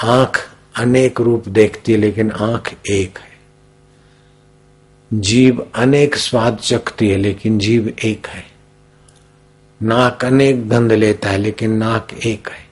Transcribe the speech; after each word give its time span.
आँख 0.00 0.54
अनेक 0.76 1.20
रूप 1.20 1.48
देखती 1.48 1.92
है, 1.92 1.98
लेकिन 1.98 2.30
आँख 2.30 2.74
एक 2.90 3.18
है। 3.18 3.34
जीव 5.14 5.70
अनेक 5.74 6.16
स्वाद 6.16 6.56
चखती 6.56 7.08
है, 7.08 7.16
लेकिन 7.16 7.58
जीव 7.58 7.94
एक 8.04 8.26
है। 8.26 8.44
नाक 9.82 10.24
अनेक 10.24 10.68
गंध 10.68 10.92
लेता 10.92 11.30
है, 11.30 11.38
लेकिन 11.38 11.72
नाक 11.72 12.08
एक 12.26 12.48
है। 12.48 12.64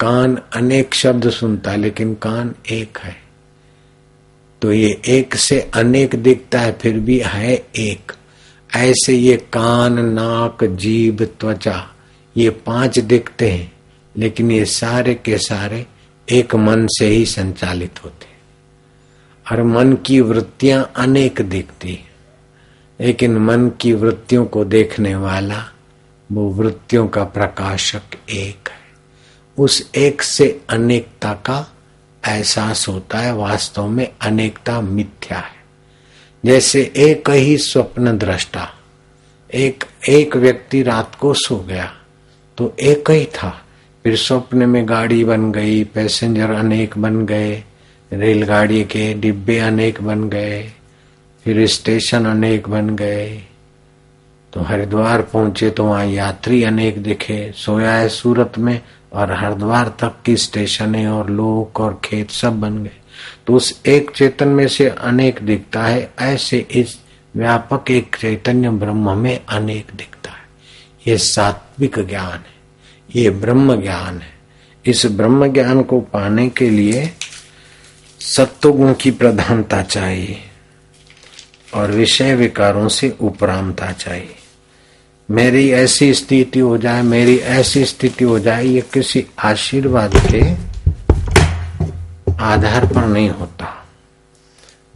कान 0.00 0.38
अनेक 0.54 0.94
शब्द 0.94 1.30
सुनता 1.30 1.70
है, 1.70 1.76
लेकिन 1.76 2.14
कान 2.14 2.54
एक 2.70 2.98
है। 2.98 3.16
तो 4.62 4.72
ये 4.72 5.00
एक 5.08 5.36
से 5.36 5.70
अनेक 5.74 6.14
दिखता 6.14 6.60
है, 6.60 6.78
फिर 6.78 7.00
भी 7.00 7.18
है 7.18 7.54
एक। 7.76 8.12
ऐसे 8.76 9.12
ये 9.12 9.36
कान, 9.36 10.04
नाक 10.04 10.64
जीभ 10.64 11.22
त्वचा, 11.40 11.94
ये 12.36 12.50
पाँच 12.50 12.98
दिखते 12.98 13.50
हैं। 13.50 13.75
लेकिन 14.18 14.50
ये 14.50 14.64
सारे 14.64 15.14
के 15.14 15.38
सारे 15.38 15.86
एक 16.30 16.54
मन 16.54 16.86
से 16.86 17.06
ही 17.06 17.26
संचालित 17.26 18.04
होते 18.04 18.26
और 19.52 19.62
मन 19.62 19.92
की 19.92 20.20
वृत्तियाँ 20.20 20.92
अनेक 20.96 21.40
दिखती 21.40 21.94
है। 21.94 22.16
लेकिन 23.00 23.38
मन 23.38 23.68
की 23.68 23.92
वृत्तियों 23.92 24.46
को 24.46 24.64
देखने 24.64 25.14
वाला, 25.14 25.64
वो 26.32 26.48
वृत्तियों 26.48 27.08
का 27.08 27.24
प्रकाशक 27.24 28.02
एक 28.30 28.68
है। 28.68 28.86
उस 29.58 29.90
एक 29.96 30.22
से 30.22 30.60
अनेकता 30.70 31.32
का 31.32 31.72
एहसास 32.28 32.88
होता 32.88 33.18
है, 33.18 33.34
वास्तव 33.34 33.86
में 33.86 34.08
अनेकता 34.20 34.80
मिथ्या 34.80 35.38
है। 35.38 35.56
जैसे 36.44 36.92
एक 36.96 37.30
ही 37.30 37.56
स्वप्न 37.58 38.18
दृष्टा, 38.18 38.74
एक 39.54 39.84
एक 40.08 40.36
व्यक्ति 40.36 40.82
रात 40.82 41.14
को 41.14 41.34
सो 41.34 41.56
गया 41.56 41.96
तो 42.56 42.76
एक 42.80 43.10
ही 43.10 43.24
था। 43.26 43.62
फिर 44.06 44.16
स्वप्न 44.16 44.68
में 44.68 44.88
गाड़ी 44.88 45.24
बन 45.24 45.52
गई, 45.52 45.84
पैसेंजर 45.84 46.50
अनेक 46.50 46.98
बन 46.98 47.26
गए, 47.26 47.64
रेलगाड़ी 48.12 48.84
के 48.84 49.14
डिब्बे 49.14 49.58
अनेक 49.58 50.00
बन 50.02 50.28
गए, 50.28 50.72
फिर 51.44 51.66
स्टेशन 51.66 52.26
अनेक 52.26 52.68
बन 52.68 52.96
गए। 52.96 53.42
तो 54.52 54.60
हरिद्वार 54.60 55.22
पहुँचे 55.22 55.70
तो 55.70 55.84
वहाँ 55.84 56.06
यात्री 56.06 56.62
अनेक 56.62 57.02
दिखे, 57.02 57.52
सोया 57.56 57.92
है 57.92 58.08
सूरत 58.08 58.58
में 58.58 58.80
और 59.12 59.32
हरिद्वार 59.32 59.88
तक 59.88 60.22
की 60.26 60.36
स्टेशन 60.36 60.94
है 60.94 61.08
और 61.08 61.30
लोक 61.30 61.80
और 61.80 62.00
खेत 62.04 62.30
सब 62.30 62.60
बन 62.60 62.82
गए। 62.84 62.96
तो 63.46 63.54
उस 63.54 63.82
एक 63.86 64.10
चेतन 64.10 64.48
में 64.48 64.68
से 64.68 64.88
अनेक 64.88 65.40
दिखता 65.42 65.84
है, 65.84 66.10
ऐसे 66.20 66.66
इस 66.70 66.98
व्यापक 67.36 67.90
एक 67.90 68.16
चैतन्य 68.20 68.70
ब्रह्म 68.70 69.18
में 69.18 69.40
अनेक 69.48 69.86
दिखता 69.96 70.30
है। 70.30 70.44
ये 71.06 71.16
सात्विक 71.16 71.98
ज्ञान 71.98 72.32
है। 72.32 72.55
ये 73.14 73.30
ब्रह्म 73.30 73.82
ज्ञान 73.82 74.18
है। 74.18 74.36
इस 74.86 75.06
ब्रह्म 75.06 75.52
ज्ञान 75.52 75.82
को 75.82 76.00
पाने 76.00 76.48
के 76.48 76.70
लिए 76.70 77.12
सत्वगुण 78.20 78.94
की 78.94 79.10
प्रधानता 79.10 79.82
चाहिए 79.82 80.38
और 81.74 81.90
विषय 81.90 82.34
विकारों 82.34 82.88
से 82.88 83.16
उपरामता 83.20 83.92
चाहिए। 83.92 84.34
मेरी 85.30 85.70
ऐसी 85.70 86.14
स्थिति 86.14 86.58
हो 86.58 86.78
जाए, 86.78 87.02
मेरी 87.02 87.36
ऐसी 87.36 87.84
स्थिति 87.84 88.24
हो 88.24 88.38
जाए, 88.38 88.64
ये 88.64 88.80
किसी 88.80 89.26
आशीर्वाद 89.38 90.12
के 90.14 90.50
आधार 92.40 92.86
पर 92.86 93.06
नहीं 93.06 93.30
होता। 93.30 93.86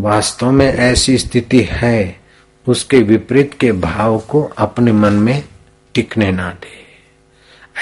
वास्तव 0.01 0.51
में 0.51 0.67
ऐसी 0.67 1.19
स्थिति 1.19 1.69
है, 1.71 2.21
उसके 2.69 2.99
विपरीत 2.99 3.55
के 3.61 3.73
भाव 3.73 4.19
को 4.19 4.43
अपने 4.43 4.93
मन 4.93 5.13
में 5.13 5.45
टिकने 5.95 6.33
ना 6.33 6.51
दे। 6.51 6.80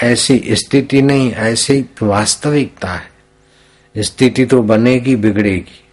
ऐसी 0.03 0.41
स्थिति 0.51 1.01
नहीं, 1.01 1.31
ऐसी 1.31 1.85
वास्तविकता 2.03 2.93
है। 2.93 3.11
स्थिति 3.97 4.45
तो 4.45 4.63
बनेगी, 4.63 5.15
बिगड़ेगी। 5.15 5.83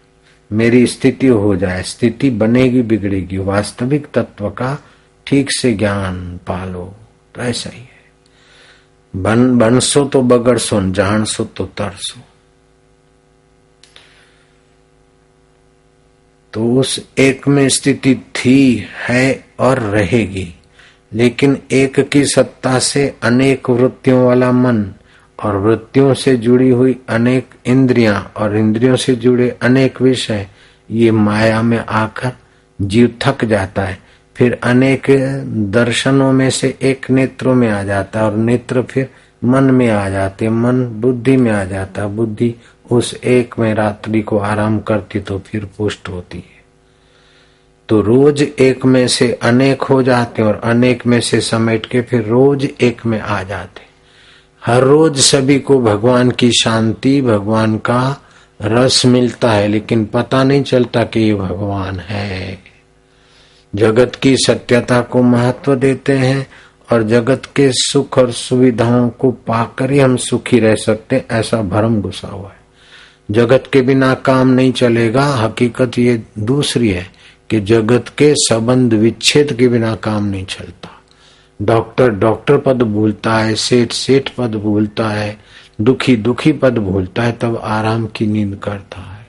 मेरी 0.52 0.86
स्थिति 0.86 1.26
हो 1.26 1.56
जाए, 1.56 1.82
स्थिति 1.82 2.30
बनेगी, 2.30 2.82
बिगड़ेगी। 2.82 3.38
वास्तविक 3.38 4.06
तत्व 4.14 4.50
का 4.50 4.84
ठीक 5.26 5.48
से 5.50 5.72
ज्ञान 5.72 6.40
पालो 6.46 6.96
तो 7.34 7.42
ऐसा 7.42 7.70
ही 7.70 7.80
है। 7.80 7.96
बन, 9.16 9.58
बनसो 9.58 10.04
तो 10.04 10.22
बगड़ 10.22 10.58
सो 10.58 10.90
जान 10.90 11.24
सो 11.24 11.44
तो 11.44 11.66
तरसो। 11.66 12.20
तो 16.52 16.80
उस 16.80 17.08
एक 17.18 17.48
में 17.48 17.68
स्थिति 17.68 18.14
थी, 18.14 18.88
है 18.92 19.44
और 19.58 19.78
रहेगी। 19.78 20.54
लेकिन 21.12 21.58
एक 21.72 22.00
की 22.08 22.24
सत्ता 22.24 22.78
से 22.78 23.14
अनेक 23.22 23.70
वृत्तियों 23.70 24.24
वाला 24.26 24.52
मन 24.52 24.84
और 25.38 25.56
वृत्तियों 25.56 26.14
से 26.14 26.36
जुड़ी 26.36 26.70
हुई 26.70 26.96
अनेक 27.08 27.50
इंद्रियाँ 27.66 28.32
और 28.36 28.56
इंद्रियों 28.56 28.96
से 28.96 29.14
जुड़े 29.14 29.48
अनेक 29.62 30.00
विषय, 30.02 30.46
ये 30.90 31.10
माया 31.10 31.62
में 31.62 31.78
आकर 31.78 32.32
जीव 32.80 33.14
थक 33.22 33.44
जाता 33.44 33.82
है। 33.82 33.98
फिर 34.36 34.58
अनेक 34.62 35.06
दर्शनों 35.72 36.32
में 36.32 36.50
से 36.50 36.78
एक 36.82 37.10
नेत्रों 37.10 37.54
में 37.54 37.68
आ 37.70 37.82
जाता 37.82 38.20
है 38.20 38.26
और 38.26 38.36
नेत्र 38.36 38.82
फिर 38.82 39.08
मन 39.44 39.64
में 39.64 39.88
आ 39.90 40.08
जाते 40.08 40.48
मन 40.48 40.84
बुद्धि 41.00 41.36
में 41.36 41.50
आ 41.50 41.64
जाता 41.64 42.06
बुद्धि 42.06 42.54
उस 42.90 43.14
एक 43.24 43.54
में 43.58 43.74
रात्रि 43.74 44.22
को 44.22 44.38
आराम 44.38 44.78
करती 44.78 45.20
तो 45.20 45.38
फिर 45.38 45.64
पुष्ट 45.78 46.08
होती 46.08 46.38
है। 46.38 46.55
तो 47.88 48.00
रोज 48.00 48.42
एक 48.42 48.84
में 48.84 49.08
से 49.08 49.32
अनेक 49.32 49.82
हो 49.82 50.02
जाते 50.02 50.42
और 50.42 50.60
अनेक 50.64 51.06
में 51.06 51.20
से 51.20 51.40
समेट 51.40 51.86
के 51.86 52.00
फिर 52.02 52.22
रोज 52.22 52.68
एक 52.80 53.06
में 53.06 53.20
आ 53.20 53.42
जाते 53.42 53.86
हर 54.66 54.82
रोज 54.82 55.18
सभी 55.18 55.58
को 55.58 55.78
भगवान 55.78 56.30
की 56.30 56.50
शांति, 56.50 57.22
भगवान 57.22 57.76
का 57.78 58.22
रस 58.62 59.06
मिलता 59.06 59.50
है, 59.50 59.68
लेकिन 59.68 60.04
पता 60.04 60.44
नहीं 60.44 60.62
चलता 60.62 61.02
कि 61.02 61.20
ये 61.20 61.34
भगवान 61.34 62.00
है। 62.00 62.58
जगत 63.74 64.14
की 64.14 64.36
सत्यता 64.36 65.00
को 65.00 65.22
महत्व 65.22 65.74
देते 65.74 66.12
हैं 66.12 66.46
और 66.92 67.02
जगत 67.02 67.42
के 67.56 67.68
सुख 67.72 68.18
और 68.18 68.32
सुविधाओं 68.32 69.08
को 69.08 69.30
पाकर 69.30 69.90
ही 69.90 69.98
हम 69.98 70.16
सुखी 70.16 70.58
रह 70.58 70.74
सकते 70.74 71.24
ऐसा 71.30 71.62
भरम 71.62 72.00
घुसा 72.00 72.28
हुआ 72.28 72.48
है। 72.48 72.60
जगत 73.30 73.64
के 73.72 73.80
बिना 73.80 74.14
काम 74.14 74.48
नहीं 74.48 74.72
चलेगा, 74.72 75.24
हकीकत 75.24 75.98
ये 75.98 76.22
दूसरी 76.38 76.88
है। 76.88 77.15
कि 77.50 77.60
जगत 77.60 78.04
के 78.08 78.34
संबंध 78.36 78.94
विच्छेद 78.94 79.52
के 79.52 79.68
बिना 79.68 79.94
काम 79.94 80.24
नहीं 80.24 80.44
चलता। 80.44 81.02
डॉक्टर 81.62 82.10
डॉक्टर 82.10 82.58
पद 82.58 82.82
भूलता 82.82 83.38
है, 83.38 83.54
सेठ 83.54 83.92
सेठ 83.92 84.30
पद 84.30 84.54
भूलता 84.54 85.08
है, 85.08 85.38
दुखी 85.80 86.16
दुखी 86.16 86.52
पद 86.52 86.78
भूलता 86.78 87.22
है, 87.22 87.32
तब 87.32 87.60
आराम 87.64 88.06
की 88.06 88.26
नींद 88.26 88.60
करता 88.62 89.00
है। 89.00 89.26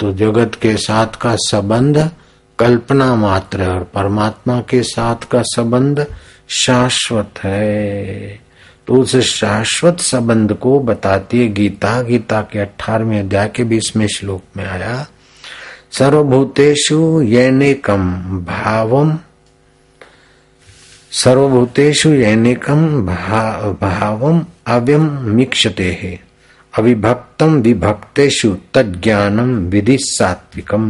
तो 0.00 0.12
जगत 0.12 0.54
के 0.54 0.76
साथ 0.76 1.06
का 1.06 1.36
संबंध 1.36 2.10
कल्पना 2.58 3.14
मात्र 3.14 3.62
है 3.62 3.68
और 3.68 3.84
परमात्मा 3.84 4.60
के 4.60 4.82
साथ 4.82 5.16
का 5.16 5.42
संबंध 5.42 6.06
शाश्वत 6.48 7.30
है। 7.44 8.40
तो 8.86 8.94
उस 8.94 9.16
शाश्वत 9.16 10.00
संबंध 10.00 10.52
को 10.52 10.80
बताती 10.80 11.40
है 11.40 11.48
गीता। 11.48 12.02
गीता 12.02 12.42
के 12.42 12.58
अठारहवें 12.58 13.20
अध्याय 13.20 13.48
के 13.48 13.64
बीसवें 13.64 14.06
श्लोक 14.06 14.42
में 14.56 14.66
आया 14.66 15.06
सर्वभूतेषु 15.98 17.20
यैनेकम 17.22 18.02
भावम 18.46 19.18
सर्वभूतेषु 21.12 22.12
यैनिकम 22.12 23.06
भावम 23.80 24.44
अव्यम 24.66 25.06
मिक्षते। 25.22 25.90
है 26.02 26.20
अविभक्तम 26.78 27.54
विभक्तेषु 27.54 28.50
तज्ञानम 28.74 29.54
विधि 29.68 29.96
सात्विकम 30.00 30.84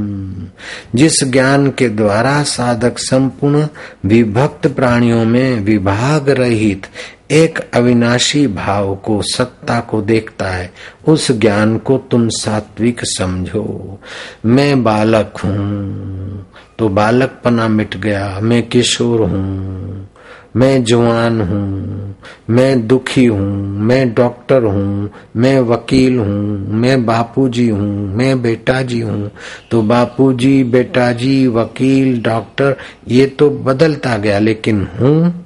जिस 0.94 1.22
ज्ञान 1.24 1.70
के 1.70 1.88
द्वारा 1.88 2.42
साधक 2.42 2.98
संपूर्ण 2.98 3.66
विभक्त 4.04 4.66
प्राणियों 4.66 5.24
में 5.24 5.60
विभाग 5.60 6.28
रहित 6.30 6.86
एक 7.30 7.58
अविनाशी 7.74 8.46
भाव 8.46 8.94
को, 8.96 9.22
सत्ता 9.22 9.80
को 9.80 10.00
देखता 10.02 10.46
है। 10.46 10.72
उस 11.08 11.30
ज्ञान 11.32 11.76
को 11.78 11.98
तुम 12.10 12.28
सात्विक 12.28 13.00
समझो। 13.04 13.98
मैं 14.46 14.82
बालक 14.84 15.36
हूँ 15.44 16.46
तो 16.78 16.88
बालकपना 16.88 17.68
मिट 17.68 17.96
गया। 17.96 18.38
मैं 18.40 18.62
किशोर 18.68 19.20
हूँ, 19.20 20.08
मैं 20.56 20.84
जवान 20.84 21.40
हूँ, 21.40 22.14
मैं 22.50 22.86
दुखी 22.86 23.24
हूँ, 23.26 23.78
मैं 23.78 24.14
डॉक्टर 24.14 24.62
हूँ, 24.62 25.10
मैं 25.36 25.58
वकील 25.60 26.18
हूँ, 26.18 26.68
मैं 26.72 27.04
बापूजी 27.06 27.68
हूँ, 27.68 28.16
मैं 28.16 28.42
बेटा 28.42 28.82
जी 28.82 29.00
हूँ। 29.00 29.30
तो 29.70 29.82
बापूजी 29.82 30.62
बेटा 30.64 31.12
जी 31.12 31.46
वकील, 31.46 32.22
डॉक्टर, 32.22 32.76
ये 33.08 33.26
तो 33.26 33.50
बदलता 33.50 34.16
गया, 34.16 34.38
लेकिन 34.38 34.88
हूँ 35.00 35.45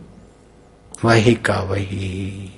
वही 1.05 1.35
का 1.35 1.61
वही। 1.61 2.53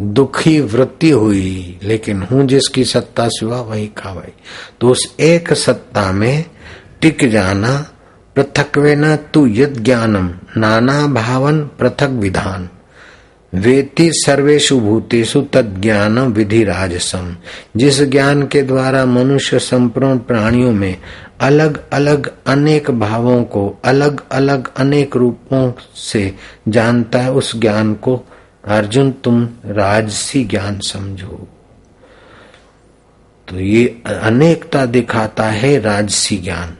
दुखी 0.00 0.60
वृत्ति 0.60 1.10
हुई, 1.10 1.80
लेकिन 1.82 2.22
हूँ 2.22 2.46
जिसकी 2.46 2.84
सत्ता 2.84 3.28
सिवा 3.28 3.60
वही 3.60 3.86
का 3.86 4.12
वही। 4.12 4.32
तो 4.80 4.88
उस 4.88 5.14
एक 5.20 5.52
सत्ता 5.52 6.12
में 6.12 6.44
टिक 7.00 7.30
जाना, 7.30 7.90
पृथक 8.36 8.78
वे 8.78 8.96
न 8.96 9.16
तू 9.16 9.46
यद 9.46 9.84
ज्ञानम, 9.84 10.30
नाना 10.60 11.06
भावन 11.06 11.60
पृथक 11.60 12.08
विधान। 12.08 12.68
वेति 13.54 14.10
सर्वेशु 14.12 14.80
भूतेषु 14.80 15.40
तद 15.40 15.76
ज्ञान 15.80 16.18
विधि 16.18 16.64
राजसम 16.64 17.36
जिस 17.76 18.02
ज्ञान 18.02 18.46
के 18.46 18.62
द्वारा 18.62 19.06
मनुष्य 19.06 19.58
संपूर्ण 19.58 20.18
प्राणियों 20.18 20.72
में 20.72 20.96
अलग 21.40 21.90
अलग 21.90 22.32
अनेक 22.46 22.90
भावों 22.90 23.44
को, 23.44 23.78
अलग 23.84 24.28
अलग 24.30 24.74
अनेक 24.76 25.16
रूपों 25.16 25.72
से 25.96 26.34
जानता 26.68 27.18
है, 27.18 27.32
उस 27.32 27.56
ज्ञान 27.56 27.94
को, 27.94 28.24
अर्जुन, 28.64 29.12
तुम 29.12 29.48
राजसी 29.66 30.44
ज्ञान 30.44 30.78
समझो। 30.78 31.48
तो 33.48 33.60
ये 33.60 34.02
अनेकता 34.06 34.86
दिखाता 34.86 35.44
है 35.44 35.80
राजसी 35.80 36.36
ज्ञान। 36.36 36.77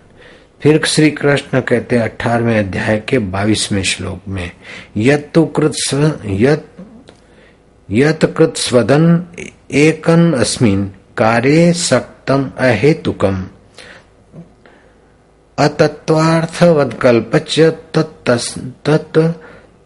फिर 0.63 0.85
श्री 0.85 1.11
कृष्ण 1.11 1.61
कहते 1.61 1.97
हैं 1.97 2.03
अठारहवें 2.03 2.59
अध्याय 2.59 3.03
के 3.09 3.19
बाईसवें 3.19 3.83
श्लोक 3.83 4.21
में 4.29 4.51
यत 4.97 5.33
कृत 5.39 5.73
यत 7.91 8.35
कृत 8.37 8.55
स्वदन 8.57 9.25
एकन 9.73 10.33
अस्मिन 10.33 10.93
कार्य 11.17 11.73
सक्तम 11.73 12.51
अहेतुकम। 12.59 13.47
अतत्वार्थवदकल्प 15.59 17.37
तत् 17.97 19.19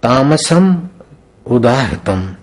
तामसम 0.03 0.89
उदाहतम। 1.47 2.35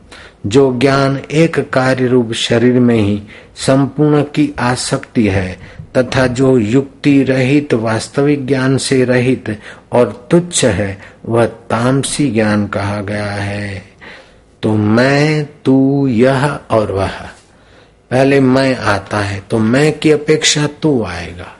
जो 0.45 0.79
ज्ञान 0.79 1.17
एक 1.17 1.59
कार्य 1.73 2.07
रूप 2.07 2.33
शरीर 2.33 2.79
में 2.79 2.97
ही 2.97 3.23
संपूर्ण 3.55 4.23
की 4.23 4.53
आसक्ति 4.59 5.27
है 5.27 5.78
तथा 5.97 6.27
जो 6.27 6.57
युक्ति 6.57 7.23
रहित, 7.23 7.73
वास्तविक 7.73 8.47
ज्ञान 8.47 8.77
से 8.77 9.05
रहित 9.05 9.59
और 9.91 10.27
तुच्छ 10.31 10.65
है, 10.65 11.01
वह 11.25 11.45
तामसी 11.45 12.31
ज्ञान 12.31 12.67
कहा 12.67 13.01
गया 13.01 13.31
है। 13.31 13.83
तो 14.63 14.73
मैं, 14.73 15.49
तू, 15.65 16.07
यह 16.07 16.59
और 16.69 16.91
वह। 16.91 17.11
पहले 18.11 18.39
मैं 18.39 18.75
आता 18.75 19.19
है 19.19 19.43
तो 19.49 19.57
मैं 19.57 19.99
की 19.99 20.11
अपेक्षा 20.11 20.67
तू 20.67 21.03
आएगा। 21.03 21.57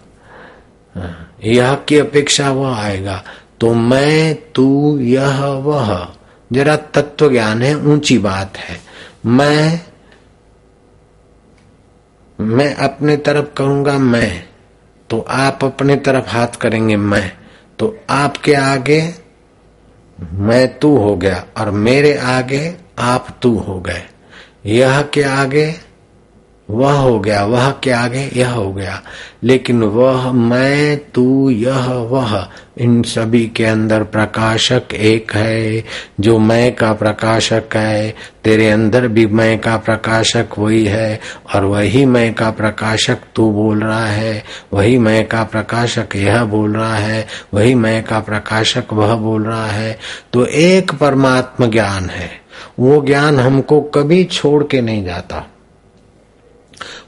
यह 1.44 1.74
की 1.74 1.98
अपेक्षा 1.98 2.52
वह 2.52 2.78
आएगा 2.78 3.24
तो 3.60 3.74
मैं, 3.74 4.38
तू, 4.56 5.00
यह, 5.00 5.40
वह। 5.42 6.12
जरा 6.54 6.76
तत्व 6.76 7.30
ज्ञान 7.30 7.62
है, 7.62 7.78
ऊँची 7.78 8.18
बात 8.18 8.58
है। 8.58 8.80
मैं 9.26 9.82
मैं 12.40 12.76
अपने 12.76 13.16
तरफ़ 13.18 13.46
करूँगा 13.58 13.98
मैं 13.98 14.50
तो 15.10 15.20
आप 15.30 15.64
अपने 15.64 15.96
तरफ़ 15.96 16.28
हाथ 16.28 16.48
करेंगे 16.48 16.96
मैं 16.96 17.32
तो 17.80 17.98
आपके 18.10 18.54
आगे 18.54 19.14
मैं 20.34 20.80
तू 20.80 20.98
हो 20.98 21.16
गया 21.16 21.44
और 21.58 21.72
मेरे 21.72 22.18
आगे 22.18 22.76
आप 23.00 23.28
तू 23.42 23.58
हो 23.58 23.80
गए। 23.80 24.04
यह 24.66 25.02
के 25.02 25.24
आगे 25.24 25.76
वह 26.70 26.94
हो 26.94 27.20
गया, 27.20 27.46
वह 27.46 27.72
के 27.72 27.92
आगे 27.92 28.32
यह 28.36 28.52
हो 28.52 28.74
गया। 28.74 29.02
लेकिन 29.44 29.84
वह 29.84 30.32
मैं, 30.32 30.98
तू, 30.98 31.50
यह, 31.50 31.86
वह, 31.86 32.48
इन 32.78 33.04
सभी 33.04 33.46
के 33.48 33.66
अंदर 33.66 34.04
प्रकाशक 34.04 34.82
एक 34.94 35.32
है, 35.34 35.84
जो 36.20 36.40
मैं 36.40 36.76
का 36.76 36.94
प्रकाशक 36.94 37.64
है, 37.76 38.16
तेरे 38.44 38.70
अंदर 38.70 39.08
भी 39.08 39.26
मैं 39.26 39.60
का 39.60 39.78
प्रकाशक 39.78 40.48
वही 40.60 40.86
है, 40.86 41.20
और 41.56 41.64
वही 41.64 42.06
मैं 42.06 42.34
का 42.34 42.52
प्रकाशक 42.52 43.18
तू 43.36 43.52
बोल 43.52 43.80
रहा 43.84 44.06
है, 44.06 44.44
वही 44.74 44.98
मैं 44.98 45.28
का 45.28 45.44
प्रकाशक 45.44 46.08
यह 46.16 46.44
बोल 46.44 46.74
रहा 46.74 46.96
है, 46.96 47.28
वही 47.54 47.76
मैं 47.76 48.04
का 48.04 48.20
प्रकाशक 48.20 48.94
वह 48.94 49.16
बोल 49.16 49.44
रहा 49.44 49.68
है। 49.68 50.00
तो 50.34 50.46
एक 50.46 50.92
परमात्म 50.94 51.72
ज्ञान 51.72 52.10
है, 52.10 52.30
वो 52.80 53.02
ज्ञान 53.02 53.40
हमको 53.40 53.82
कभी 53.82 54.24
छोड़ 54.24 54.64
के 54.64 54.82
नहीं 54.82 55.06
जाता। 55.06 55.48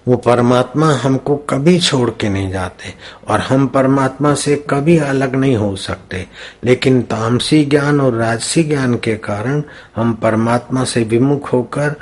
वो 0.08 0.18
परमात्मा 0.18 0.94
हमको 0.94 1.36
कभी 1.36 1.80
छोड़ 1.80 2.10
के 2.10 2.30
नहीं 2.30 2.52
जाते 2.52 2.94
और 3.28 3.40
हम 3.40 3.68
परमात्मा 3.68 4.34
से 4.34 4.66
कभी 4.70 4.98
अलग 4.98 5.36
नहीं 5.36 5.56
हो 5.56 5.76
सकते। 5.76 6.28
लेकिन 6.64 7.02
तामसी 7.02 7.66
ज्ञान 7.66 8.02
और 8.02 8.14
राजसी 8.14 8.64
ज्ञान 8.64 8.96
के 8.96 9.16
कारण 9.16 9.64
हम 9.96 10.14
परमात्मा 10.14 10.84
से 10.84 11.04
विमुख 11.04 11.54
होकर 11.54 11.96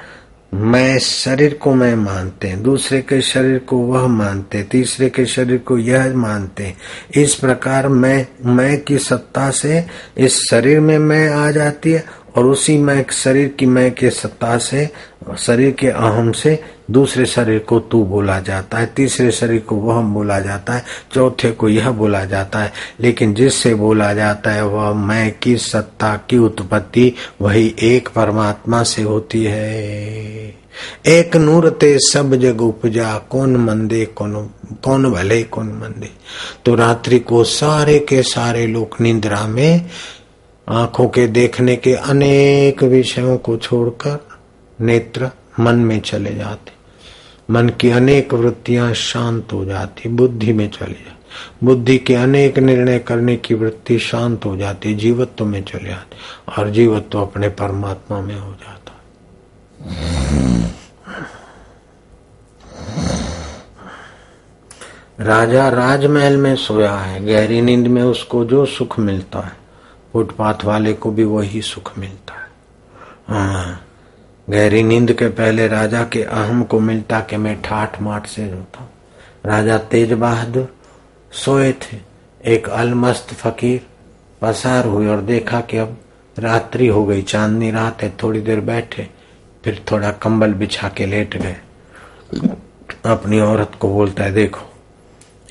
मैं 0.54 1.00
शरीर 1.00 1.54
को 1.54 1.74
मैं 1.74 1.96
मानते 1.96 2.48
हैं, 2.48 2.64
दूसरे 2.64 3.02
के 3.02 3.22
शरीर 3.22 3.60
को 3.60 3.78
वह 3.78 4.08
मानते 4.08 4.64
तीसरे 4.64 5.10
के 5.10 5.26
शरीर 5.26 5.58
को 5.58 5.78
यह 5.78 6.16
मानते 6.16 6.74
इस 7.16 7.36
प्रकार 7.36 7.88
मैं 7.88 8.28
मैं 8.46 8.82
की 8.82 8.98
सत्ता 8.98 9.52
से 9.52 9.86
इस 10.18 10.40
शरीर 10.50 10.80
में 10.80 10.98
मैं 11.00 11.30
आ 11.30 11.52
जाती 11.52 11.92
है 11.92 12.06
और 12.40 12.46
उसी 12.46 12.78
मैं 12.78 13.06
शरीर 13.12 13.48
की 13.48 13.66
मैं 13.66 13.92
के 13.92 14.10
सत्ता 14.10 14.58
से 14.58 14.90
शरीर 15.40 15.72
के 15.72 15.88
अहम 15.88 16.32
से 16.32 16.64
दूसरे 16.92 17.26
शरीर 17.26 17.60
को 17.60 17.80
तू 17.80 18.06
बोला 18.06 18.40
जाता 18.40 18.78
है, 18.78 18.86
तीसरे 18.86 19.32
शरीर 19.32 19.60
को 19.60 19.76
वह 19.76 20.02
बोला 20.02 20.40
जाता 20.40 20.74
है, 20.74 20.84
चौथे 21.14 21.52
को 21.52 21.70
यह 21.70 21.92
बोला 21.92 22.26
जाता 22.26 22.60
है। 22.60 22.74
लेकिन 23.00 23.34
जिससे 23.34 23.76
बोला 23.76 24.14
जाता 24.14 24.52
है 24.52 24.66
वह 24.66 24.94
मैं 24.94 25.36
की 25.42 25.58
सत्ता 25.58 26.22
की 26.30 26.38
उत्पत्ति 26.38 27.14
वही 27.42 27.76
एक 27.82 28.10
परमात्मा 28.10 28.84
से 28.84 29.02
होती 29.02 29.44
है। 29.44 30.60
एक 31.06 31.36
नूर 31.36 31.70
ते 31.70 31.98
सब 32.00 32.36
जग 32.36 32.62
उपजा, 32.62 33.18
कौन 33.18 33.58
मंदे, 33.58 34.06
कौन 34.06 34.50
कौन 34.84 35.12
भले, 35.12 35.44
कौन 35.44 35.68
मंदे। 35.68 36.10
तो 36.66 36.76
रात्रि 36.76 37.20
को 37.20 37.44
सारे 37.44 38.00
के 38.00 38.24
सारे 38.24 38.68
लोग 38.68 38.96
निंद्रा 39.02 39.48
में 39.48 39.86
आँखों 40.70 41.08
के 41.08 41.28
देखने 41.28 41.76
के 41.76 41.94
अनेक 41.94 42.84
विषयों 42.84 43.38
को 43.38 43.58
छोड़कर 43.58 44.28
नेत्र 44.82 45.30
मन 45.60 45.76
में 45.76 46.00
चले 46.00 46.36
जाते। 46.36 46.72
मन 47.54 47.70
की 47.70 47.90
अनेक 47.90 48.34
वृत्तियाँ 48.34 48.94
शांत 48.94 49.54
हो 49.54 49.66
जाती, 49.66 50.10
बुद्धि 50.10 50.54
में 50.54 50.70
चली 50.70 50.94
जाती। 50.94 51.66
बुद्धि 51.66 51.98
के 51.98 52.16
अनेक 52.16 52.60
निर्णय 52.60 53.00
करने 53.00 53.36
की 53.36 53.54
वृत्ति 53.54 54.00
शांत 54.00 54.46
हो 54.46 54.58
जाती, 54.58 54.94
जीवत्व 54.94 55.46
में 55.46 55.64
चले 55.64 55.90
जाती 55.90 56.18
और 56.58 56.70
जीवत्व 56.70 57.22
अपने 57.22 57.50
परमात्मा 57.50 58.22
में 58.22 58.40
हो 58.40 58.52
जाता। 58.52 58.96
राजा 65.20 65.70
राजमहल 65.70 66.38
में 66.38 66.56
सोया 66.56 66.96
है, 66.96 67.26
गहरी 67.26 67.62
नींद 67.62 67.88
में 67.88 68.04
उसको 68.04 68.46
जो 68.46 68.66
सुख 68.66 69.00
मिलता 69.00 69.40
है। 69.40 69.59
फुटपाथ 70.14 70.64
वाले 70.66 70.94
को 70.94 71.12
भी 71.12 71.24
वही 71.24 71.62
सुख 71.62 71.98
मिलता 71.98 72.34
है। 72.34 72.48
हाँ 73.28 73.82
गहरी 74.48 74.84
नींद 74.84 75.12
के 75.14 75.28
पहले 75.30 75.68
राजा 75.68 76.04
के 76.04 76.24
अहम 76.24 76.64
को 76.64 76.80
मिलता 76.80 77.20
कि 77.20 77.38
मैं 77.38 77.62
ठाठ 77.62 78.02
माठ 78.02 78.28
से 78.28 78.50
रोता। 78.52 78.90
राजा 79.46 79.78
तेज 79.78 80.14
बहादुर 80.14 80.68
सोए 81.34 81.72
थे। 81.74 81.98
एक 82.44 82.70
अलमस्त 82.70 83.34
फकीर 83.34 83.86
पसार 84.42 84.86
हुई 84.86 85.08
और 85.08 85.22
देखा 85.22 85.60
कि 85.62 85.78
अब 85.78 85.98
रात्रि 86.38 86.88
हो 86.88 87.06
गई, 87.06 87.22
चांदनी 87.22 87.72
रात 87.72 88.02
है, 88.04 88.10
थोड़ी 88.24 88.42
देर 88.42 88.60
बैठे, 88.62 89.08
फिर 89.64 89.84
थोड़ा 89.92 90.12
कंबल 90.12 90.54
बिछा 90.54 90.90
के 90.90 91.06
लेट 91.06 91.36
गए। 91.38 91.56
अपनी 93.06 93.40
औरत 93.40 93.72
को 93.80 93.90
बोलता 93.90 94.24
है, 94.24 94.32
देखो, 94.32 94.66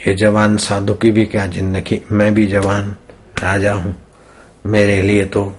ये 0.08 0.14
जवान 0.14 0.56
साधु 0.56 0.94
की 0.94 1.10
भी 1.10 1.24
क्या 1.26 1.46
ज़िंदगी, 1.46 2.00
मैं 2.12 2.32
भी 2.34 2.46
जवान 2.46 2.96
राजा 3.42 3.72
हूँ। 3.72 3.94
मेरे 4.68 5.02
लिए 5.02 5.24
तो 5.24 5.56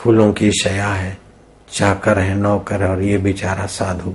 फूलों 0.00 0.32
की 0.32 0.52
शया 0.52 0.88
है, 0.88 1.18
चाकर 1.72 2.18
है, 2.18 2.34
नौकर 2.34 2.82
है 2.82 2.88
और 2.88 3.02
ये 3.02 3.18
बेचारा 3.18 3.66
साधु। 3.66 4.14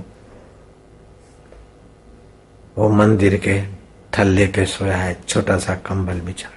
वो 2.78 2.88
मंदिर 2.88 3.36
के 3.36 3.62
थल्ले 4.18 4.46
पे 4.46 4.66
सोया 4.66 4.96
है, 4.96 5.20
छोटा 5.28 5.58
सा 5.58 5.74
कंबल 5.74 6.20
बिछा। 6.20 6.48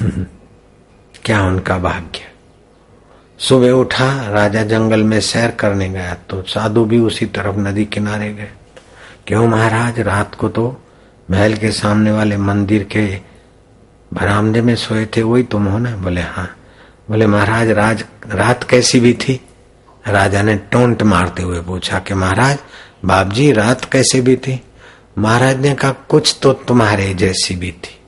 क्या 1.24 1.42
उनका 1.42 1.78
भाग्य? 1.78 2.20
सुबह 3.38 3.70
उठा, 3.70 4.28
राजा 4.28 4.62
जंगल 4.62 5.02
में 5.02 5.20
सैर 5.20 5.50
करने 5.50 5.88
गया 5.88 6.14
तो 6.14 6.42
साधु 6.42 6.84
भी 6.84 6.98
उसी 6.98 7.26
तरफ़ 7.26 7.56
नदी 7.56 7.84
किनारे 7.84 8.32
गए। 8.32 8.50
क्यों 9.26 9.48
महाराज, 9.48 10.00
रात 10.00 10.34
को 10.34 10.48
तो 10.48 10.82
महल 11.30 11.54
के 11.54 11.72
सामने 11.72 12.12
वाले 12.12 12.36
मंदिर 12.36 12.84
के 12.84 13.20
बरामदे 14.14 14.60
में 14.60 14.76
सोए 14.76 15.06
थे, 15.06 15.22
वही 15.22 15.42
तुम 15.42 15.64
हो 15.64 15.78
ना? 15.78 15.96
बोले 15.96 16.20
हाँ। 16.20 16.55
बोले, 17.10 17.26
महाराज, 17.26 17.70
राज, 17.70 18.04
रात 18.26 18.64
कैसी 18.64 19.00
भी 19.00 19.12
थी? 19.14 19.40
राजा 20.08 20.42
ने 20.42 20.56
टोंट 20.56 21.02
मारते 21.02 21.42
हुए 21.42 21.60
पूछा 21.60 21.98
कि, 21.98 22.14
महाराज 22.14 22.58
बाप 23.04 23.32
जी 23.32 23.52
रात 23.52 23.84
कैसे 23.84 24.20
भी 24.20 24.36
थी? 24.36 24.60
महाराज 25.18 25.60
ने 25.60 25.74
कहा, 25.74 25.90
कुछ 25.90 26.38
तो 26.42 26.52
तुम्हारे 26.52 27.14
जैसी 27.14 27.56
भी 27.56 27.72
थी 27.72 27.98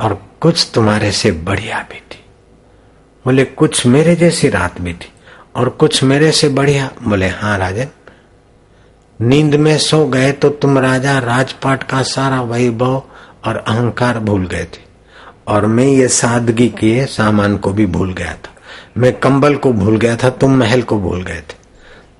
और 0.00 0.14
कुछ 0.40 0.70
तुम्हारे 0.74 1.12
से 1.12 1.32
बढ़िया 1.32 1.78
भी 1.92 2.00
थी। 2.00 2.24
बोले, 3.24 3.44
कुछ 3.44 3.86
मेरे 3.86 4.16
जैसी 4.16 4.48
रात 4.48 4.80
भी 4.80 4.92
थी 4.92 5.12
और 5.56 5.68
कुछ 5.68 6.02
मेरे 6.02 6.32
से 6.32 6.48
बढ़िया? 6.48 6.90
बोले 7.02 7.28
हाँ 7.28 7.58
राजन, 7.58 7.88
नींद 9.20 9.54
में 9.54 9.78
सो 9.78 10.06
गए 10.06 10.32
तो 10.32 10.48
तुम 10.50 10.78
राजा, 10.78 11.18
राजपाट 11.18 11.82
का 11.82 12.02
सारा 12.02 12.42
वैभव 12.42 13.02
और 13.44 13.56
अहंकार 13.56 14.18
भूल 14.18 14.46
गए 14.46 14.64
थे। 14.64 14.87
और 15.48 15.66
मैं 15.66 15.84
ये 15.84 16.08
सादगी 16.08 16.68
के 16.68 17.06
सामान 17.06 17.56
को 17.56 17.70
भी 17.70 17.86
भूल 17.86 18.12
गया 18.12 18.32
था। 18.32 18.54
मैं 18.98 19.12
कंबल 19.12 19.54
को 19.54 19.72
भूल 19.72 19.96
गया 19.96 20.16
था, 20.16 20.30
तुम 20.30 20.56
महल 20.56 20.82
को 20.82 20.98
भूल 20.98 21.22
गए 21.22 21.40
थे। 21.40 21.54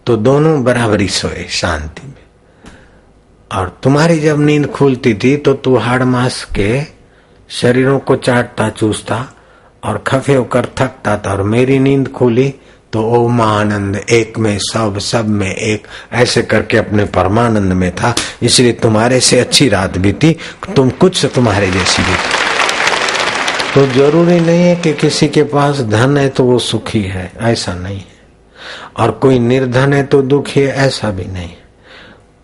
तो 0.06 0.16
दोनों 0.16 0.64
बराबरी 0.64 1.08
सोए 1.08 1.46
शांति 1.50 2.06
में। 2.06 2.14
और 3.52 3.78
तुम्हारी 3.82 4.18
जब 4.18 4.40
नींद 4.40 4.66
खुलती 4.66 5.14
थी 5.14 5.36
तो 5.36 5.54
तू 5.54 5.76
हाड़ 5.76 6.02
मास 6.02 6.44
के 6.44 6.82
शरीरों 7.48 7.98
को 7.98 8.16
चाटता, 8.16 8.68
चूसता 8.68 9.26
और 9.84 10.04
खफे 10.06 10.34
होकर 10.34 10.66
थकता 10.76 11.18
था। 11.18 11.30
और 11.30 11.42
मेरी 11.42 11.78
नींद 11.78 12.08
खुली 12.08 12.54
तो 12.92 13.02
ओम 13.02 13.40
आनंद 13.40 13.96
एक 13.96 14.38
में 14.38 14.58
सब 14.58 14.98
सब 14.98 15.28
में 15.28 15.54
एक। 15.54 15.86
ऐसे 16.12 16.42
करके 16.42 16.76
अपने 16.76 17.04
परमानंद 17.04 17.72
में 17.72 17.94
था। 17.94 18.14
इसलिए 18.42 18.72
तुम्हारे 18.72 19.20
से 19.20 19.40
अच्छी 19.40 19.68
रात 19.68 19.98
बीती। 19.98 20.36
तुम 20.76 20.90
कुछ 20.90 21.24
तुम्हारे 21.34 21.70
जैसी 21.70 22.02
बीती 22.02 22.37
तो 23.74 23.86
ज़रूरी 23.86 24.40
नहीं 24.40 24.62
है 24.62 24.76
कि 24.76 24.92
किसी 24.92 25.28
के 25.28 25.42
पास 25.42 25.80
धन 25.80 26.16
है 26.16 26.28
तो 26.28 26.44
वो 26.44 26.58
सुखी 26.58 27.02
है, 27.02 27.32
ऐसा 27.40 27.74
नहीं 27.74 27.96
है। 27.96 28.18
और 28.96 29.10
कोई 29.10 29.38
निर्धन 29.38 29.92
है 29.92 30.02
तो 30.02 30.22
दुखी 30.22 30.60
है, 30.60 30.66
ऐसा 30.66 31.10
भी 31.10 31.24
नहीं। 31.24 31.50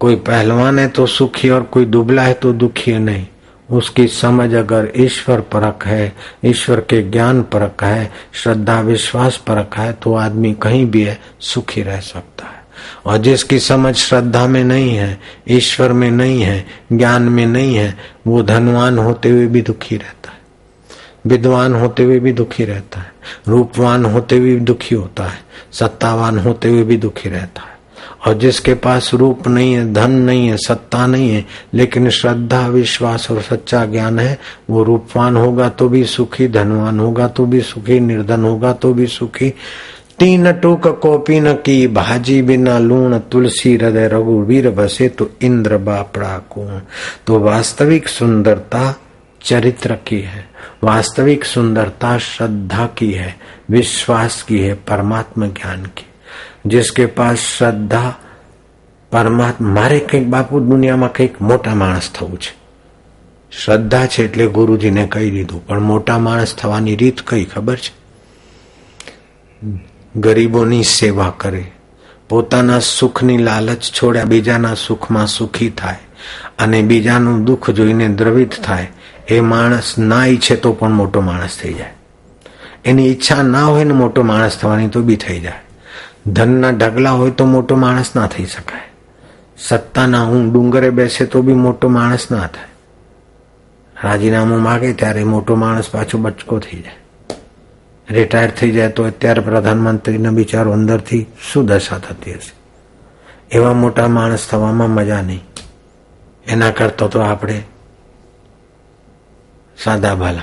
कोई 0.01 0.15
पहलवान 0.17 0.79
है 0.79 0.89
तो 0.89 1.07
सुखी 1.07 1.51
और 1.51 1.63
कोई 1.63 1.85
दुबला 1.85 2.23
है 2.23 2.35
तो 2.35 2.53
दुखी 2.53 2.91
है 2.91 2.99
नहीं। 2.99 3.27
उसकी 3.71 4.07
समझ 4.09 4.55
अगर 4.55 4.93
ईश्वर 4.97 5.41
परक 5.41 5.85
है, 5.85 6.13
ईश्वर 6.45 6.81
के 6.81 7.03
ज्ञान 7.03 7.43
परक 7.43 7.85
है, 7.85 8.13
श्रद्धा 8.33 8.81
विश्वास 8.81 9.37
परक 9.37 9.71
है 9.77 9.93
तो 9.93 10.15
आदमी 10.15 10.55
कहीं 10.55 10.87
भी 10.87 11.03
है, 11.03 11.21
सुखी 11.41 11.83
रह 11.83 12.01
सकता 12.01 12.47
है। 12.47 12.65
और 13.07 13.19
जिसकी 13.19 13.59
समझ 13.59 13.95
श्रद्धा 13.95 14.47
में 14.47 14.65
नहीं 14.65 14.95
है, 14.97 15.21
ईश्वर 15.49 15.93
में 15.93 16.11
नहीं 16.11 16.43
है, 16.43 16.67
ज्ञान 16.93 17.23
में 17.23 17.47
नहीं 17.47 17.75
है, 17.75 17.99
वो 18.27 18.43
धनवान 18.43 18.99
होते 18.99 19.31
हुए 19.31 19.47
भी 19.47 19.63
दुखी 19.63 19.97
रहता 19.97 20.31
है। 20.31 20.34
विद्वान 21.27 21.75
होते 21.75 22.05
हुए 22.05 22.19
भी 22.19 22.33
दुखी 22.33 22.65
रहता 22.65 23.01
है। 23.01 23.13
रूपवान 23.49 24.05
होते 24.05 24.39
हुए 24.39 24.55
भी 24.55 24.61
दुखी 24.61 24.95
होता 24.95 25.25
है। 25.25 25.39
सत्तावान 25.73 26.39
होते 26.39 26.69
हुए 26.69 26.83
भी 26.83 26.97
दुखी 26.97 27.29
रहता 27.29 27.63
है। 27.63 27.75
और 28.27 28.35
जिसके 28.35 28.75
पास 28.75 29.15
रूप 29.15 29.49
नहीं 29.49 29.75
है, 29.75 29.93
धन 29.93 30.11
नहीं 30.11 30.49
है, 30.49 30.57
सत्ता 30.57 31.07
नहीं 31.07 31.31
है, 31.31 31.45
लेकिन 31.75 32.11
श्रद्धा, 32.11 32.67
विश्वास 32.67 33.31
और 33.31 33.43
सच्चा 33.43 33.85
ज्ञान 33.85 34.19
है, 34.19 34.39
वो 34.71 34.85
रूपवान 34.85 35.37
होगा 35.37 35.69
तो 35.69 35.89
भी 35.89 36.05
सुखी, 36.05 36.49
धनवान 36.49 37.01
होगा 37.01 37.29
तो 37.29 37.47
भी 37.47 37.61
सुखी, 37.61 38.01
निर्धन 38.01 38.45
होगा 38.45 38.73
तो 38.73 38.95
भी 38.95 39.07
सुखी। 39.07 39.55
तीन 40.19 40.53
टूक 40.53 41.01
कोपी 41.03 41.41
न 41.41 41.53
की, 41.53 41.87
भाजी 41.87 42.43
बिना 42.43 42.79
लूण, 42.79 43.19
तुलसी 43.19 43.77
हृदय 43.77 44.09
रघुवीर 44.09 44.71
बसे 44.71 45.09
तो 45.09 45.31
इंद्र 45.43 45.77
बापड़ा 45.77 46.43
कूण 46.51 46.81
तो 47.27 47.39
वास्तविक 47.39 48.09
सुंदरता 48.09 49.01
चरित्र 49.44 49.96
की 50.06 50.22
है 50.24 50.44
वास्तविक 50.84 51.46
सुंदरता 51.46 52.18
श्रद्धा 52.20 52.86
की 52.98 53.12
है 53.14 53.36
विश्वास 53.70 54.42
की 54.42 54.60
है 54.60 54.74
परमात्मा 54.86 55.48
ज्ञान 55.54 55.86
की 55.94 56.06
जिसके 56.66 57.06
पास 57.14 57.46
શ્રદ્ધા 57.50 58.16
પરમાત્મા 59.12 59.74
મારે 59.74 60.00
કંઈક 60.02 60.28
બાપુ 60.28 60.60
દુનિયામાં 60.62 61.10
કંઈક 61.10 61.40
મોટા 61.42 61.76
માણસ 61.76 62.10
થવું 62.10 62.38
છે 62.38 62.52
શ્રદ્ધા 63.52 64.08
છે 64.08 64.24
એટલે 64.24 64.46
ગુરુજીને 64.50 65.06
કહી 65.08 65.32
દીધું 65.32 65.66
પણ 65.68 65.84
મોટા 65.84 66.20
માણસ 66.20 66.56
થવાની 66.56 66.96
રીત 66.96 67.24
કઈ 67.24 67.46
ખબર 67.46 67.80
છે 67.80 67.92
ગરીબોની 70.16 70.84
સેવા 70.90 71.32
કરે 71.38 71.64
પોતાના 72.30 72.82
સુખની 72.90 73.40
લાલચ 73.40 73.84
છોડ્યા 73.92 74.26
બીજાના 74.26 74.76
સુખમાં 74.78 75.30
સુખી 75.30 75.72
થાય 75.72 76.04
અને 76.58 76.80
બીજાનું 76.84 77.46
દુઃખ 77.46 77.70
જોઈને 77.72 78.08
દ્રવિત 78.16 78.54
થાય 78.62 78.90
એ 79.28 79.40
માણસ 79.44 79.98
ના 80.04 80.26
ઈચ્છે 80.26 80.56
તો 80.58 80.74
પણ 80.74 80.92
મોટો 80.94 81.22
માણસ 81.22 81.58
થઈ 81.58 81.74
જાય 81.74 81.94
એની 82.86 83.08
ઈચ્છા 83.08 83.44
ના 83.46 83.66
હોય 83.66 83.86
ને 83.86 83.94
મોટો 83.94 84.24
માણસ 84.24 84.58
થવાની 84.58 84.90
તો 84.90 85.02
બી 85.02 85.18
થઈ 85.18 85.40
જાય 85.40 85.62
ધનના 86.30 86.72
ઢગલા 86.74 87.16
હોય 87.16 87.32
તો 87.34 87.46
મોટો 87.48 87.76
માણસ 87.76 88.16
ના 88.16 88.28
થઈ 88.28 88.48
શકાય 88.48 88.88
સત્તાના 89.60 90.26
હું 90.26 90.50
ડુંગરે 90.50 90.92
બેસે 90.92 91.26
તો 91.28 91.42
બી 91.42 91.58
મોટો 91.58 91.90
માણસ 91.90 92.30
ના 92.32 92.48
થાય 92.50 92.70
રાજીનામું 93.96 94.62
માગે 94.62 94.94
ત્યારે 94.94 95.26
મોટો 95.26 95.56
માણસ 95.56 95.90
પાછો 95.90 96.18
બચકો 96.18 96.60
થઈ 96.60 96.82
જાય 96.82 97.00
રિટાયર 98.08 98.52
થઈ 98.52 98.72
જાય 98.72 98.92
તો 98.92 99.04
અત્યારે 99.04 99.42
પ્રધાનમંત્રીના 99.42 100.32
બિચારો 100.32 100.74
અંદરથી 100.74 101.24
શું 101.44 101.68
દશા 101.68 102.00
થતી 102.00 102.34
હશે 102.34 102.54
એવા 103.52 103.74
મોટા 103.76 104.08
માણસ 104.10 104.48
થવામાં 104.48 104.92
મજા 104.92 105.22
નહીં 105.22 105.44
એના 106.46 106.72
કરતા 106.72 107.08
તો 107.08 107.22
આપણે 107.22 107.58
सादा 109.79 110.15
भला। 110.15 110.43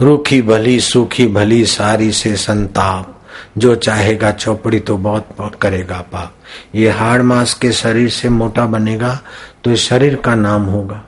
रूखी 0.00 0.42
भली, 0.42 0.80
सूखी 0.80 1.26
भली, 1.26 1.66
सारी 1.66 2.12
से 2.12 2.36
संताप। 2.36 3.12
जो 3.58 3.74
चाहेगा 3.74 4.30
चौपड़ी 4.30 4.80
तो 4.80 4.96
बहुत 4.96 5.54
करेगा 5.62 6.00
पाप। 6.00 6.34
ये 6.74 6.90
हाड़ 6.90 7.22
मास 7.22 7.54
के 7.54 7.72
शरीर 7.72 8.10
से 8.10 8.28
मोटा 8.28 8.66
बनेगा 8.66 9.20
तो 9.64 9.76
शरीर 9.76 10.16
का 10.16 10.34
नाम 10.34 10.62
होगा। 10.62 11.04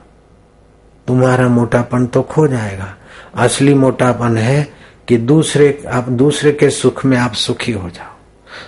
तुम्हारा 1.07 1.47
मोटापन 1.47 2.05
तो 2.05 2.21
खो 2.21 2.47
जाएगा। 2.47 2.95
असली 3.35 3.73
मोटापन 3.73 4.37
है 4.37 4.73
कि 5.07 5.17
दूसरे, 5.17 5.83
आप 5.91 6.09
दूसरे 6.09 6.51
के 6.51 6.69
सुख 6.69 7.05
में 7.05 7.17
आप 7.17 7.33
सुखी 7.33 7.71
हो 7.71 7.89
जाओ। 7.89 8.15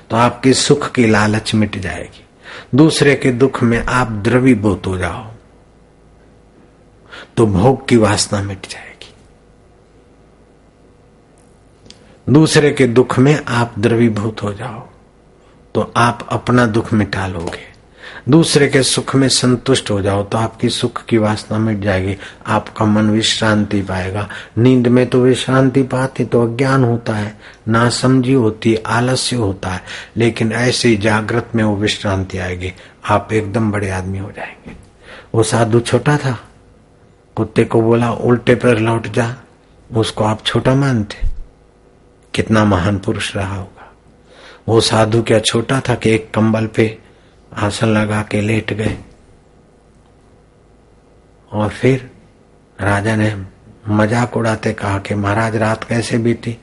तो 0.10 0.18
आपकी 0.18 0.54
सुख 0.54 0.92
की 0.92 1.08
लालच 1.08 1.56
मिट 1.56 1.78
जाएगी। 1.78 2.26
दूसरे 2.76 3.16
के 3.16 3.32
दुख 3.32 3.64
में 3.64 3.86
आप 3.86 4.12
द्रवीभूत 4.12 4.88
हो 4.88 4.98
जाओ। 4.98 5.31
तो 7.38 7.46
भोग 7.48 7.88
की 7.88 7.98
वासना 7.98 8.42
मिट 8.42 8.68
जाएगी। 8.70 9.14
दूसरे 12.28 12.72
के 12.72 12.88
दुख 12.88 13.18
में 13.20 13.36
आप 13.48 13.74
द्रवीभूत 13.80 14.44
हो 14.44 14.54
जाओ 14.54 14.88
तो 15.76 15.92
आप 15.98 16.28
अपना 16.32 16.66
दुख 16.66 16.94
मिटा 16.94 17.28
लोगे। 17.28 17.70
दूसरे 18.30 18.68
के 18.68 18.82
सुख 18.84 19.16
में 19.16 19.28
संतुष्ट 19.30 19.90
हो 19.92 20.02
जाओ 20.02 20.24
तो 20.24 20.38
आपकी 20.38 20.70
सुख 20.70 21.04
की 21.06 21.18
वासना 21.18 21.58
मिट 21.58 21.80
जाएगी। 21.80 22.16
आपका 22.48 22.86
मन 22.86 23.10
विश्रांति 23.10 23.82
पाएगा। 23.82 24.28
नींद 24.58 24.88
में 24.88 25.06
तो 25.08 25.22
विश्रांति 25.22 25.84
पाती 25.84 26.26
तो 26.26 26.42
अज्ञान 26.44 26.84
होता 26.84 27.14
है 27.14 27.38
ना 27.68 27.90
समझी 27.90 28.34
होती, 28.34 28.76
आलस्य 28.76 29.36
होता 29.36 29.70
है, 29.70 29.82
लेकिन 30.18 30.52
ऐसे 30.52 30.96
जागृत 30.96 31.50
में 31.56 31.64
वो 31.64 31.76
विश्रांति 31.76 32.38
आएगी। 32.38 32.74
आप 33.06 33.34
एकदम 33.34 33.72
बड़े 33.72 33.90
आदमी 33.90 34.20
हो 34.20 34.32
जाएँगे। 34.32 34.76
वो 35.36 35.44
साधु 35.44 35.80
छोटा 35.80 36.18
था? 36.18 36.38
कुत्ते 37.42 37.66
को 37.66 37.82
बोला, 37.82 38.12
उल्टे 38.12 38.56
पर 38.56 38.80
लौट 38.80 39.08
जा। 39.08 39.36
उसको 39.96 40.24
आप 40.24 40.46
छोटा 40.46 40.76
मानते। 40.76 41.28
कितना 42.34 42.66
महान 42.66 43.00
पुरुष 43.00 43.36
रहा 43.36 43.56
होगा। 43.56 43.94
वो 44.68 44.82
साधु 44.82 45.24
क्या 45.24 45.40
छोटा 45.40 45.82
था 45.90 45.96
कि 45.96 46.10
एक 46.10 46.32
कंबल 46.34 46.68
पे 46.68 46.98
आसन 47.54 47.88
लगा 47.88 48.22
के 48.22 48.42
लेट 48.42 48.74
गए? 48.74 48.98
और 51.52 51.70
फिर 51.70 52.12
राजा 52.82 53.16
ने 53.16 53.46
मज़ाक 53.88 54.38
उड़ाते 54.38 54.74
कहा 54.74 55.00
कि, 55.00 55.16
महाराज, 55.16 55.56
रात 55.56 55.84
कैसे 55.84 56.18
बीती? 56.18 56.58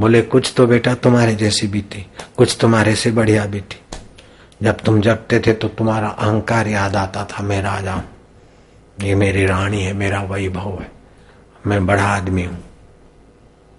बोले, 0.00 0.22
कुछ 0.22 0.54
तो 0.56 0.66
बेटा 0.66 0.94
तुम्हारे 0.94 1.34
जैसी 1.34 1.66
बीती, 1.68 2.06
कुछ 2.36 2.58
तुम्हारे 2.60 2.94
से 2.94 3.10
बढ़िया 3.10 3.46
बीती। 3.46 3.76
जब 4.62 4.80
तुम 4.80 5.00
जगते 5.00 5.40
थे 5.40 5.52
तो 5.52 5.68
तुम्हारा 5.68 6.08
अहंकार 6.08 6.68
याद 6.68 6.96
आता 6.96 7.24
था, 7.24 7.42
मैं 7.42 7.62
राजा 7.62 7.92
हूँ। 7.92 8.13
ये 9.02 9.14
मेरी 9.14 9.46
रानी 9.46 9.82
है, 9.82 9.92
मेरा 9.92 10.22
वैभव 10.22 10.78
है। 10.80 10.92
मैं 11.66 11.86
बड़ा 11.86 12.04
आदमी 12.04 12.44
हूँ। 12.44 12.64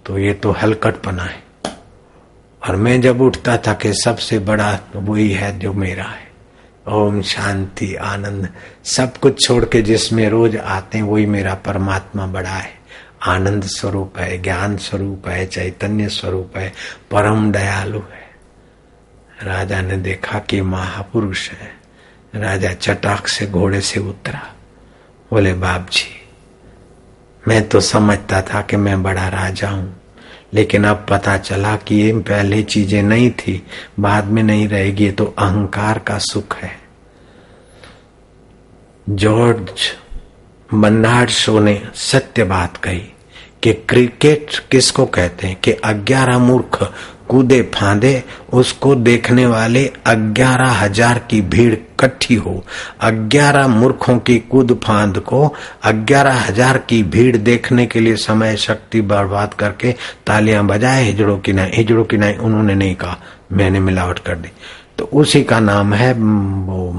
तो 0.06 0.18
ये 0.18 0.34
तो 0.34 0.50
हलकटपना 0.50 1.22
है। 1.22 1.46
और 2.68 2.76
मैं 2.76 3.00
जब 3.00 3.20
उठता 3.20 3.56
था 3.56 3.72
कि 3.72 3.92
सबसे 3.92 4.38
बड़ा 4.38 4.76
तो 4.76 5.00
वही 5.00 5.30
है 5.30 5.58
जो 5.58 5.72
मेरा 5.72 6.04
है। 6.04 6.26
ओम 6.88 7.22
शांति, 7.22 7.94
आनंद, 7.94 8.48
सब 8.84 9.16
कुछ 9.16 9.46
छोड़ 9.46 9.64
के 9.64 9.82
जिसमें 9.82 10.28
रोज 10.28 10.56
आते 10.56 10.98
हैं, 10.98 11.04
वही 11.04 11.26
मेरा 11.26 11.54
परमात्मा 11.54 12.26
बड़ा 12.26 12.50
है। 12.50 12.74
आनंद 13.22 13.64
स्वरूप 13.64 14.18
है, 14.18 14.38
ज्ञान 14.38 14.76
स्वरूप 14.76 15.28
है, 15.28 15.46
चैतन्य 15.46 16.08
स्वरूप 16.08 16.56
है, 16.56 16.72
परम 17.10 17.52
दयालु 17.52 17.98
है। 17.98 18.26
राजा 19.42 19.80
ने 19.80 19.96
देखा 19.96 20.38
कि 20.38 20.60
महापुरुष 20.60 21.50
है। 21.50 21.76
राजा 22.34 22.72
चटाक 22.72 23.28
से 23.28 23.46
घोड़े 23.46 23.80
से 23.80 24.00
उतरा। 24.00 24.55
बोले 25.30 25.52
बाप 25.54 25.88
जी 25.90 26.08
मैं 27.44 27.68
तो 27.68 27.80
समझता 27.80 28.40
था 28.42 28.60
कि 28.62 28.76
मैं 28.76 29.02
बड़ा 29.02 29.26
राजा 29.28 29.68
हूँ, 29.68 29.94
लेकिन 30.54 30.84
अब 30.84 31.04
पता 31.10 31.36
चला 31.38 31.74
कि 31.76 31.94
ये 31.94 32.12
पहले 32.20 32.62
चीज़ें 32.62 33.02
नहीं 33.02 33.30
थी, 33.30 33.62
बाद 34.00 34.24
में 34.24 34.42
नहीं 34.42 34.68
रहेगी 34.68 35.10
तो 35.10 35.24
अहंकार 35.38 35.98
का 35.98 36.18
सुख 36.18 36.56
है। 36.56 36.70
जॉर्ज 39.06 39.92
बन्नाड 40.70 41.28
शो 41.28 41.58
ने 41.60 41.80
सत्य 41.94 42.44
बात 42.44 42.76
कही 42.76 43.04
कि 43.62 43.72
क्रिकेट 43.88 44.58
किसको 44.70 45.06
कहते 45.06 45.46
हैं 45.46 45.60
कि 45.60 45.72
अग्यारह 45.84 46.38
मूर्ख 46.38 46.82
कूदे 47.28 47.60
फांदे, 47.74 48.22
उसको 48.52 48.94
देखने 48.96 49.46
वाले 49.46 49.84
ग्यारह 50.08 50.70
हज़ार 50.74 51.18
की 51.30 51.40
भीड़ 51.42 51.72
इकट्ठी 51.72 52.34
हो। 52.36 52.62
ग्यारह 53.04 53.66
मूर्खों 53.68 54.18
की 54.18 54.38
कूद 54.50 54.78
फांद 54.84 55.18
को, 55.20 55.54
ग्यारह 55.86 56.40
हज़ार 56.40 56.78
की 56.78 57.02
भीड़ 57.04 57.36
देखने 57.36 57.86
के 57.86 58.00
लिए 58.00 58.16
समय, 58.16 58.56
शक्ति 58.56 59.00
बर्बाद 59.02 59.54
करके 59.54 59.92
तालियाँ 60.26 60.66
बजाए, 60.66 61.04
हिजड़ों 61.04 61.38
की 61.38 61.52
नहीं, 61.52 61.72
हिजड़ों 61.74 62.04
की 62.04 62.16
नहीं, 62.16 62.36
उन्होंने 62.36 62.74
नहीं 62.74 62.94
कहा, 62.94 63.18
मैंने 63.52 63.80
मिलावट 63.80 64.18
कर 64.18 64.36
दी। 64.36 64.50
तो 64.98 65.04
उसी 65.14 65.42
का 65.44 65.60
नाम 65.60 65.94
है 65.94 66.12
वो 66.12 66.92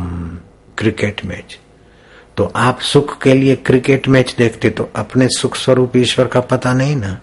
क्रिकेट 0.77 1.25
मैच। 1.25 1.57
तो 2.37 2.51
आप 2.55 2.79
सुख 2.79 3.21
के 3.21 3.33
लिए 3.33 3.55
क्रिकेट 3.57 4.07
मैच 4.07 4.35
देखते 4.37 4.69
तो 4.69 4.89
अपने 4.95 5.27
सुख 5.29 5.55
स्वरूप 5.55 5.95
ईश्वर 5.97 6.27
का 6.27 6.39
पता 6.41 6.73
नहीं 6.73 6.95
ना। 6.95 7.17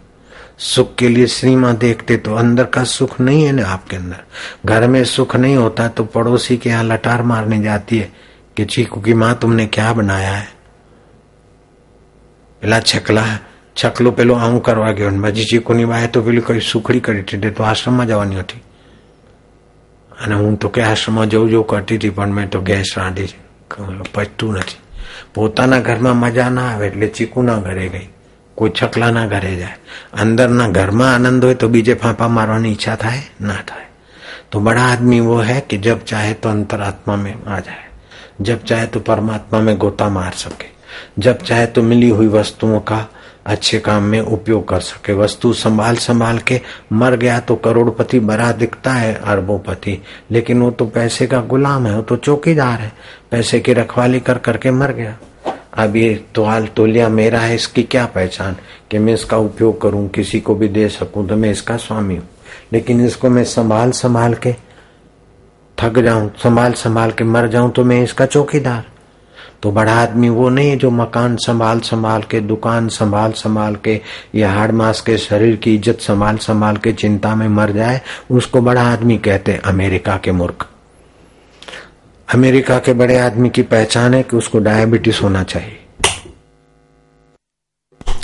सुख 0.66 0.94
के 0.96 1.10
लिए 1.10 1.28
सिनेमा 1.30 1.72
देखते 1.78 2.18
तो 2.18 2.36
अंदर 2.36 2.66
का 2.68 2.84
सुख 2.90 3.20
नहीं 3.22 3.44
है 3.44 3.52
ना 3.52 3.68
आपके 3.68 3.96
अंदर 3.96 4.24
घर 4.66 4.88
में 4.88 5.04
सुख 5.06 5.36
नहीं 5.36 5.56
होता 5.56 5.88
तो 5.90 6.04
पड़ोसी 6.06 6.58
के 6.58 6.70
यहाँ 6.70 6.84
लटार 6.84 7.24
मारने 7.24 7.60
जाती 7.64 7.98
है 7.98 8.12
कि 8.58 8.66
चीकू 8.66 9.02
की 9.02 9.14
माँ 9.16 9.38
तुमने 9.42 9.66
क्या 9.68 9.92
बनाया 9.94 10.32
है 10.32 10.48
પેલા 12.62 12.80
છકલા 12.82 13.24
છકલો 13.76 14.12
પેલો 14.12 14.36
આવું 14.36 14.62
કરવા 14.62 14.94
ગયો 14.94 15.12
પછી 15.24 15.46
ચીકુની 15.46 15.86
બાએ 15.86 16.08
તો 16.08 16.22
પેલી 16.22 16.42
કઈ 16.42 16.62
સુખડી 16.62 17.02
કરી 17.02 17.22
હતી 17.22 17.52
તો 17.52 17.64
આશ્રમમાં 17.64 18.08
જવાની 18.08 18.40
હતી 18.40 18.62
અને 20.12 20.36
હું 20.36 20.58
તો 20.58 20.70
કે 20.70 20.84
આશ્રમમાં 20.84 21.30
જવું 21.30 21.50
જવું 21.50 21.68
કરતી 21.68 21.98
હતી 21.98 22.10
પણ 22.10 22.32
મેં 22.32 22.50
તો 22.50 22.62
ગેસ 22.62 22.92
રાંધી 22.98 23.32
પચતું 24.14 24.58
નથી 24.58 24.80
પોતાના 25.34 25.80
ઘરમાં 25.80 26.18
મજા 26.18 26.50
ના 26.50 26.68
આવે 26.72 26.88
એટલે 26.88 27.08
ચીકુના 27.10 27.60
ઘરે 27.60 27.88
ગઈ 27.88 28.08
કોઈ 28.58 28.72
છકલાના 28.72 29.28
ઘરે 29.28 29.54
જાય 29.56 29.78
અંદરના 30.22 30.68
ઘરમાં 30.70 31.28
આનંદ 31.28 31.44
હોય 31.44 31.56
તો 31.56 31.70
બીજે 31.70 31.96
ફાંપા 31.96 32.28
મારવાની 32.30 32.72
ઈચ્છા 32.72 32.96
થાય 32.96 33.22
ના 33.44 33.62
થાય 33.68 33.88
तो 34.52 34.60
बड़ा 34.62 34.84
आदमी 34.84 35.20
वो 35.20 35.38
है 35.42 35.60
कि 35.62 35.78
जब 35.80 36.04
चाहे 36.04 36.34
तो 36.36 36.50
अंतरात्मा 36.50 37.16
में 37.16 37.34
आ 37.48 37.60
जाए 37.60 37.84
जब 38.42 38.64
चाहे 38.64 38.86
तो 38.88 39.00
परमात्मा 39.02 39.60
में 39.60 39.78
गोता 39.78 40.08
मार 40.10 40.32
सके 40.36 40.68
जब 41.20 41.38
चाहे 41.40 41.66
तो 41.68 41.82
मिली 41.84 42.10
हुई 42.10 42.28
वस्तुओं 42.30 42.80
का 42.82 43.00
अच्छे 43.46 43.80
काम 43.80 44.04
में 44.04 44.20
उपयोग 44.20 44.68
कर 44.70 44.80
सके 44.82 45.14
वस्तु 45.14 45.54
संभाल 45.56 45.96
संभाल 45.98 46.38
के 46.48 46.60
मर 46.94 47.16
गया 47.16 47.40
तो 47.42 47.56
करोड़पति 47.66 48.20
बड़ा 48.22 48.52
दिखता 48.54 48.94
है 48.94 49.14
अरबोपति 49.26 49.98
लेकिन 50.32 50.62
वो 50.62 50.72
तो 50.72 50.86
पैसे 50.98 51.28
का 51.28 51.42
गुलाम 51.54 51.88
है 51.88 51.96
वो 51.96 52.02
तो 52.04 52.16
चौकीदार 52.20 52.80
है 52.80 52.92
पैसे 53.32 53.60
की 53.60 53.74
रखवाली 53.74 54.20
कर 54.22 54.38
करके 54.40 54.72
मर 54.74 54.92
गया 54.94 55.18
अब 55.75 55.97
ये 55.97 56.15
तोल 56.35 56.67
तोलिया 56.67 57.09
मेरा 57.09 57.39
है, 57.39 57.55
इसकी 57.55 57.83
क्या 57.83 58.05
पहचान? 58.07 58.57
कि 58.91 58.99
मैं 58.99 59.15
इसका 59.15 59.37
उपयोग 59.37 59.81
करूँ, 59.81 60.09
किसी 60.09 60.41
को 60.41 60.55
भी 60.55 60.69
दे 60.69 60.89
सकूँ 60.89 61.27
तो 61.29 61.37
मैं 61.37 61.51
इसका 61.51 61.77
स्वामी 61.77 62.17
हूँ। 62.17 62.29
लेकिन 62.73 63.05
इसको 63.07 63.29
मैं 63.29 63.45
संभाल 63.45 63.91
संभाल 63.91 64.35
के 64.35 64.53
थक 65.79 65.99
जाऊँ, 65.99 66.31
संभाल 66.39 66.73
संभाल 66.73 67.11
के 67.11 67.25
मर 67.25 67.49
जाऊँ 67.49 67.71
तो 67.71 67.85
मैं 67.85 68.03
इसका 68.03 68.27
चौकीदार। 68.27 68.85
तो 69.63 69.71
बड़ा 69.71 69.93
आदमी 69.93 70.29
वो 70.29 70.49
नहीं 70.49 70.71
है 70.71 70.77
जो 70.77 70.91
मकान 70.91 71.37
संभाल 71.37 71.81
संभाल 71.81 72.23
के, 72.23 72.41
दुकान 72.41 72.89
संभाल 72.89 73.33
संभाल 73.33 73.77
के, 73.77 74.01
या 74.35 74.53
हाड़ 74.53 74.71
मास 74.73 75.01
के, 75.01 75.17
शरीर 75.19 75.57
की 75.57 75.75
इज़्ज़त 75.75 76.01
संभाल 76.01 76.37
संभाल 76.37 76.77
के, 76.77 76.93
चिंता 76.93 77.35
में 77.35 77.49
मर 77.49 77.73
जाए, 77.73 78.01
उसको 78.31 78.61
बड़ा 78.61 78.83
आदमी 78.83 79.19
कहते 79.19 79.53
हैं, 79.53 79.61
अमेरिका 79.61 80.17
के 80.17 80.33
मूर्ख। 80.33 80.69
अमेरिका 82.28 82.78
के 82.80 82.94
बड़े 82.94 83.18
आदमी 83.20 83.50
की 83.50 83.62
पहचान 83.66 84.14
है 84.14 84.24
कि 84.24 84.38
उसको 84.38 84.60
डायबिटीज 84.60 85.20
होना 85.24 85.44
चाहिए 85.44 85.78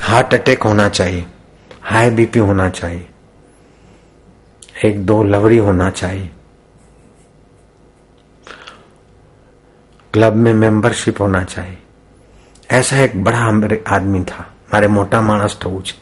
हार्ट 0.04 0.34
अटैक 0.34 0.64
होना 0.64 0.88
चाहिए 0.90 1.26
हाई 1.84 2.10
बीपी 2.12 2.40
होना 2.42 2.70
चाहिए 2.72 3.08
एक 4.86 5.06
दो 5.06 5.22
लवड़ी 5.26 5.58
होना 5.60 5.90
चाहिए 5.92 6.30
क्लब 10.14 10.36
में 10.38 10.54
मेंबरशिप 10.56 11.22
होना 11.22 11.44
चाहिए 11.46 11.78
ऐसा 12.72 12.98
एक 13.00 13.24
बड़ा 13.24 13.40
आदमी 13.92 14.24
था 14.26 14.46
મારે 14.72 14.88
મોટા 14.90 15.22
માણસ 15.22 15.56
થવું 15.56 15.84
છે 15.84 15.96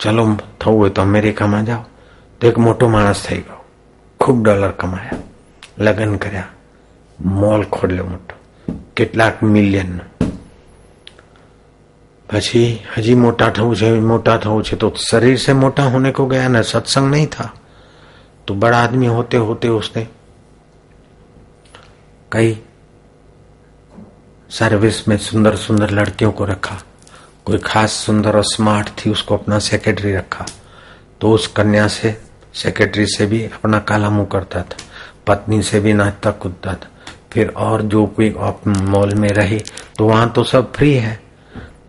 ચલો 0.00 0.24
થવું 0.60 0.74
હોય 0.74 0.90
તો 0.90 1.02
અમેરિકામાં 1.02 1.64
જાઓ 1.64 1.84
તો 2.40 2.48
એક 2.48 2.58
મોટો 2.58 2.88
માણસ 2.88 3.22
થઈ 3.22 3.40
ગયો 3.40 3.62
ખૂબ 4.20 4.38
ડોલર 4.42 4.72
કમાયા 4.72 5.18
લગ્ન 5.78 6.18
કર્યા 6.18 6.42
મોલ 7.18 7.62
ખોલ્યો 7.66 8.06
મોટો 8.06 8.34
કેટલાક 8.96 9.42
મિલિયનનો 9.44 10.04
પછી 12.28 12.62
હજી 12.94 13.14
મોટા 13.14 13.50
થવું 13.50 13.74
છે 13.76 13.90
મોટા 14.02 14.38
થવું 14.38 14.62
છે 14.62 14.76
तो 14.76 14.88
शरीर 15.00 15.36
से 15.36 15.52
मोटा 15.54 15.84
होने 15.84 16.10
को 16.10 16.26
गया 16.26 16.48
ना 16.48 16.62
सत्संग 16.62 17.10
नहीं 17.10 17.26
था 17.26 17.46
तो 18.48 18.54
बड़ा 18.54 18.78
आदमी 18.78 19.06
होते 19.06 19.36
होते 19.36 19.68
उसने 19.70 20.06
कई 22.32 22.50
सर्विस 24.50 25.08
में 25.08 25.16
सुंदर 25.18 25.56
सुंदर 25.56 25.90
लड़कियों 25.90 26.32
को 26.32 26.44
रखा 26.44 26.76
कोई 27.46 27.58
खास 27.64 27.92
सुंदर 28.06 28.36
और 28.36 28.44
स्मार्ट 28.44 28.88
थी 28.98 29.10
उसको 29.10 29.36
अपना 29.36 29.58
सेक्रेटरी 29.68 30.12
रखा 30.14 30.46
तो 31.20 31.32
उस 31.32 31.46
कन्या 31.56 31.86
से 31.88 32.16
सेक्रेटरी 32.54 33.06
से 33.06 33.26
भी 33.26 33.44
अपना 33.46 33.78
काला 33.88 34.10
मुंह 34.10 34.28
करता 34.32 34.62
था 34.62 34.76
पत्नी 35.27 35.61
से 35.63 35.79
भी 35.79 35.93
नाचता 35.93 36.31
कूदता 36.31 36.73
था 36.73 36.89
फिर 37.31 37.53
और 37.57 37.81
जो 37.81 38.05
कोई 38.17 38.33
मॉल 38.67 39.13
में 39.13 39.29
रहे 39.29 39.59
तो 39.97 40.07
वहाँ 40.07 40.29
तो 40.29 40.43
सब 40.43 40.71
फ्री 40.73 40.93
है। 40.93 41.19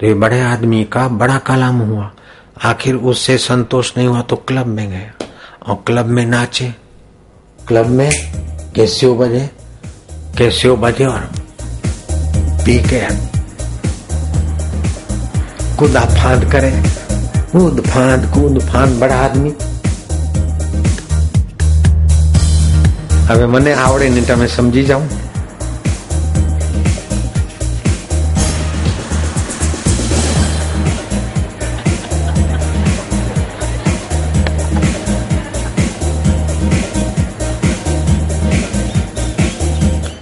तो 0.00 0.06
ये 0.06 0.14
बड़े 0.14 0.40
आदमी 0.40 0.84
का 0.84 1.06
बड़ा 1.08 1.38
कलाम 1.38 1.78
हुआ। 1.80 2.10
आखिर 2.64 2.94
उससे 2.94 3.36
संतोष 3.38 3.92
नहीं 3.96 4.06
हुआ 4.06 4.20
तो 4.22 4.36
क्लब 4.48 4.66
में 4.66 4.88
गया। 4.88 5.26
और 5.66 5.82
क्लब 5.86 6.06
में 6.06 6.24
नाचे। 6.26 6.72
क्लब 7.68 7.86
में 7.86 8.10
कैसियो 8.76 9.14
बजे? 9.14 9.48
कैसियो 10.38 10.76
बजे 10.76 11.04
और 11.04 11.30
पी 12.64 12.78
के 12.84 13.00
कूदा 15.76 16.00
फांद 16.00 16.50
करे। 16.52 16.70
कूद 17.52 17.80
फांद 17.80 18.30
कूद 18.34 18.60
फांद, 18.62 18.98
बड़ा 19.00 19.16
आदमी। 19.16 19.54
હવે 23.29 23.45
મને 23.47 23.73
આવડે 23.77 24.09
ને 24.09 24.21
તમે 24.23 24.47
સમજી 24.49 24.85
જાઓ 24.85 25.03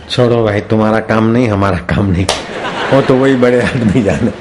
छोड़ो 0.10 0.44
भाई 0.44 0.62
तुम्हारा 0.70 1.00
काम 1.10 1.26
नहीं 1.28 1.48
हमारा 1.48 1.78
काम 1.90 2.06
नहीं 2.12 2.26
वो 2.92 3.02
तो 3.08 3.16
वही 3.18 3.36
बड़े 3.42 3.60
आदमी 3.62 4.02
जाने 4.04 4.32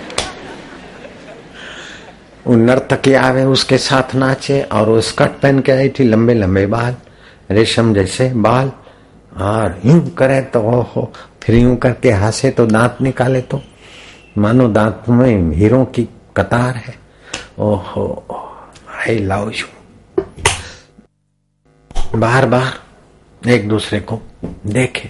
वो 2.46 2.54
नर्तकी 2.56 3.12
आवे 3.20 3.42
उसके 3.54 3.78
साथ 3.78 4.14
नाचे 4.14 4.60
और 4.72 4.88
वो 4.88 5.00
स्कर्ट 5.10 5.32
पहन 5.42 5.58
के 5.66 5.72
आई 5.72 5.88
थी 5.98 6.04
लंबे 6.04 6.34
लंबे 6.34 6.64
बाल 6.76 6.94
रेशम 7.51 7.93
जैसे 7.93 8.29
बाल, 8.33 8.71
और 9.37 9.79
यूँ 9.85 10.09
करे 10.09 10.41
तो 10.41 10.61
ओहो, 10.61 11.11
फिर 11.43 11.55
यूँ 11.55 11.75
करके 11.77 12.11
हंसे 12.11 12.51
तो 12.51 12.65
दांत 12.65 12.97
निकाले 13.01 13.41
तो। 13.41 13.61
मानो 14.37 14.67
दांत 14.67 15.03
में 15.09 15.51
हीरो 15.53 15.83
की 15.85 16.03
कतार 16.37 16.75
है। 16.75 16.95
ओहो, 17.59 18.25
आई 18.97 19.17
लव 19.17 19.51
यू। 19.51 19.67
बार 22.15 22.45
बार 22.45 23.49
एक 23.49 23.67
दूसरे 23.69 23.99
को 23.99 24.19
देखे। 24.67 25.09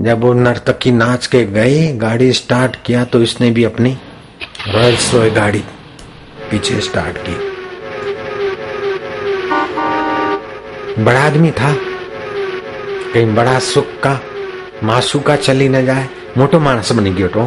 जब 0.00 0.20
वो 0.20 0.32
नर्तकी 0.32 0.92
नाच 0.92 1.26
के 1.26 1.44
गई 1.44 1.96
गाड़ी 1.98 2.32
स्टार्ट 2.32 2.76
किया 2.84 3.04
तो 3.04 3.22
इसने 3.22 3.50
भी 3.50 3.64
अपनी 3.64 3.96
रॉयल्स 4.68 5.14
रॉय 5.14 5.30
गाड़ी 5.30 5.64
पीछे 6.50 6.80
स्टार्ट 6.80 7.18
की। 7.18 7.53
बड़ा 10.99 11.23
आदमी 11.23 11.51
था 11.53 11.71
कहीं 13.13 13.35
बड़ा 13.35 13.57
सुख 13.65 13.89
का 14.03 14.13
मासू 14.83 15.19
का 15.21 15.35
चली 15.37 15.67
न 15.69 15.85
जाए 15.85 16.05
मोटो 16.37 16.59
मानस 16.59 16.91
बनी 16.93 17.11
गयो 17.13 17.29
तो 17.29 17.43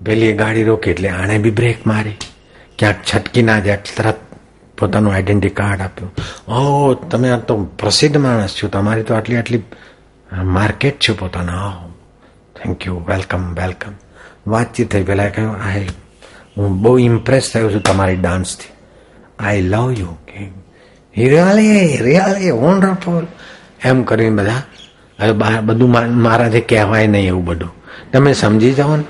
પેલી 0.00 0.32
ગાડી 0.34 0.64
રોકી 0.64 0.90
એટલે 0.90 1.08
આણે 1.10 1.36
બી 1.38 1.50
બ્રેક 1.52 1.80
મારી 1.86 2.16
ક્યાંક 2.78 3.00
છટકી 3.04 3.42
ના 3.42 3.58
જાય 3.60 3.78
તરત 3.88 4.18
પોતાનું 4.78 5.12
આઈડેન્ટિટી 5.12 5.58
કાર્ડ 5.60 5.82
આપ્યું 5.82 6.12
ઓ 6.56 6.60
તમે 7.06 7.32
આ 7.32 7.40
તો 7.48 7.56
પ્રસિદ્ધ 7.78 8.18
માણસ 8.18 8.54
છો 8.54 8.68
તમારી 8.68 9.04
તો 9.04 9.14
આટલી 9.14 9.40
આટલી 9.40 9.62
માર્કેટ 10.50 10.98
છે 10.98 11.12
પોતાના 11.14 11.70
થેન્ક 12.56 12.86
યુ 12.86 12.96
વેલકમ 13.08 13.44
વેલકમ 13.54 13.94
વાતચીત 14.46 14.88
થઈ 14.88 15.04
પેલા 15.04 15.30
કહ્યું 15.30 15.58
આઈ 15.66 15.86
હું 16.56 16.80
બહુ 16.82 16.92
ઇમ્પ્રેસ 17.00 17.52
થયો 17.52 17.70
છું 17.70 17.82
તમારી 17.82 18.16
ડાન્સથી 18.16 18.72
I 19.40 19.62
love 19.64 19.88
you 20.00 20.14
really 21.16 21.86
really 22.00 22.50
wonderful 22.58 23.24
એમ 23.84 24.04
કરીને 24.04 24.36
બધા 24.38 24.62
હવે 25.18 25.32
બધું 25.68 25.90
મારાથી 26.18 26.62
કહેવાય 26.64 27.06
નહીં 27.08 27.28
એવું 27.28 27.44
બધું 27.44 27.72
તમે 28.12 28.34
સમજી 28.34 28.74
જાઓ 28.74 28.96
ને 28.96 29.04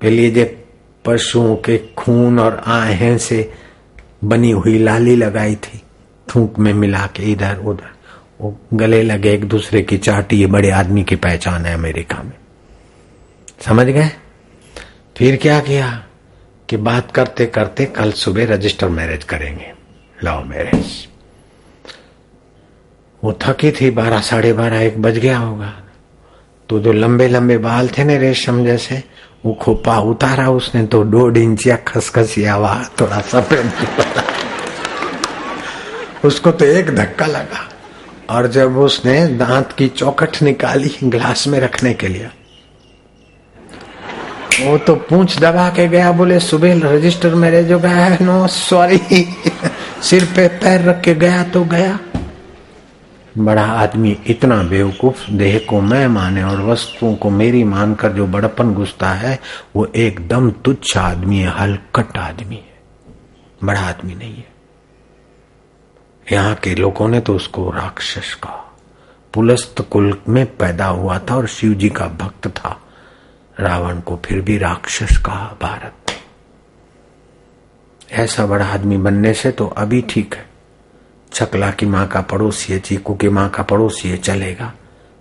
के 0.00 0.10
लिए 0.10 0.30
जो 0.30 0.44
पशुओं 1.04 1.54
के 1.58 1.76
खून 1.96 2.38
और 2.38 2.62
आहें 2.68 3.18
से 3.18 3.38
बनी 4.24 4.50
हुई 4.52 4.78
लाली 4.78 5.14
लगाई 5.16 5.54
थी 5.56 5.82
थूक 6.26 6.58
में 6.58 6.72
मिला 6.74 7.06
के 7.16 7.22
इधर 7.32 7.56
उधर 7.64 7.90
वो 8.40 8.56
गले 8.74 9.02
लगे 9.02 9.32
एक 9.32 9.44
दूसरे 9.48 9.82
की 9.82 9.98
चाटी 9.98 10.36
ये 10.36 10.46
बड़े 10.48 10.70
आदमी 10.72 11.02
की 11.04 11.16
पहचान 11.18 11.66
है 11.66 11.74
अमेरिका 11.74 12.22
में 12.22 12.32
समझ 13.60 13.86
गए 13.88 14.10
फिर 15.17 15.35
क्या 15.35 15.59
किया 15.59 16.03
कि 16.69 16.77
बात 16.77 17.11
करते 17.11 17.45
करते 17.45 17.85
कल 17.85 18.11
सुबह 18.11 18.45
रजिस्टर 18.45 18.89
मैरिज 18.89 19.23
करेंगे। 19.23 19.73
Love 20.23 20.43
marriage. 20.43 21.07
वो 23.23 23.39
थकी 23.41 23.71
थी, 23.71 23.91
बारह, 23.91 24.21
साढ़े 24.21 24.53
बारह, 24.53 24.79
एक 24.79 25.01
बज 25.01 25.17
गया 25.17 25.37
होगा। 25.37 25.73
तो 26.69 26.79
जो 26.79 26.93
लंबे 26.93 27.27
लंबे 27.27 27.57
बाल 27.57 27.89
थे 27.89 28.03
ना 28.03 28.17
रेशम 28.17 28.65
जैसे, 28.65 29.03
वो 29.45 29.53
खोपा 29.53 29.99
उतारा 29.99 30.49
उसने 30.49 30.85
तो 30.85 31.03
दो 31.03 31.31
इंचिया 31.31 31.75
खसखसिया 31.75 32.53
हुआ 32.53 32.83
थोड़ा 33.01 33.21
सफ़ेद 33.21 33.71
उसको 36.25 36.51
तो 36.51 36.65
एक 36.65 36.95
धक्का 36.95 37.25
लगा। 37.25 37.69
और 38.29 38.47
जब 38.47 38.77
उसने 38.77 39.27
दांत 39.27 39.71
की 39.71 39.87
चौकट 39.87 40.41
निकाली 40.41 40.95
ग्लास 41.03 41.47
में 41.47 41.59
रखने 41.59 41.93
के 41.93 42.07
लिए 42.07 42.29
वो 44.61 44.77
तो 44.77 44.95
पूछ 44.95 45.37
दबा 45.39 45.69
के 45.69 45.87
गया, 45.87 46.11
बोले 46.11 46.39
सुबह 46.39 46.79
रजिस्टर 46.83 47.35
मेरे 47.35 47.63
जो 47.63 47.79
गया 47.79 48.05
है 48.05 48.23
नो 48.23 48.47
सॉरी 48.47 48.97
सिर 50.01 50.25
पे 50.25 50.47
पैर 50.47 50.81
रख 50.81 51.01
के 51.01 51.13
गया 51.15 51.43
तो 51.43 51.63
गया। 51.65 51.99
बड़ा 53.37 53.65
आदमी 53.65 54.17
इतना 54.27 54.61
बेवकूफ़, 54.63 55.31
देह 55.31 55.59
को 55.69 55.81
मैं 55.81 56.07
माने 56.07 56.43
और 56.43 56.61
वस्तुओं 56.61 57.15
को 57.15 57.29
मेरी 57.29 57.63
मानकर 57.63 58.11
जो 58.11 58.27
बड़पन 58.27 58.73
घुसता 58.73 59.09
है, 59.09 59.39
वो 59.75 59.85
एकदम 59.85 60.51
तुच्छ 60.51 60.97
आदमी 60.97 61.37
है, 61.37 61.53
हलकट 61.59 62.17
आदमी 62.17 62.55
है। 62.55 62.73
बड़ा 63.63 63.79
आदमी 63.79 64.15
नहीं 64.15 64.35
है। 64.35 64.51
यहाँ 66.31 66.55
के 66.55 66.75
लोगों 66.75 67.07
ने 67.07 67.19
तो 67.19 67.35
उसको 67.35 67.69
राक्षस 67.69 68.33
कहा। 68.33 68.77
पुलस्त 69.33 69.81
कुल 69.81 70.17
में 70.29 70.45
पैदा 70.57 70.85
हुआ 70.85 71.19
था 71.19 71.35
और 71.35 71.47
शिव 71.47 71.73
जी 71.73 71.89
का 71.89 72.05
भक्त 72.05 72.47
था। 72.47 72.79
रावण 73.59 73.99
को 73.99 74.19
फिर 74.25 74.41
भी 74.41 74.57
राक्षस 74.57 75.17
कहा 75.17 75.57
भारत। 75.61 75.93
ऐसा 78.11 78.45
बड़ा 78.45 78.65
आदमी 78.65 78.97
बनने 78.97 79.33
से 79.33 79.51
तो 79.51 79.67
अभी 79.67 80.01
ठीक 80.01 80.35
है। 80.35 80.45
छकला 81.33 81.71
की 81.71 81.85
माँ 81.85 82.07
का 82.07 82.21
पड़ोसी 82.21 82.73
है, 82.73 82.79
चीकू 82.79 83.13
की 83.13 83.29
माँ 83.29 83.49
का 83.49 83.63
पड़ोसी 83.63 84.09
है, 84.09 84.17
चलेगा। 84.17 84.73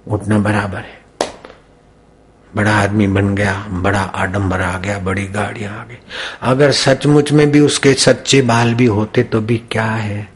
उतना 0.09 0.39
बराबर 0.39 0.79
है। 0.79 1.03
बड़ा 2.57 2.77
आदमी 2.77 3.07
बन 3.07 3.35
गया, 3.35 3.67
बड़ा 3.69 4.01
आडम्बर 4.01 4.61
आ 4.61 4.79
गया, 4.79 4.99
बड़ी 4.99 5.27
गाड़ियाँ 5.27 5.81
आ 5.81 5.85
गई। 5.85 5.99
अगर 6.43 6.73
सचमुच 6.73 7.33
में 7.33 7.51
भी 7.51 7.61
उसके 7.61 7.95
सच्चे 7.95 8.43
बाल 8.43 8.75
भी 8.75 8.87
होते 8.87 9.23
तो 9.23 9.41
भी 9.41 9.59
क्या 9.59 9.85
है? 9.85 10.32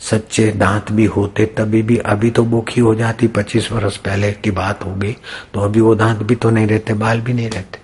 सच्चे 0.00 0.46
दांत 0.52 0.90
भी 0.92 1.04
होते, 1.06 1.44
तभी 1.48 1.82
भी, 1.82 1.96
अभी 1.96 2.30
तो 2.30 2.44
बोखी 2.44 2.80
हो 2.80 2.94
जाती, 2.94 3.26
पच्चीस 3.28 3.70
वर्ष 3.72 3.96
पहले 3.96 4.30
की 4.34 4.50
बात 4.50 4.84
हो 4.84 4.94
गई 4.94 5.16
तो 5.54 5.60
अभी 5.60 5.80
वो 5.80 5.94
दांत 5.94 6.22
भी 6.22 6.34
तो 6.34 6.50
नहीं 6.50 6.66
रहते, 6.66 6.94
बाल 6.94 7.20
भी 7.20 7.32
नहीं 7.32 7.50
रहते। 7.50 7.78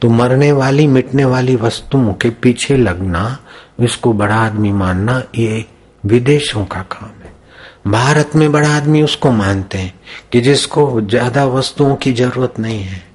तो 0.00 0.08
मरने 0.08 0.50
वाली, 0.52 0.86
मिटने 0.86 1.24
वाली 1.24 1.56
वस्तुओं 1.56 2.12
के 2.12 2.30
पीछे 2.30 2.76
लगना, 2.76 3.38
इसको 3.80 4.12
बड़ा 4.12 4.36
आदमी 4.36 4.72
मानना, 4.72 5.22
ये 5.36 5.64
विदेशों 6.04 6.64
का 6.64 6.80
काम 6.92 7.22
है। 7.24 7.32
भारत 7.86 8.36
में 8.36 8.50
बड़ा 8.52 8.68
आदमी 8.68 9.02
उसको 9.02 9.30
मानते 9.30 9.78
हैं, 9.78 9.94
कि 10.32 10.40
जिसको 10.40 11.00
ज़्यादा 11.00 11.44
वस्तुओं 11.46 11.94
की 11.96 12.12
ज़रूरत 12.12 12.58
नहीं 12.58 12.82
है। 12.82 13.11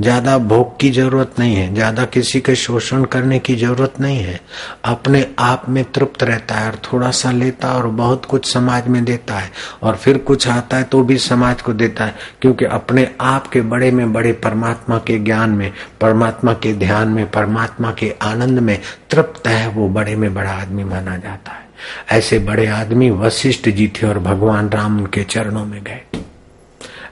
ज़्यादा 0.00 0.36
भोग 0.40 0.78
की 0.80 0.90
ज़रूरत 0.90 1.38
नहीं 1.38 1.54
है, 1.56 1.72
ज़्यादा 1.74 2.04
किसी 2.06 2.40
के 2.40 2.54
शोषण 2.56 3.04
करने 3.06 3.38
की 3.38 3.56
ज़रूरत 3.56 4.00
नहीं 4.00 4.18
है। 4.18 4.40
अपने 4.84 5.26
आप 5.38 5.68
में 5.68 5.84
तृप्त 5.84 6.22
रहता 6.22 6.54
है 6.54 6.70
और 6.70 6.78
थोड़ा 6.84 7.10
सा 7.12 7.30
लेता 7.32 7.68
है 7.68 7.74
और 7.74 7.86
बहुत 7.98 8.24
कुछ 8.24 8.52
समाज 8.52 8.88
में 8.88 9.04
देता 9.04 9.34
है 9.34 9.50
और 9.82 9.96
फिर 9.96 10.18
कुछ 10.20 10.48
आता 10.48 10.76
है 10.76 10.84
तो 10.84 11.02
भी 11.02 11.18
समाज 11.18 11.62
को 11.62 11.72
देता 11.74 12.04
है, 12.04 12.14
क्योंकि 12.40 12.64
अपने 12.64 13.08
आप 13.20 13.46
के 13.46 13.60
बड़े 13.62 13.90
में 13.90 14.12
बड़े 14.12 14.32
परमात्मा 14.34 14.98
के 14.98 15.18
ज्ञान 15.20 15.50
में, 15.50 15.72
परमात्मा 16.00 16.52
के 16.54 16.72
ध्यान 16.76 17.08
में, 17.08 17.30
परमात्मा 17.30 17.92
के 17.92 18.14
आनंद 18.22 18.58
में 18.58 18.78
तृप्त 19.10 19.46
है, 19.48 19.68
वो 19.68 19.88
बड़े 19.88 20.16
में 20.16 20.32
बड़ा 20.34 20.50
आदमी 20.52 20.84
माना 20.84 21.16
जाता 21.16 21.52
है। 21.52 21.66
ऐसे 22.10 22.38
बड़े 22.40 22.66
आदमी 22.66 23.10
वशिष्ठ 23.12 23.68
जी 23.68 23.86
थे 23.96 24.06
और 24.06 24.18
भगवान 24.20 24.68
राम 24.70 24.98
उनके 24.98 25.22
चरणों 25.24 25.64
में 25.66 25.82
गए 25.84 26.00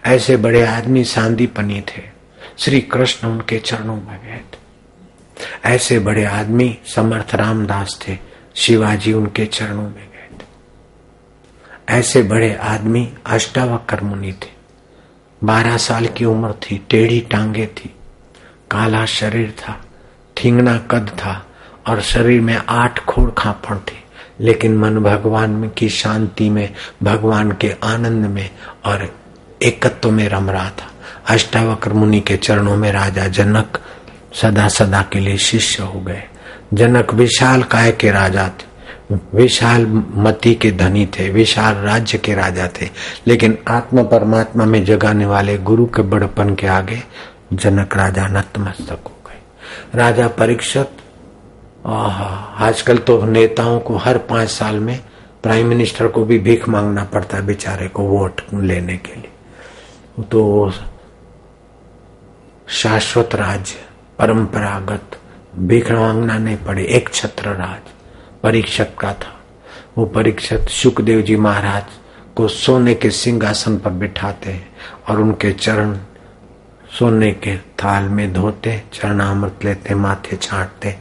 ऐसे 0.07 0.37
बड़े 0.37 0.65
आदमी 0.67 1.05
सांदीपनी 1.05 1.81
थे। 1.89 2.03
श्री 2.59 2.81
कृष्ण 2.81 3.29
उनके 3.29 3.59
चरणों 3.59 3.97
में 3.97 4.21
गए 4.25 4.41
थे। 4.53 4.67
ऐसे 5.65 5.99
बड़े 5.99 6.25
आदमी 6.25 6.79
समर्थ 6.95 7.35
रामदास 7.35 8.01
थे, 8.09 8.19
शिवाजी 8.55 9.13
उनके 9.13 9.47
चरणों 9.47 9.83
में 9.83 9.95
गए 9.95 10.39
थे। 10.39 10.47
ऐसे 11.89 12.23
बड़े 12.23 12.55
आदमी 12.55 13.15
अष्टावक्र 13.27 14.01
मुनि 14.01 14.33
थे। 14.33 14.57
बारह 15.45 15.77
साल 15.77 16.07
की 16.07 16.25
उम्र 16.25 16.53
थी, 16.53 16.87
टेढ़ी 16.91 17.21
टांगे 17.21 17.67
थी, 17.67 17.95
काला 18.71 19.07
शरीर 19.07 19.57
था 19.59 19.85
ठिंगना 20.37 20.79
कद 20.79 21.09
था 21.09 21.47
और 21.87 22.01
शरीर 22.01 22.41
में 22.41 22.57
आठ 22.69 23.05
खोड़ 23.05 23.31
खापड़ 23.31 23.77
थी। 23.77 24.05
लेकिन 24.41 24.77
मन 24.77 24.99
भगवान 24.99 25.69
की 25.69 25.89
शांति 25.89 26.51
में, 26.51 26.75
भगवान 27.03 27.53
के 27.53 27.75
आनंद 27.85 28.27
में 28.27 28.51
और 28.85 29.15
एकत्व 29.63 30.11
में 30.11 30.29
रम 30.29 30.51
रहा 30.51 30.71
था। 30.71 30.91
अष्टावक्र 31.29 31.93
मुनि 31.93 32.21
के 32.21 32.37
चरणों 32.37 32.77
में 32.77 32.93
राजा 32.93 33.27
जनक 33.27 33.79
सदा 34.43 34.69
सदा 34.69 35.03
के 35.13 35.21
लिए 35.21 35.37
शिष्य 35.37 35.83
हो 35.83 36.01
गए। 36.01 36.23
जनक 36.75 37.15
विशाल 37.15 37.63
काय 37.63 37.93
के 37.93 38.11
राजा 38.11 38.49
थे। 38.49 38.67
विशाल 39.35 39.87
मति 40.15 40.55
के 40.55 40.71
धनी 40.71 41.07
थे। 41.07 41.31
विशाल 41.31 41.75
राज्य 41.75 42.19
के 42.19 42.35
राजा 42.35 42.69
थे। 42.81 42.89
लेकिन 43.27 43.59
आत्मा 43.69 44.03
परमात्मा 44.03 44.65
में 44.65 44.85
जगाने 44.85 45.27
वाले 45.27 45.59
गुरु 45.59 45.87
के 45.87 46.03
बड़पन 46.03 46.55
के 46.55 46.67
आगे 46.67 47.03
जनक 47.53 47.97
राजा 47.97 48.27
नतमस्तक 48.27 49.01
हो 49.05 49.17
गए। 49.27 49.41
राजा 49.95 50.29
परीक्षक 50.29 50.87
आजकल 52.59 52.99
तो 52.99 53.25
नेताओं 53.25 53.81
को 53.81 53.97
हर 53.97 54.19
पाँच 54.19 54.49
साल 54.49 54.81
में 54.81 55.01
प्राइम 55.43 55.67
मिनिस्टर 55.67 56.09
को 56.09 56.25
भी 56.25 56.39
भीख 56.39 56.69
मांगना 56.69 57.05
पड़ता 57.05 57.37
है 57.37 57.47
बेचारे 57.47 57.89
को 57.89 58.03
वोट 58.03 58.41
लेने 58.55 58.97
के 58.97 59.15
लिए। 59.15 59.31
तो 60.23 60.73
शाश्वत 62.69 63.35
राज्य 63.35 63.75
परंपरागत 64.19 65.19
भीख 65.59 65.91
नहीं 65.91 66.57
पड़े 66.57 66.85
एक 66.85 67.09
छत्र 67.15 67.49
राज, 67.49 67.91
परीक्षक 68.43 68.95
का 68.95 69.13
था 69.13 69.41
वो 69.99 70.07
परीक्षक 70.07 70.69
सुखदेव 70.69 71.21
जी 71.21 71.37
महाराज 71.37 71.85
को 72.37 72.49
सोने 72.49 72.95
के 72.95 73.11
सिंहासन 73.11 73.79
पर 73.79 73.91
बिठाते 73.91 74.51
हैं 74.51 74.69
और 75.09 75.21
उनके 75.21 75.53
चरण 75.53 75.99
सोने 76.99 77.33
के 77.33 77.59
थाल 77.59 78.03
में 78.03 78.33
धोते, 78.33 78.83
चरणामृत 78.93 79.65
लेते, 79.65 79.95
माथे 79.95 80.37
छाटते 80.37 80.97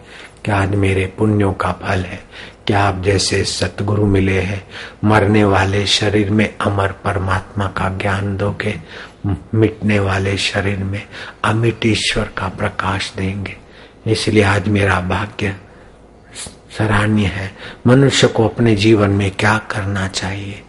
क्या 0.45 0.57
आज 0.57 0.75
मेरे 0.75 1.13
पुण्यों 1.17 1.53
का 1.53 1.71
फल 1.71 1.99
है? 1.99 2.23
क्या 2.67 2.83
आप 2.83 3.01
जैसे 3.03 3.43
सतगुरु 3.43 4.05
मिले 4.05 4.41
हैं? 4.41 4.67
मरने 5.03 5.43
वाले 5.43 5.85
शरीर 5.85 6.29
में 6.29 6.57
अमर 6.57 6.91
परमात्मा 6.91 7.67
का 7.67 7.89
ज्ञान 7.89 8.37
दोगे? 8.37 8.81
मिटने 9.55 9.99
वाले 9.99 10.37
शरीर 10.37 10.77
में 10.77 11.07
अमिट 11.43 11.85
ईश्वर 11.85 12.23
का 12.23 12.47
प्रकाश 12.47 13.13
देंगे। 13.17 13.57
इसलिए 14.07 14.43
आज 14.43 14.67
मेरा 14.67 15.01
भाग्य 15.01 15.55
सराहनीय 16.77 17.25
है। 17.25 17.57
मनुष्य 17.87 18.27
को 18.27 18.45
अपने 18.45 18.75
जीवन 18.75 19.09
में 19.09 19.31
क्या 19.31 19.57
करना 19.57 20.07
चाहिए? 20.07 20.61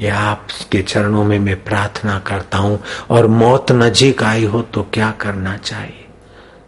यह 0.00 0.18
आपके 0.18 0.82
चरणों 0.82 1.24
में 1.24 1.38
मैं 1.38 1.64
प्रार्थना 1.64 2.18
करता 2.18 2.58
हूँ, 2.58 2.82
और 3.10 3.26
मौत 3.26 3.72
नजीक 3.72 4.22
आई 4.22 4.44
हो 4.44 4.62
तो 4.62 4.82
क्या 4.82 5.10
करना 5.10 5.56
चाहिए? 5.56 6.04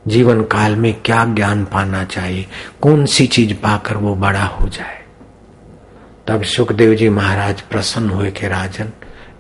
जीवन 0.09 0.43
काल 0.43 0.77
में 0.77 1.03
क्या 1.05 1.25
ज्ञान 1.25 1.65
पाना 1.65 2.05
चाहिए? 2.05 2.47
कौन 2.81 3.07
सी 3.07 3.27
चीज़ 3.27 3.55
पाकर 3.55 3.97
वो 3.97 4.15
बड़ा 4.15 4.45
हो 4.45 4.69
जाए? 4.69 5.03
तब 6.27 6.43
सुखदेव 6.43 6.95
जी 6.95 7.09
महाराज 7.09 7.61
प्रसन्न 7.61 8.11
हुए 8.11 8.31
के 8.31 8.49
राजन 8.49 8.93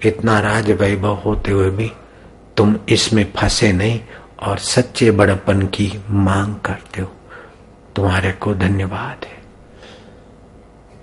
इतना 0.04 0.40
राज 0.40 0.70
वैभव 0.70 1.14
होते 1.14 1.52
हुए 1.52 1.70
भी 1.70 1.92
तुम 2.56 2.76
इसमें 2.88 3.32
फंसे 3.37 3.72
नहीं 3.72 4.00
और 4.42 4.58
सच्चे 4.58 5.11
बड़पन 5.11 5.62
की 5.62 5.92
मांग 6.11 6.56
करते 6.64 7.02
हो। 7.02 7.12
तुम्हारे 7.96 8.32
को 8.32 8.54
धन्यवाद 8.54 9.24
है। 9.24 9.38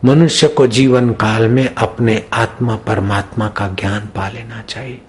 मनुष्य 0.06 0.48
को 0.48 0.68
जीवन 0.68 1.14
काल 1.14 1.48
में 1.48 1.76
अपने 1.76 2.26
आत्मा 2.34 2.76
परमात्मा 2.76 3.50
का 3.50 3.68
ज्ञान 3.68 4.00
पा 4.00 4.30
लेना 4.30 4.62
चाहिए 4.62 5.02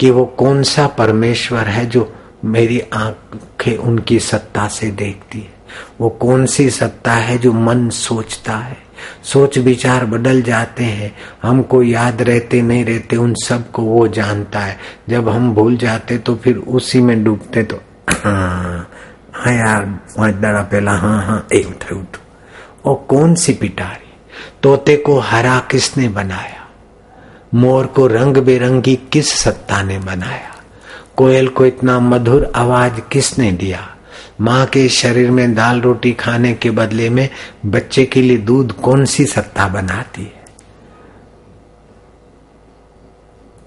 कि 0.00 0.10
वो 0.10 0.24
कौन 0.24 0.62
सा 0.62 0.86
परमेश्वर 0.86 1.64
है 1.64 1.86
जो 1.86 2.14
मेरी 2.44 2.80
आँखें 2.80 3.76
उनकी 3.76 4.18
सत्ता 4.18 4.68
से 4.68 4.90
देखती 4.90 5.40
है। 5.40 5.54
वो 6.00 6.08
कौन 6.08 6.46
सी 6.46 6.70
सत्ता 6.70 7.12
है 7.12 7.38
जो 7.38 7.52
मन 7.52 7.88
सोचता 7.88 8.56
है। 8.56 8.87
सोच 9.24 9.58
विचार 9.58 10.04
बदल 10.04 10.42
जाते 10.42 10.84
हैं। 10.84 11.16
हमको 11.42 11.82
याद 11.82 12.22
रहते, 12.22 12.62
नहीं 12.62 12.84
रहते, 12.84 13.16
उन 13.16 13.34
सबको 13.34 13.82
वो 13.82 14.08
जानता 14.08 14.60
है। 14.60 14.78
जब 15.08 15.28
हम 15.28 15.54
भूल 15.54 15.76
जाते 15.76 16.18
तो 16.18 16.36
फिर 16.36 16.56
उसी 16.56 17.00
में 17.00 17.24
डूबते 17.24 17.62
तो 17.62 17.80
हाँ 18.10 18.90
हाँ 19.34 19.52
यार 19.52 19.84
पाँच 19.84 20.34
दाड़ा 20.34 20.62
पहला 20.62 20.92
हाँ 20.92 21.26
हाँ 21.26 21.46
ए, 21.52 21.62
उठ 21.62 21.92
उठ। 21.92 22.16
वो 22.86 22.94
कौन 22.94 23.34
सी 23.34 23.52
पिटारी? 23.52 24.12
तोते 24.62 24.96
को 24.96 25.18
हरा 25.18 25.58
किसने 25.58 26.08
बनाया? 26.08 26.68
मोर 27.54 27.86
को 27.86 28.06
रंग 28.06 28.36
बेरंगी 28.36 28.96
किस 29.12 29.32
सत्ता 29.32 29.82
ने 29.82 29.98
बनाया? 29.98 30.54
कोयल 31.16 31.48
को 31.48 31.66
इतना 31.66 32.00
मधुर 32.00 32.52
आवाज़ 32.56 33.00
किसने 33.12 33.52
दिया? 33.52 33.94
माँ 34.38 34.64
के 34.66 34.88
शरीर 34.88 35.30
में 35.30 35.54
दाल 35.54 35.80
रोटी 35.80 36.12
खाने 36.14 36.52
के 36.54 36.70
बदले 36.70 37.08
में 37.10 37.28
बच्चे 37.66 38.04
के 38.04 38.22
लिए 38.22 38.36
दूध 38.38 38.72
कौन 38.80 39.04
सी 39.04 39.24
सत्ता 39.26 39.68
बनाती 39.68 40.22
है? 40.22 40.44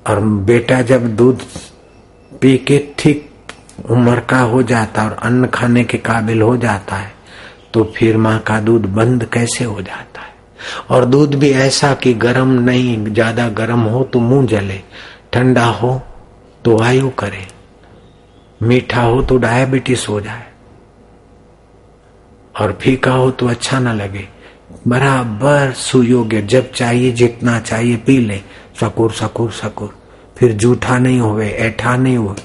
और 0.06 0.20
बेटा 0.46 0.82
जब 0.82 1.08
दूध 1.16 1.42
पी 2.32 2.58
के 2.58 2.78
ठीक 2.98 3.30
उम्र 3.92 4.20
का 4.30 4.40
हो 4.42 4.62
जाता 4.64 5.04
और 5.04 5.18
अन्न 5.24 5.48
खाने 5.48 5.84
के 5.84 5.98
काबिल 5.98 6.42
हो 6.42 6.56
जाता 6.58 6.96
है 6.96 7.12
तो 7.74 7.84
फिर 7.96 8.18
माँ 8.18 8.38
का 8.40 8.60
दूध 8.60 8.86
बंद 8.94 9.26
कैसे 9.34 9.64
हो 9.64 9.82
जाता 9.82 10.22
है? 10.22 10.34
और 10.90 11.06
दूध 11.06 11.36
भी 11.36 11.50
ऐसा 11.52 11.94
कि 11.94 12.14
गर्म 12.14 12.50
नहीं, 12.60 13.06
ज़्यादा 13.06 13.48
गर्म 13.50 13.82
हो 13.82 14.04
तो 14.04 14.20
मुँह 14.20 14.46
जले, 14.48 14.82
ठंडा 15.34 15.66
हो 15.66 16.02
तो 16.66 16.78
वायु 16.78 17.10
करे, 17.20 17.46
मीठा 18.62 19.02
हो 19.02 19.22
तो 19.22 19.38
डायबिटीज़ 19.38 20.06
हो 20.10 20.20
जाए। 20.22 20.51
और 22.62 22.78
फीका 22.82 23.12
हो 23.12 23.32
तो 23.32 23.47
अच्छा 23.47 23.80
ना 23.80 23.93
लगे। 23.93 24.28
बराबर 24.88 25.71
सुयोग्य, 25.71 26.41
जब 26.41 26.71
चाहिए, 26.71 27.12
जितना 27.12 27.60
चाहिए, 27.60 27.97
पी 27.97 28.17
ले। 28.17 28.39
सकुर 28.82 29.12
सकुर 29.12 29.52
सकुर। 29.52 29.95
फिर 30.38 30.52
जूठा 30.54 30.97
नहीं 30.97 31.19
होवे, 31.19 31.50
ऐठा 31.50 31.95
नहीं 31.97 32.17
हो 32.17 32.36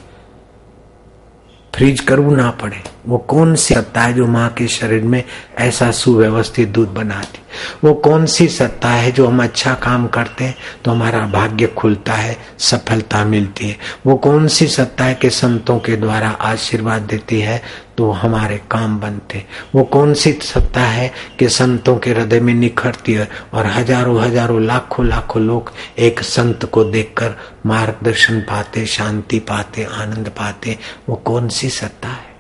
फ्रीज 1.75 2.01
करू 2.01 2.35
ना 2.37 2.51
पड़े। 2.51 2.83
वो 3.09 3.19
कौन 3.19 3.55
सी 3.55 3.75
सत्ता 3.75 4.03
है 4.03 4.13
जो 4.13 4.27
माँ 4.27 4.49
के 4.49 4.67
शरीर 4.69 5.03
में 5.03 5.23
ऐसा 5.59 5.91
सुव्यवस्थित 5.91 6.69
दूध 6.69 6.95
बनाती? 6.95 7.41
वो 7.85 7.93
कौन 7.95 8.27
सी 8.27 8.49
सत्ता 8.49 8.89
है 8.89 9.13
जो 9.13 9.27
हम 9.27 9.43
अच्छा 9.43 9.75
काम 9.75 10.07
करते 10.07 10.45
हैं 10.45 10.57
तो 10.85 10.91
हमारा 10.91 11.21
भाग्य 11.27 11.67
खुलता 11.67 12.15
है, 12.15 12.37
सफलता 12.59 13.25
मिलती 13.25 13.69
है? 13.69 13.77
वो 14.07 14.17
कौन 14.17 14.49
सी 14.49 14.67
सत्ता 14.67 15.05
है 15.05 15.15
कि 15.15 15.31
संतों 15.31 15.79
के 15.79 15.97
द्वारा 15.97 16.29
आशीर्वाद 16.29 17.03
देती 17.03 17.41
है 17.41 17.63
तो 17.99 18.11
हमारे 18.11 18.61
काम 18.71 18.99
बनते 19.01 19.45
वो 19.75 19.85
कौन 19.85 20.15
सी 20.15 20.33
सत्ता 20.33 20.81
है 20.81 21.11
कि 21.39 21.49
संतों 21.49 21.97
के 21.97 22.11
हृदय 22.11 22.41
में 22.41 22.55
निखरती 22.55 23.13
है 23.13 23.29
और 23.55 23.67
हज़ारों 23.67 24.21
हज़ारों, 24.21 24.63
लाखों 24.63 25.07
लाखों 25.07 25.43
लोग 25.43 25.73
एक 25.99 26.21
संत 26.21 26.65
को 26.65 26.85
देखकर 26.85 27.37
मार्गदर्शन 27.67 28.41
पाते, 28.41 28.87
शांति 28.87 29.39
पाते, 29.39 29.85
आनंद 29.85 30.29
पाते? 30.29 30.79
वो 31.09 31.17
कौन 31.17 31.49
सी 31.49 31.71
सत्ता 31.71 32.09
है? 32.09 32.36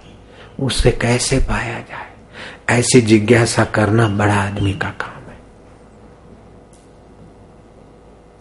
उससे 0.61 0.90
कैसे 0.92 1.38
पाया 1.38 1.79
जाए? 1.81 2.07
ऐसी 2.71 3.01
जिज्ञासा 3.01 3.64
करना 3.64 4.09
बड़ा 4.09 4.35
आदमी 4.35 4.73
का 4.73 4.88
काम 5.01 5.31
है। 5.31 5.37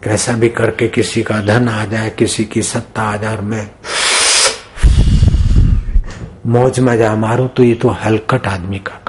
कैसा 0.02 0.32
भी 0.32 0.48
करके 0.48 0.88
किसी 0.88 1.22
का 1.22 1.40
धन 1.40 1.68
आ 1.68 1.84
जाए, 1.84 2.10
किसी 2.10 2.44
की 2.44 2.62
सत्ता 2.62 3.02
आ 3.02 3.16
जाए 3.16 3.36
मैं 3.36 3.70
मौज 6.46 6.80
मज़ा 6.80 7.14
मारू 7.16 7.46
तो 7.48 7.62
ये 7.62 7.74
तो 7.74 7.88
हलकट 7.88 8.46
आदमी 8.46 8.78
का 8.78 9.00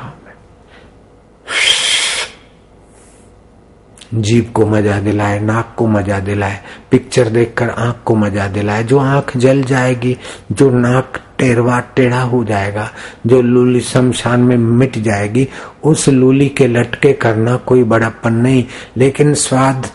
जीव 4.14 4.52
को 4.56 4.66
मज़ा 4.66 5.00
दिलाए, 5.00 5.40
नाक 5.40 5.74
को 5.78 5.88
मज़ा 5.88 6.20
दिलाए 6.20 6.60
पिक्चर 6.92 7.30
देखकर 7.30 7.70
आँख 7.70 8.02
को 8.06 8.16
मज़ा 8.16 8.48
दिलाए। 8.48 8.84
जो 8.84 9.00
आँख 9.00 9.36
जल 9.38 9.64
जाएगी, 9.64 10.16
जो 10.52 10.70
नाक 10.72 11.20
टेरवा 11.40 11.80
टेढ़ा 11.96 12.22
हो 12.22 12.44
जाएगा, 12.44 12.90
जो 13.28 13.42
लूली 13.42 13.82
शमशान 13.82 14.42
में 14.42 14.58
मिट 14.58 14.98
जाएगी, 14.98 15.48
उस 15.84 16.08
लूली 16.10 16.50
के 16.50 16.68
लटके 16.68 17.14
करना 17.14 17.56
कोई 17.58 17.84
बड़ापन 17.84 18.34
नहीं। 18.34 18.64
लेकिन 18.98 19.34
स्वाद 19.34 19.88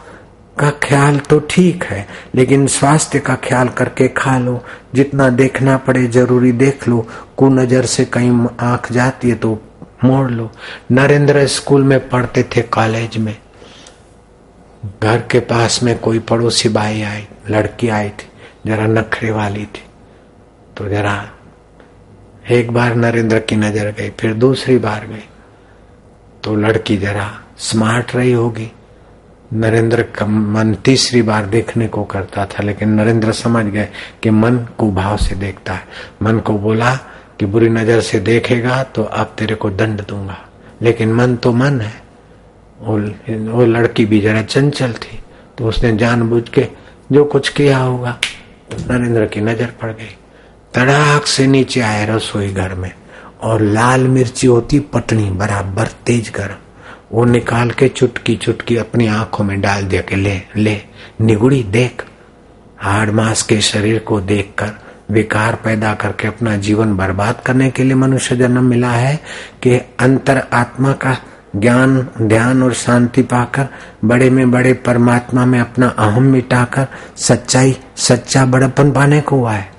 का 0.59 0.71
ख्याल 0.83 1.19
तो 1.21 1.39
ठीक 1.51 1.85
है, 1.85 2.07
लेकिन 2.35 2.67
स्वास्थ्य 2.67 3.19
का 3.19 3.35
ख्याल 3.45 3.69
करके 3.69 4.09
खा 4.09 4.39
लो। 4.39 4.63
जितना 4.95 5.29
देखना 5.31 5.77
पड़े 5.77 6.07
ज़रूरी 6.07 6.53
देख 6.55 6.89
लो। 6.89 7.07
को 7.37 7.49
नज़र 7.49 7.87
से 7.87 8.05
कहीं 8.05 8.47
आँख 8.61 8.93
जाती 8.93 9.29
है 9.29 9.35
तो 9.35 9.61
मोड़ 10.05 10.31
लो। 10.31 10.51
नरेंद्र 10.93 11.47
स्कूल 11.47 11.85
में 11.85 12.09
पढ़ते 12.09 12.43
थे 12.57 12.63
कॉलेज 12.63 13.17
में। 13.19 13.37
घर 15.03 15.21
के 15.21 15.41
पास 15.41 15.83
में 15.83 15.99
कोई 15.99 16.19
पड़ोसी 16.19 16.69
बाई 16.69 17.03
आई, 17.03 17.27
लड़की 17.51 17.89
आई 17.89 18.09
थी, 18.09 18.31
जरा 18.67 18.87
नखरे 18.87 19.31
वाली 19.31 19.65
थी। 19.65 19.83
तो 20.77 20.89
जरा 20.89 21.31
एक 22.51 22.71
बार 22.71 22.95
नरेंद्र 22.95 23.39
की 23.39 23.57
नज़र 23.57 23.91
गई, 23.91 24.11
फिर 24.11 24.35
दूसरी 24.35 24.79
बार 24.79 25.07
गई। 25.07 25.25
तो 26.45 26.55
लड़की 26.57 26.97
जरा 26.97 27.41
स्मार्ट 27.59 28.15
रही 28.17 28.33
होगी। 28.33 28.73
नरेंद्र 29.53 30.03
का 30.03 30.27
मन 30.27 30.75
तीसरी 30.75 31.23
बार 31.23 31.47
देखने 31.47 31.89
को 31.89 32.05
करता 32.05 32.47
था, 32.47 32.63
लेकिन 32.63 32.89
नरेंद्र 32.89 33.33
समझ 33.33 33.65
गए 33.67 33.89
कि 34.23 34.31
मन 34.31 34.59
को 34.79 34.91
भाव 34.91 35.17
से 35.17 35.35
देखता 35.35 35.73
है। 35.73 35.85
मन 36.23 36.39
को 36.39 36.53
बोला 36.53 36.95
कि 37.39 37.47
बुरी 37.47 37.69
नज़र 37.69 38.01
से 38.01 38.21
देखेगा 38.21 38.83
तो 38.83 39.03
अब 39.03 39.35
तेरे 39.39 39.55
को 39.55 39.71
दंड 39.71 40.07
दूँगा। 40.07 40.39
लेकिन 40.83 41.13
मन 41.13 41.37
तो 41.37 41.53
मन 41.53 41.81
है। 41.81 42.02
वो, 42.83 42.99
वो 43.53 43.65
लड़की 43.67 44.05
भी 44.05 44.21
जरा 44.21 44.43
चंचल 44.45 44.93
थी 44.95 45.19
तो 45.59 45.69
उसने 45.69 45.97
जानबूझ 45.97 46.49
के 46.49 46.67
जो 47.13 47.25
कुछ 47.25 47.49
किया 47.49 47.79
होगा 47.79 48.19
नरेंद्र 48.81 49.27
की 49.27 49.41
नज़र 49.41 49.73
पड़ 49.83 49.91
गई। 49.91 50.17
तड़ाक 50.75 51.27
से 51.27 51.47
नीचे 51.47 51.81
आए 51.83 52.07
रसोई 52.07 52.49
घर 52.49 52.75
में 52.75 52.93
और 53.43 53.63
लाल 53.63 54.07
मिर्ची 54.09 54.47
होती 54.47 54.79
पटनी 54.93 55.31
बराबर 55.33 55.87
तेज 56.07 56.31
गर्म। 56.37 56.57
वो 57.13 57.25
निकाल 57.25 57.71
के 57.71 57.89
चुटकी 57.89 58.37
चुटकी 58.37 58.77
अपनी 58.77 59.07
आँखों 59.09 59.45
में 59.45 59.61
डाल 59.61 59.85
दिया 59.85 60.03
के 60.03 60.17
ले 60.17 60.41
ले 60.57 60.81
निगुड़ी 61.21 61.63
देख। 61.73 62.05
हाड़ 62.79 63.11
मास 63.11 63.43
के 63.43 63.61
शरीर 63.63 63.99
को 63.99 64.21
देखकर 64.23 64.73
विकार 65.11 65.55
पैदा 65.65 65.93
करके 65.95 66.29
अपना 66.29 66.57
जीवन 66.59 66.97
बर्बाद 66.97 67.41
करने 67.47 67.71
के 67.71 67.85
लिए 67.85 67.95
मनुष्य 67.97 68.37
जन्म 68.37 68.65
मिला 68.65 68.91
है 68.91 69.17
कि 69.63 69.77
अंतर 70.01 70.43
आत्मा 70.53 70.93
का 70.95 71.17
ज्ञान, 71.57 72.09
ध्यान 72.23 72.63
और 72.63 72.73
शांति 72.73 73.23
पाकर, 73.23 73.69
बड़े 74.05 74.31
में 74.31 74.51
बड़े 74.51 74.73
परमात्मा 74.73 75.45
में 75.45 75.61
अपना 75.61 75.89
अहम 75.89 76.23
मिटाकर, 76.23 76.87
सच्चाई, 77.17 77.77
सच्चा 77.97 78.45
बड़पन 78.47 78.93
पाने 78.93 79.21
को 79.21 79.37
हुआ 79.37 79.53
है। 79.53 79.73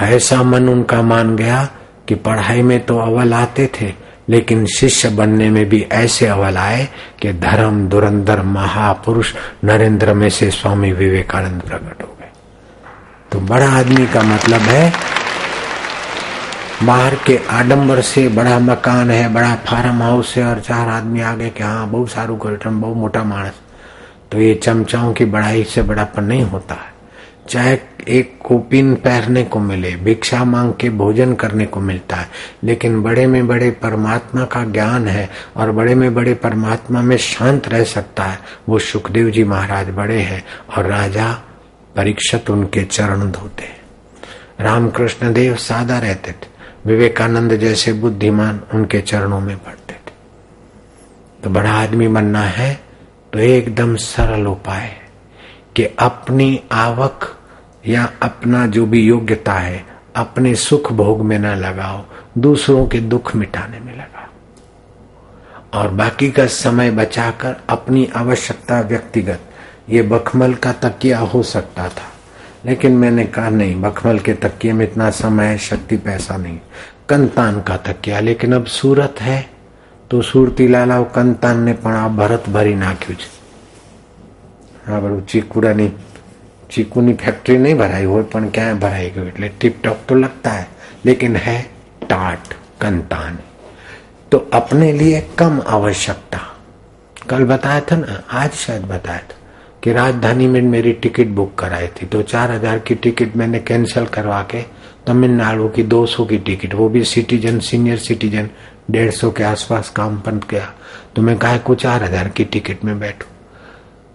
ऐसा 0.00 0.42
मन 0.42 0.68
उनका 0.68 1.02
मान 1.02 1.36
गया 1.36 1.68
कि 2.08 2.14
पढ़ाई 2.14 2.62
में 2.62 2.86
तो 2.86 2.98
अव्वल 2.98 3.34
आते 3.34 3.70
थे, 3.80 3.92
लेकिन 4.28 4.66
शिष्य 4.66 5.08
बनने 5.08 5.50
में 5.50 5.68
भी 5.68 5.86
ऐसे 5.92 6.26
अवल 6.26 6.56
आए 6.56 6.88
कि 7.22 7.32
धर्म 7.32 7.88
दुरंदर 7.88 8.42
महापुरुष 8.42 9.34
नरेंद्र 9.64 10.14
में 10.14 10.30
से 10.30 10.50
स्वामी 10.50 10.92
विवेकानंद 10.92 11.62
प्रकट 11.62 12.02
हो 12.02 12.16
गए। 12.20 12.30
तो 13.32 13.40
बड़ा 13.40 13.68
आदमी 13.68 14.06
का 14.06 14.22
मतलब 14.22 14.60
है 14.60 14.92
बाहर 16.82 17.14
के 17.14 17.38
आडंबर 17.50 18.00
से 18.00 18.28
बड़ा 18.28 18.58
मकान 18.58 19.10
है, 19.10 19.34
बड़ा 19.34 19.54
फार्म 19.54 20.02
हाउस 20.02 20.36
है 20.36 20.44
और 20.44 20.60
चार 20.60 20.88
आदमी 20.88 21.20
आगे 21.20 21.50
के 21.50 21.64
हाँ 21.64 21.88
बहुत 21.88 22.10
सारू 22.10 22.36
कर 22.36 22.68
बहुत 22.68 22.96
मोटा 22.96 23.24
मानस। 23.24 23.60
तो 24.32 24.40
ये 24.40 24.54
चमचाओं 24.54 25.12
की 25.12 25.24
बड़ाई 25.24 25.64
से 25.64 25.82
बड़ापन 25.82 26.24
नहीं 26.24 26.42
होता 26.42 26.74
है। 26.74 26.92
चाहे 27.48 27.78
एक 28.08 28.38
कोपिन 28.44 28.94
पहनने 28.94 29.44
को 29.44 29.60
मिले, 29.60 29.96
भिक्षा 29.96 30.44
मांग 30.44 30.72
के 30.80 30.90
भोजन 30.90 31.34
करने 31.34 31.66
को 31.66 31.80
मिलता 31.80 32.16
है, 32.16 32.28
लेकिन 32.64 33.02
बड़े 33.02 33.26
में 33.26 33.46
बड़े 33.46 33.70
परमात्मा 33.70 34.44
का 34.44 34.64
ज्ञान 34.64 35.08
है 35.08 35.30
और 35.56 35.72
बड़े 35.72 35.94
में 35.94 36.14
बड़े 36.14 36.34
परमात्मा 36.34 37.02
में 37.02 37.16
शांत 37.16 37.68
रह 37.68 37.84
सकता 37.84 38.24
है, 38.24 38.38
वो 38.68 38.78
सुखदेव 38.78 39.30
जी 39.30 39.44
महाराज 39.44 39.90
बड़े 39.90 40.20
हैं 40.20 40.44
और 40.76 40.86
राजा 40.86 41.32
परीक्षित 41.96 42.50
उनके 42.50 42.84
चरण 42.84 43.30
धोते 43.30 43.62
हैं। 43.62 43.80
रामकृष्ण 44.60 45.32
देव 45.32 45.54
सादा 45.54 45.98
रहते 45.98 46.32
थे। 46.32 46.53
विवेकानंद 46.84 47.56
जैसे 47.56 47.92
बुद्धिमान 47.92 48.60
उनके 48.74 49.00
चरणों 49.00 49.40
में 49.40 49.56
पड़ते 49.56 49.94
थे। 49.94 50.12
तो 51.42 51.50
बड़ा 51.50 51.72
आदमी 51.72 52.08
बनना 52.08 52.40
है 52.40 52.74
तो 53.32 53.38
एकदम 53.38 53.94
सरल 53.96 54.46
उपाय 54.46 54.90
कि 55.76 55.84
अपनी 55.98 56.62
आवक 56.72 57.34
या 57.86 58.08
अपना 58.22 58.66
जो 58.66 58.86
भी 58.86 59.00
योग्यता 59.02 59.54
है, 59.54 59.84
अपने 60.16 60.54
सुख 60.54 60.92
भोग 60.92 61.20
में 61.20 61.38
न 61.38 61.54
लगाओ, 61.56 62.04
दूसरों 62.38 62.86
के 62.86 63.00
दुख 63.00 63.34
मिटाने 63.36 63.80
में 63.80 63.92
लगाओ। 63.92 65.80
और 65.80 65.88
बाकी 65.90 66.30
का 66.30 66.46
समय 66.46 66.90
बचाकर 66.90 67.56
अपनी 67.68 68.08
आवश्यकता 68.16 68.80
व्यक्तिगत, 68.80 69.40
ये 69.90 70.02
बखमल 70.02 70.54
का 70.54 70.72
तकिया 70.72 71.18
हो 71.18 71.42
सकता 71.42 71.88
था। 71.88 72.13
लेकिन 72.65 72.97
मैंने 72.97 73.25
कहा 73.27 73.49
नहीं 73.51 73.75
बखमल 73.81 74.19
के 74.19 74.33
तकिए 74.43 74.73
में 74.73 74.85
इतना 74.85 75.09
समय 75.15 75.57
शक्ति 75.61 75.97
पैसा 76.05 76.37
नहीं 76.37 76.59
कंतान 77.09 77.61
का 77.61 77.77
तकिया 77.85 78.19
लेकिन 78.21 78.55
अब 78.55 78.65
सूरत 78.71 79.21
है 79.21 79.39
तो 80.11 80.21
सूरती 80.23 80.67
लाला 80.67 81.01
कंतान 81.15 81.63
ने 81.63 81.73
પણ 81.75 82.15
भरत 82.15 82.49
भरी 82.49 82.73
नाख्यू 82.77 83.15
આ 84.87 84.99
બધું 84.99 85.21
ચીકુડાની 85.31 85.87
ચીકુની 86.69 87.13
ફેક્ટરી 87.15 87.57
નહીં 87.57 87.77
ભરાઈ 87.77 88.05
હોય 88.05 88.23
પણ 88.31 88.45
ક્યાં 88.49 88.79
ભરાઈ 88.83 89.09
ગયું 89.09 89.27
એટલે 89.27 89.49
ટીપ 89.49 89.75
ટોપ 89.81 89.99
તો 90.07 90.15
लगता 90.15 90.51
है 90.51 90.65
लेकिन 91.05 91.35
है 91.37 91.57
टाट 92.03 92.53
कंतान 92.81 93.37
तो 94.31 94.37
अपने 94.53 94.87
लिए 94.93 95.19
कम 95.39 95.61
आवश्यकता 95.67 96.39
कल 97.29 97.43
बताया 97.45 97.81
था 97.81 97.95
ना 97.97 98.17
आज 98.41 98.51
शायद 98.55 98.83
बताया 98.85 99.21
था 99.29 99.37
कि 99.84 99.92
राजधानी 99.92 100.46
में 100.46 100.62
मेरी 100.62 100.92
टिकट 100.92 101.26
बुक 101.26 101.54
कराई 101.58 101.86
थी। 101.86 102.06
तो 102.06 102.22
चार 102.22 102.50
हज़ार 102.50 102.78
की 102.78 102.94
टिकट 102.94 103.36
मैंने 103.36 103.58
कैंसिल 103.58 104.06
करवा 104.06 104.42
के 104.42 104.62
तमिलनाडु 105.06 105.68
की 105.68 105.82
दो 105.82 106.06
सौ 106.06 106.24
की 106.24 106.38
टिकट, 106.38 106.74
वो 106.74 106.88
भी 106.88 107.04
सिटीजन, 107.04 107.58
सीनियर 107.58 107.98
सिटीजन, 107.98 108.48
डेढ़ 108.90 109.10
सौ 109.10 109.30
के 109.30 109.44
आसपास 109.44 109.90
काम 109.90 110.16
बंद 110.16 110.44
गया। 110.50 110.72
तो 111.16 111.22
मैं 111.22 111.38
कहा 111.38 111.58
को 111.58 111.74
चार 111.74 112.02
हज़ार 112.04 112.28
की 112.28 112.44
टिकट 112.44 112.84
में 112.84 112.98
बैठू। 113.00 113.26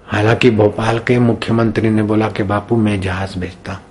हालाँकि 0.05 0.51
भोपाल 0.51 0.99
के 0.99 1.19
मुख्यमंत्री 1.19 1.89
ने 1.89 2.03
बोला 2.03 2.29
कि, 2.29 2.43
बापू, 2.43 2.75
मैं 2.75 3.01
जहाज़ 3.01 3.39
भेजता 3.39 3.73
हूँ। 3.73 3.81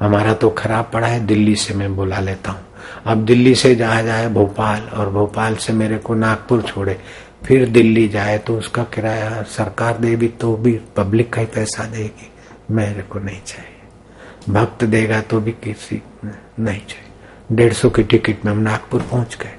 हमारा 0.00 0.34
तो 0.34 0.50
खराब 0.50 0.90
पड़ा 0.92 1.06
है, 1.06 1.26
दिल्ली 1.26 1.56
से 1.56 1.74
मैं 1.74 1.96
बुला 1.96 2.20
लेता 2.20 2.50
हूँ। 2.50 2.60
अब 3.06 3.24
दिल्ली 3.24 3.54
से 3.54 3.74
जहाज़ 3.74 4.08
आए 4.08 4.28
भोपाल 4.28 4.80
और 4.80 5.10
भोपाल 5.10 5.54
से 5.56 5.72
मेरे 5.72 5.98
को 5.98 6.14
नागपुर 6.14 6.62
छोड़े। 6.62 6.98
फिर 7.46 7.68
दिल्ली 7.68 8.08
जाए 8.08 8.38
तो 8.38 8.56
उसका 8.58 8.82
किराया 8.84 9.42
सरकार 9.42 9.98
देगी 9.98 10.28
तो 10.28 10.56
भी 10.56 10.72
पब्लिक 10.96 11.32
का 11.32 11.40
ही 11.40 11.46
पैसा 11.46 11.84
देगी। 11.84 12.30
मेरे 12.70 13.02
को 13.02 13.18
नहीं 13.18 13.40
चाहिए। 13.46 14.52
भक्त 14.52 14.84
देगा 14.84 15.20
तो 15.20 15.40
भी 15.40 15.52
किसी 15.64 16.02
नहीं 16.24 16.80
चाहिए। 16.80 17.04
डेढ़ 17.52 17.72
सौ 17.72 17.90
की 17.90 18.02
टिकट 18.02 18.44
में 18.44 18.52
हम 18.52 18.58
नागपुर 18.58 19.02
पहुँच 19.02 19.36
गए। 19.36 19.54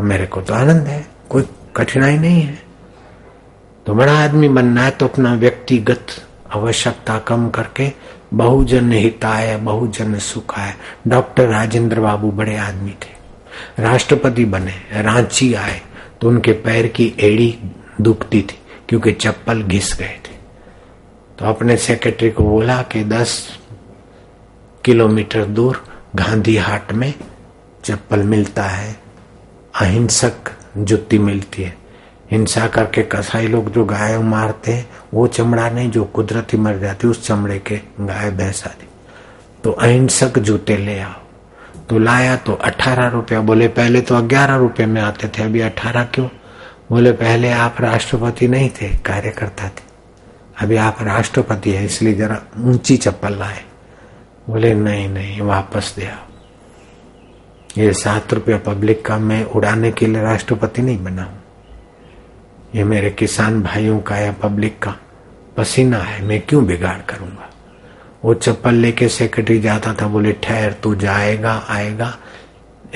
मेरे 0.00 0.26
को 0.26 0.40
तो 0.40 0.54
आनंद 0.54 0.86
है, 0.86 1.06
कोई 1.30 1.44
कठिनाई 1.76 2.18
नहीं 2.18 2.42
है। 2.42 2.58
तो 3.86 3.94
बड़ा 3.94 4.12
आदमी 4.24 4.48
बनना 4.48 4.82
है 4.82 4.90
तो 4.90 5.06
अपना 5.08 5.34
व्यक्तिगत 5.34 6.06
आवश्यकता 6.54 7.18
कम 7.18 7.48
करके 7.48 7.90
बहुजन 8.34 8.92
हिताय 8.92 9.56
बहुजन 9.56 10.18
सुखाय 10.18 10.74
डॉक्टर 11.08 11.48
राजेंद्र 11.48 12.00
बाबू 12.00 12.30
बड़े 12.30 12.56
आदमी 12.56 12.90
थे। 12.90 13.82
राष्ट्रपति 13.82 14.44
बने, 14.44 15.02
रांची 15.02 15.52
आए। 15.54 15.80
तो 16.20 16.28
उनके 16.28 16.52
पैर 16.52 16.86
की 16.86 17.14
एड़ी 17.20 17.58
दुखती 18.00 18.42
थी, 18.42 18.58
क्योंकि 18.88 19.12
चप्पल 19.12 19.62
घिस 19.62 19.92
गए 19.98 20.18
थे। 20.24 20.34
तो 21.38 21.44
अपने 21.44 21.76
सेक्रेटरी 21.76 22.30
को 22.30 22.44
बोला 22.44 22.82
कि 22.82 23.04
दस 23.04 23.58
किलोमीटर 24.84 25.44
दूर 25.44 25.84
गांधी 26.14 26.56
हाट 26.56 26.92
में 26.92 27.12
चप्पल 27.84 28.22
मिलता 28.22 28.62
है, 28.62 28.96
अहिंसक 29.80 30.52
जुत्ती 30.76 31.18
मिलती 31.18 31.62
है। 31.62 31.76
हिंसा 32.30 32.66
करके 32.66 33.02
कसाई 33.02 33.46
लोग 33.46 33.72
जो 33.72 33.84
गाय 33.84 34.18
मारते 34.18 34.72
हैं, 34.72 34.88
वो 35.14 35.26
चमड़ा 35.26 35.68
नहीं, 35.70 35.90
जो 35.90 36.04
कुदरती 36.04 36.56
मर 36.56 36.78
जाती 36.78 37.08
उस 37.08 37.26
चमड़े 37.26 37.58
के 37.58 37.76
गाय 38.00 38.30
भैंस 38.30 38.64
आदि। 38.66 38.88
तो 39.64 39.70
अहिंसक 39.70 40.38
जूते 40.38 40.76
ले 40.76 40.98
आओ। 40.98 41.25
तो 41.88 41.98
लाया 41.98 42.36
तो 42.36 42.52
अठारह 42.52 43.08
रुपया। 43.08 43.40
बोले, 43.40 43.68
पहले 43.68 44.00
तो 44.00 44.22
ग्यारह 44.22 44.56
रुपये 44.56 44.86
में 44.86 45.00
आते 45.02 45.28
थे, 45.28 45.42
अभी 45.42 45.60
अठारह 45.60 46.04
क्यों? 46.04 46.28
बोले, 46.90 47.12
पहले 47.12 47.50
आप 47.50 47.76
राष्ट्रपति 47.80 48.48
नहीं 48.48 48.70
थे, 48.70 48.88
कार्यकर्ता 48.88 49.68
थे। 49.68 49.84
अभी 50.60 50.76
आप 50.76 51.02
राष्ट्रपति 51.02 51.70
है, 51.70 51.84
इसलिए 51.84 52.14
जरा 52.14 52.42
ऊँची 52.58 52.96
चप्पल 52.96 53.38
लाए। 53.38 53.64
बोले, 54.48 54.74
नहीं 54.74 55.08
नहीं, 55.08 55.40
वापस 55.40 55.94
दे 55.98 56.10
ये 57.78 57.92
सात 57.92 58.32
रुपया 58.32 58.58
पब्लिक 58.58 59.04
का 59.04 59.18
मैं 59.18 59.44
उड़ाने 59.44 59.92
के 59.92 60.06
लिए 60.06 60.22
राष्ट्रपति 60.22 60.82
नहीं 60.82 61.04
बना 61.04 61.22
हूँ। 61.22 61.42
ये 62.74 62.84
मेरे 62.84 63.10
किसान 63.10 63.62
भाइयों 63.62 64.00
का 64.00 64.16
या 64.16 64.32
पब्लिक 64.32 64.78
का 64.78 64.94
पसीना 65.56 65.98
है, 65.98 66.24
मैं 66.24 66.40
क्यों 66.40 66.66
बिगाड़ 66.66 67.00
करूँगा? 67.00 67.50
वो 68.25 68.33
चप्पल 68.33 68.75
लेके 68.75 69.07
सेक्रेटरी 69.09 69.59
जाता 69.61 69.93
था 70.01 70.07
बोले 70.07 70.31
ठहर 70.43 70.73
तू 70.83 70.93
जाएगा 70.95 71.53
आएगा 71.69 72.13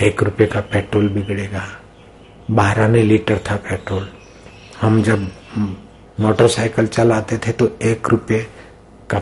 एक 0.04 0.24
रुपए 0.24 0.46
का 0.46 0.60
पेट्रोल 0.74 1.08
बिगड़ेगा 1.10 1.64
बारह 2.52 2.88
ने 2.88 3.02
लीटर 3.04 3.40
था 3.50 3.56
पेट्रोल 3.70 4.08
हम 4.82 5.02
जब 5.04 5.28
मोटरसाइकिल 6.20 6.88
चलाते 6.88 7.38
थे 7.38 7.52
तो 7.52 7.70
एक 7.84 8.10
रुपये 8.10 8.40
का 9.10 9.22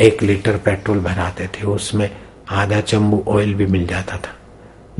एक 0.00 0.22
लीटर 0.22 0.56
पेट्रोल 0.64 1.00
भराते 1.00 1.48
थे 1.54 1.66
उसमें 1.68 2.08
आधा 2.52 2.80
चंबू 2.80 3.24
ऑयल 3.28 3.54
भी 3.54 3.66
मिल 3.66 3.86
जाता 3.86 4.16
था 4.18 4.34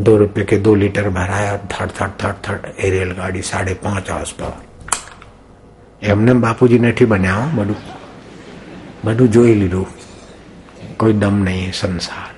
दो 0.00 0.16
रुपए 0.16 0.44
के 0.44 0.58
दो 0.58 0.74
लीटर 0.74 1.08
भराया 1.10 1.56
third 1.72 1.90
third 2.00 2.12
third 2.24 2.36
third 2.48 2.66
aerial 2.80 3.12
गाड़ी 3.14 3.42
साढ़े 3.44 3.74
पांच 3.84 4.10
आस 4.10 4.34
पास 4.40 4.70
એમને 6.02 6.32
બાપુજી 6.44 6.78
નથી 6.78 7.04
બન્યા 7.04 7.34
બધું 7.56 7.76
બધું 9.04 9.26
જોઈ 9.34 9.54
લીધું 9.54 9.84
कोई 10.97 11.13
दम 11.13 11.33
नहीं 11.33 11.61
है 11.61 11.71
संसार। 11.71 12.37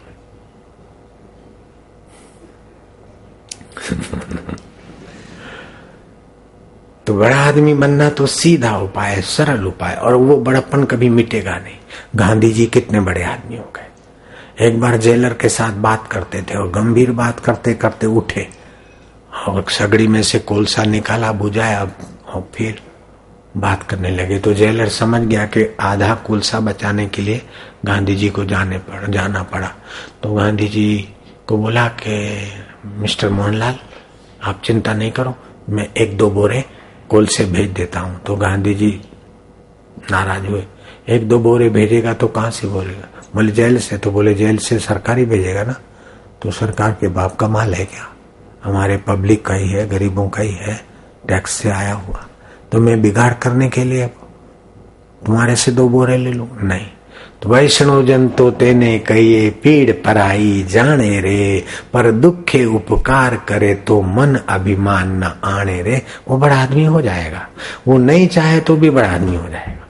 तो 7.07 7.13
बड़ा 7.13 7.37
आदमी 7.37 7.73
बनना 7.73 8.09
तो 8.09 8.25
सीधा 8.25 8.77
उपाय 8.77 9.15
है, 9.15 9.21
सरल 9.21 9.67
उपाय, 9.67 9.95
और 9.95 10.13
वो 10.13 10.37
बड़प्पन 10.37 10.83
कभी 10.83 11.09
मिटेगा 11.09 11.57
नहीं। 11.57 11.77
गांधी 12.15 12.51
जी 12.51 12.65
कितने 12.65 12.99
बड़े 12.99 13.23
आदमी 13.23 13.57
हो 13.57 13.73
गए। 13.75 13.85
एक 14.67 14.81
बार 14.81 14.97
जेलर 14.97 15.33
के 15.33 15.49
साथ 15.49 15.73
बात 15.73 16.07
करते 16.07 16.41
थे 16.41 16.57
और 16.57 16.69
गंभीर 16.69 17.11
बात 17.11 17.39
करते 17.39 17.73
करते 17.73 18.07
उठे। 18.07 18.49
और 19.47 19.65
सगड़ी 19.69 20.07
में 20.07 20.23
से 20.23 20.39
कोलसा 20.39 20.83
निकाला, 20.83 21.31
बुझाया 21.31 21.83
और 22.27 22.51
फिर 22.55 22.81
बात 23.59 23.83
करने 23.83 24.09
लगे। 24.09 24.39
तो 24.39 24.53
जेलर 24.53 24.87
समझ 24.87 25.21
गया 25.21 25.45
कि 25.45 25.75
आधा 25.79 26.15
कुलसा 26.15 26.59
बचाने 26.59 27.07
के 27.07 27.21
लिए 27.21 27.41
गांधी 27.85 28.15
जी 28.15 28.29
को 28.29 28.45
जाने 28.45 28.77
पड़ा, 28.77 29.07
जाना 29.07 29.43
पड़ा। 29.43 29.71
तो 30.23 30.33
गांधी 30.33 30.67
जी 30.67 31.09
को 31.47 31.57
बोला 31.57 31.87
कि, 31.87 32.45
मिस्टर 32.85 33.29
मोहनलाल, 33.29 33.75
आप 34.43 34.61
चिंता 34.65 34.93
नहीं 34.93 35.11
करो, 35.11 35.35
मैं 35.69 35.89
एक 35.97 36.17
दो 36.17 36.29
बोरे 36.29 36.65
कोल 37.09 37.25
से 37.25 37.45
भेज 37.45 37.69
देता 37.69 37.99
हूँ। 37.99 38.23
तो 38.23 38.35
गांधी 38.35 38.73
जी 38.73 39.01
नाराज़ 40.11 40.45
हुए। 40.45 40.65
एक 41.09 41.29
दो 41.29 41.39
बोरे 41.39 41.69
भेजेगा 41.69 42.13
तो 42.13 42.27
कहाँ 42.27 42.51
से 42.51 42.67
बोलेगा? 42.67 43.21
बोले, 43.35 43.51
जेल 43.51 43.79
से। 43.79 43.97
तो 43.97 44.11
बोले, 44.11 44.33
जेल 44.33 44.57
से 44.57 44.79
सरकार 44.79 45.25
भेजेगा 45.25 45.63
ना? 45.63 45.75
तो 46.41 46.51
सरकार 46.51 46.91
के 46.91 47.07
बाप 47.07 47.35
का 47.35 47.47
माल 47.47 47.73
है 47.73 47.85
क्या? 47.85 48.15
हमारे 48.63 48.97
पब्लिक 48.97 49.45
का 49.45 49.53
ही 49.53 49.69
है, 49.69 49.89
गरीबों 49.89 50.29
का 50.29 50.41
ही 50.41 50.53
है, 50.53 50.85
टैक्स 51.27 51.51
से 51.51 51.69
आया 51.69 51.93
हुआ। 51.93 52.28
तो 52.71 52.79
मैं 52.79 53.01
बिगाड़ 53.01 53.33
करने 53.33 53.69
के 53.69 53.83
लिए 53.83 54.07
तुम्हारे 55.25 55.55
से 55.55 55.71
दो 55.71 55.89
बोरे 55.89 56.17
ले 56.17 56.31
लू? 56.31 56.47
नहीं। 56.63 56.87
तो 57.41 57.49
वैष्णव 57.49 58.05
जन 58.05 58.27
तो 58.27 58.51
तेने 58.51 58.99
कहिए, 58.99 59.49
पीड़ 59.49 59.91
पराई 59.91 60.65
जाने 60.69 61.21
रे, 61.21 61.65
पर 61.93 62.11
दुखे 62.11 62.65
उपकार 62.65 63.35
करे 63.35 63.75
तो 63.75 64.01
मन 64.01 64.35
अभिमान 64.49 65.23
न 65.23 65.23
आने 65.43 65.81
रे। 65.81 66.01
वो 66.27 66.37
बड़ा 66.37 66.63
आदमी 66.63 66.85
हो 66.85 67.01
जाएगा। 67.01 67.47
वो 67.87 67.97
नहीं 67.97 68.27
चाहे 68.27 68.59
तो 68.59 68.75
भी 68.75 68.89
बड़ा 68.89 69.11
आदमी 69.11 69.35
हो 69.35 69.49
जाएगा। 69.49 69.87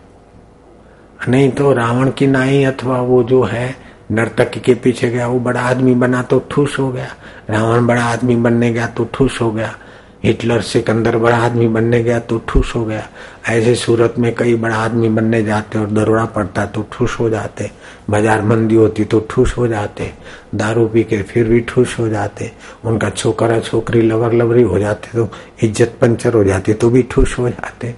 नहीं 1.32 1.52
तो 1.52 1.74
रावण 1.74 2.12
की 2.12 2.28
नाई 2.28 2.64
अथवा 2.64 3.02
वो 3.02 3.24
जो 3.24 3.44
है, 3.44 3.76
नर्तक 4.12 4.50
के 4.50 4.74
पीछे 4.74 5.10
गया, 5.10 5.28
वो 5.28 5.40
बड़ा 5.40 5.62
आदमी 5.62 5.96
बना 5.96 6.22
तो 6.22 6.48
ठूस 6.52 6.76
हो 6.80 6.92
गया। 6.92 7.16
रावण 7.50 7.88
बड़ा 7.88 8.04
आदमी 8.04 8.36
बनने 8.36 8.74
गया 8.74 8.88
तो 8.88 9.10
ठूस 9.14 9.40
हो 9.42 9.52
गया। 9.52 9.76
हिटलर 10.24 10.62
सिकंदर 10.62 11.18
बड़ा 11.18 11.38
आदमी 11.38 11.68
बनने 11.68 12.02
गया 12.04 12.20
तो 12.20 12.38
ठूस 12.48 12.74
हो 12.76 12.84
गया। 12.86 13.08
ऐसे 13.50 13.76
सूरत 13.76 14.16
में 14.20 14.34
कई 14.36 14.56
बड़ा 14.56 14.76
आदमी 14.76 15.10
बनने 15.10 15.42
जाते 15.44 15.80
और 15.80 15.88
दरोड़ा 15.90 16.26
पड़ता 16.28 16.66
तो 16.66 16.86
ठूस 16.94 17.16
हो 17.20 17.30
जाते। 17.30 17.70
बाज़ार 18.10 18.42
मंदी 18.42 18.76
होती 18.76 19.06
तो 19.06 19.20
ठूस 19.30 19.56
हो 19.58 19.68
जाते। 19.68 20.12
दारू 20.56 20.86
पी 20.88 21.04
के 21.04 21.22
फिर 21.24 21.48
भी 21.48 21.60
ठूस 21.62 21.96
हो 22.00 22.08
जाते। 22.10 22.52
उनका 22.86 23.10
छोकरा 23.10 23.60
छोकरी 23.60 24.02
लवर 24.02 24.34
लवरी 24.34 24.64
हो 24.64 24.80
जाते 24.80 25.18
तो 25.18 25.30
इज़्ज़त 25.64 25.98
पंचर 26.02 26.34
हो 26.34 26.44
जाती 26.44 26.74
तो 26.74 26.90
भी 26.90 27.04
ठूस 27.12 27.38
हो 27.40 27.50
जाते। 27.50 27.96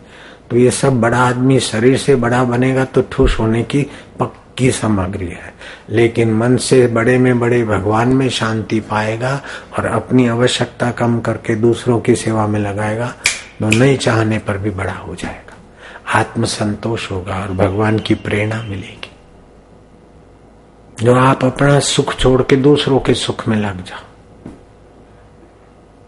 तो 0.50 0.58
ये 0.58 0.72
सब 0.72 1.02
बड़ा 1.02 1.18
आदमी 1.20 1.60
शरीर 1.62 1.98
से 1.98 2.16
बड़ा 2.18 2.44
बनेगा 2.44 2.86
तो 2.86 3.02
ठूस 3.12 3.38
होने 3.40 3.64
की 3.64 3.84
पक 4.20 4.34
की 4.58 4.72
सामग्री 4.72 5.28
है। 5.28 5.54
लेकिन 5.90 6.34
मन 6.34 6.58
से 6.58 6.88
बड़े 6.88 7.18
में 7.18 7.40
बड़े 7.40 7.64
भगवान 7.64 8.08
में 8.08 8.30
शांति 8.30 8.80
पाएगा 8.80 9.42
और 9.80 9.86
अपनी 9.86 10.28
आवश्यकता 10.28 10.92
कम 10.92 11.20
करके 11.20 11.56
दूसरों 11.56 12.00
की 12.00 12.16
सेवा 12.16 12.48
में 12.48 12.60
लगाएगा 12.60 13.14
तो 13.60 13.70
नहीं 13.70 13.98
चाहने 13.98 14.38
पर 14.38 14.58
भी 14.58 14.70
बड़ा 14.70 14.94
हो 14.94 15.16
जाएगा। 15.16 16.20
आत्म 16.20 16.46
संतोष 16.46 17.12
होगा 17.12 17.42
और 17.42 17.52
भगवान 17.52 18.00
की 18.00 18.16
प्रेरणा 18.16 18.62
मिलेगी। 18.64 19.12
जो 21.04 21.16
आप 21.16 21.46
अपना 21.46 21.80
सुख 21.80 22.14
छोड़ 22.16 22.42
के 22.42 22.56
दूसरों 22.56 23.00
के 23.00 23.14
सुख 23.14 23.48
में 23.48 23.58
लग 23.58 23.84
जाओ, 23.84 24.06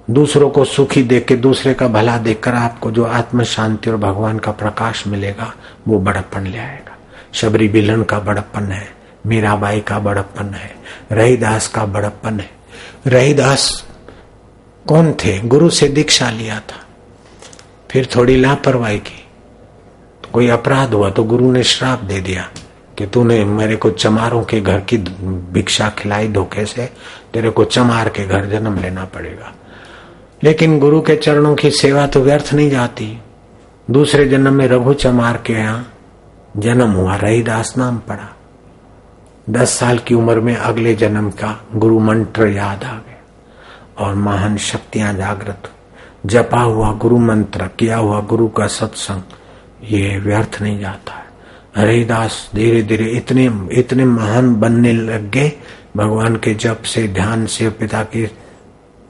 दूसरों 0.10 0.50
को 0.50 0.64
सुखी 0.66 1.04
देख 1.04 1.26
के 1.26 1.36
दूसरे 1.36 1.74
का 1.74 1.88
भला 1.88 2.18
देखकर 2.18 2.54
आपको 2.54 2.92
जो 2.92 3.04
आत्म 3.04 3.44
शांति 3.44 3.90
और 3.90 3.98
भगवान 3.98 4.40
का 4.40 4.52
प्रकाश 4.52 5.08
मिलेगा, 5.08 5.54
वो 5.88 6.00
बड़प्पन 6.00 6.48
ले 6.48 6.58
आएगा। 6.58 6.93
शबरी 7.34 7.68
बिलन 7.68 8.04
का 8.04 8.20
बड़प्पन 8.20 8.64
है, 8.64 8.90
मीराबाई 9.26 9.80
का 9.80 10.00
बड़प्पन 10.00 10.46
है, 10.46 10.76
रहीदास 11.12 11.68
का 11.68 11.86
बड़प्पन 11.86 12.40
है। 12.40 12.52
रहीदास 13.08 13.86
कौन 14.88 15.14
थे? 15.14 15.40
गुरु 15.40 15.70
से 15.70 15.88
दीक्षा 15.88 16.30
लिया 16.30 16.60
था। 16.60 16.86
फिर 17.92 18.10
थोड़ी 18.16 18.36
लापरवाही 18.36 19.00
की। 19.00 19.28
कोई 20.34 20.50
अपराध 20.50 20.94
हुआ 20.94 21.10
तो 21.10 21.24
गुरु 21.24 21.52
ने 21.52 21.64
श्राप 21.64 22.00
दे 22.00 22.20
दिया 22.20 22.50
कि 22.98 23.06
तूने 23.06 23.46
मेरे 23.46 23.76
को 23.76 23.92
चमारों 23.92 24.44
के 24.44 24.62
घर 24.62 24.80
की 24.80 24.98
भिक्षा 25.54 25.90
खिलाई, 25.90 26.28
धोखे 26.28 26.66
से 26.66 26.90
तेरे 27.34 27.50
को 27.50 27.66
चमार 27.66 28.10
के 28.10 28.26
घर 28.26 28.46
जन्म 28.46 28.80
लेना 28.80 29.06
पड़ेगा। 29.06 29.54
लेकिन 30.44 30.80
गुरु 30.80 31.02
के 31.02 31.16
चरणों 31.16 31.56
की 31.56 31.72
सेवा 31.72 32.08
तो 32.08 32.22
व्यर्थ 32.22 32.54
नहीं 32.54 32.70
जाती। 32.70 33.20
दूसरे 33.92 34.26
जन्म 34.26 34.54
में 34.54 34.68
रघु 34.68 34.94
चमार 34.94 35.38
के 35.46 35.54
यहाँ 35.54 35.93
जन्म 36.58 36.92
हुआ 36.92 37.16
रहीदास 37.16 37.74
नाम 37.78 37.98
पड़ा। 38.00 38.30
दस 39.50 39.70
साल 39.70 39.98
की 39.98 40.16
उम्र 40.16 40.40
में 40.40 40.56
अगले 40.56 40.94
जन्म 40.96 41.30
का 41.32 41.60
गुरु 41.76 42.00
मंत्र 42.00 42.48
याद 42.48 42.84
आ 42.84 42.94
गया 42.94 44.06
और 44.06 44.16
महान 44.16 44.58
शक्तियाँ 44.58 45.14
जागृत 45.14 45.70
जपा 46.26 46.62
हुआ 46.62 46.92
गुरु 46.94 47.18
मंत्र, 47.18 47.68
किया 47.80 47.98
हुआ 47.98 48.20
गुरु 48.22 48.48
का 48.48 48.68
सत्संग, 48.68 49.22
ये 49.84 50.18
व्यर्थ 50.20 50.62
नहीं 50.62 50.80
जाता 50.80 51.14
है। 51.14 51.22
हरिदास 51.78 52.50
धीरे 52.56 52.84
धीरे 52.84 53.10
इतने 53.10 53.46
इतने 53.72 54.06
महान 54.06 54.56
बनने 54.56 54.94
लग 54.94 55.30
गए 55.32 55.52
भगवान 55.98 56.36
के 56.36 56.54
जप 56.54 56.82
से, 56.84 57.08
ध्यान 57.08 57.46
से, 57.46 57.70
पिता 57.70 58.04
के 58.04 58.26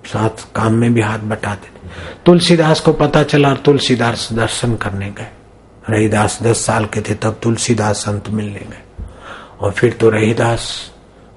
साथ 0.06 0.52
काम 0.56 0.74
में 0.74 0.94
भी 0.94 1.02
हाथ 1.02 1.20
बटाते 1.20 1.88
तुलसीदास 2.26 2.80
को 2.80 2.94
पता 2.94 3.24
चला 3.24 3.54
तुलसीदास 3.56 4.30
दर्शन 4.34 4.76
करने 4.76 5.10
गए। 5.10 5.30
रहीदास 5.90 6.40
दस 6.44 6.66
साल 6.66 6.86
के 6.86 7.02
थे, 7.02 7.14
तब 7.14 7.40
तुलसीदास 7.44 7.96
संत 7.96 8.30
मिलने 8.30 8.60
गए। 8.60 8.84
और 9.62 9.72
फिर 9.72 9.94
तो 9.94 10.10
रहीदास 10.10 10.92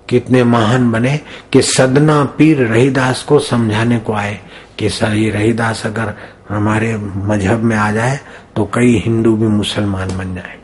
कितने 0.09 0.45
महान 0.45 0.91
बने 0.93 1.21
कि 1.53 1.63
सदना 1.63 2.25
पीर 2.39 2.63
रहीदास 2.63 3.23
को 3.23 3.39
समझाने 3.39 3.99
को 3.99 4.13
आए 4.13 4.39
कि 4.79 4.91
सर, 4.91 5.13
ये 5.13 5.31
रहीदास 5.31 5.87
अगर 5.87 6.15
हमारे 6.49 6.97
मज़हब 6.97 7.63
में 7.63 7.77
आ 7.77 7.91
जाए 7.93 8.21
तो 8.57 8.65
कई 8.75 9.03
हिंदू 9.05 9.37
भी 9.37 9.47
मुसलमान 9.47 10.17
बन 10.19 10.35
जाए। 10.35 10.59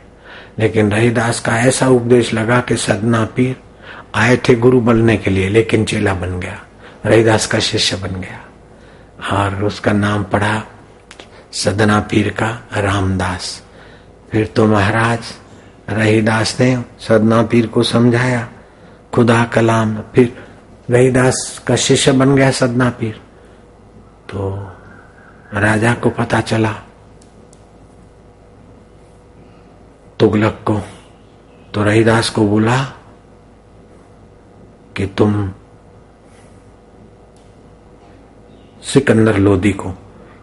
लेकिन 0.59 0.91
रहीदास 0.91 1.39
का 1.39 1.57
ऐसा 1.59 1.87
उपदेश 1.87 2.33
लगा 2.33 2.59
कि 2.61 2.75
सदना 2.77 3.23
पीर 3.25 3.55
आए 4.15 4.37
थे 4.37 4.55
गुरु 4.55 4.79
बनने 4.81 5.17
के 5.17 5.31
लिए, 5.31 5.49
लेकिन 5.49 5.85
चेला 5.85 6.13
बन 6.13 6.39
गया, 6.39 6.59
रहीदास 7.05 7.45
का 7.45 7.59
शिष्य 7.59 7.97
बन 7.97 8.21
गया। 8.21 8.39
और 9.37 9.63
उसका 9.63 9.91
नाम 9.91 10.23
पड़ा 10.23 10.63
सदना 11.53 11.99
पीर 11.99 12.29
का 12.29 12.49
रामदास। 12.77 13.61
फिर 14.33 14.45
तो 14.55 14.65
महाराज 14.67 15.19
रहीदास 15.89 16.55
ने 16.59 16.69
सदना 16.99 17.41
पीर 17.43 17.67
को 17.67 17.83
समझाया, 17.83 18.47
खुदा 19.13 19.43
कलाम, 19.45 19.93
फिर 20.13 20.33
रहीदास 20.89 21.63
का 21.67 21.75
शिष्य 21.75 22.11
बन 22.11 22.35
गया 22.35 22.49
सदना 22.51 22.89
पीर। 22.89 23.21
तो 24.29 24.49
राजा 25.53 25.93
को 25.93 26.09
पता 26.09 26.41
चला, 26.41 26.73
तुगलक 30.19 30.59
को 30.65 30.81
तो 31.73 31.83
रहीदास 31.83 32.29
को 32.29 32.47
बोला 32.47 32.81
कि 34.97 35.05
तुम 35.17 35.51
सिकंदर 38.83 39.37
लोदी 39.37 39.71
को, 39.73 39.91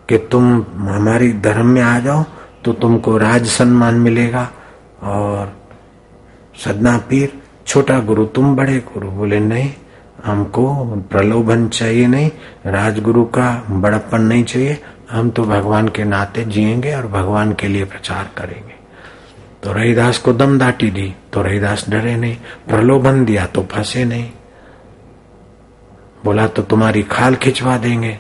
कि 0.09 0.19
तुम 0.31 0.53
हमारी 0.89 1.33
धर्म 1.41 1.67
में 1.67 1.83
आ 1.83 1.99
जाओ 1.99 2.25
तो 2.65 2.73
तुमको 2.73 3.19
राज 3.19 3.47
सम्मान 3.47 3.95
मिलेगा। 3.95 4.51
और 5.03 5.61
सदना 6.65 6.99
पीर, 6.99 7.43
छोटा 7.67 8.01
गुरु, 8.01 8.25
तुम 8.25 8.57
बड़े 8.57 8.79
गुरु। 8.79 9.11
बोले, 9.11 9.41
नहीं, 9.41 9.73
हमको 10.25 10.85
प्रलोभन 10.85 11.69
चाहिए 11.69 12.07
नहीं। 12.07 12.31
राजगुरु 12.67 13.25
का 13.25 13.67
बड़प्पन 13.71 14.21
नहीं 14.21 14.45
चाहिए। 14.45 14.83
हम 15.11 15.31
तो 15.31 15.45
भगवान 15.45 15.89
के 15.89 16.05
नाते 16.05 16.45
जिएँगे 16.45 16.95
और 16.95 17.07
भगवान 17.07 17.53
के 17.53 17.69
लिए 17.69 17.85
प्रचार 17.85 18.31
करेंगे। 18.37 18.75
तो 19.63 19.73
रहीदास 19.73 20.19
को 20.19 20.33
दम 20.33 20.59
दाटी 20.59 20.91
दी। 20.91 21.15
तो 21.33 21.43
रहीदास 21.43 21.89
डरे 21.89 22.17
नहीं। 22.17 22.37
प्रलोभन 22.69 23.25
दिया 23.25 23.47
तो 23.47 23.63
फंसे 23.63 24.05
नहीं। 24.05 24.31
बोला 26.25 26.47
तो 26.47 26.63
तुम्हारी 26.63 27.03
खाल 27.03 27.35
खिंचवा 27.35 27.79
देंगे। 27.79 28.19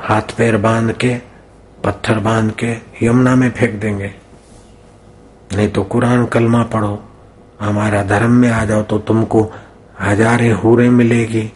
हाथ 0.00 0.36
पैर 0.38 0.56
बाँध 0.56 0.92
के 0.92 1.33
पत्थर 1.84 2.18
बाँध 2.18 2.52
के 2.54 2.74
यमुना 3.02 3.34
में 3.36 3.50
फेंक 3.50 3.74
देंगे। 3.80 4.12
नहीं 5.52 5.68
तो 5.68 5.82
कुरान 5.82 6.24
कलमा 6.26 6.62
पढ़ो, 6.64 7.02
हमारा 7.60 8.02
धर्म 8.02 8.30
में 8.30 8.48
आ 8.50 8.64
जाओ 8.64 8.82
तो 8.82 8.98
तुमको 8.98 9.42
हजारे 10.00 10.50
हूरे 10.52 10.88
मिलेगी, 10.90 11.50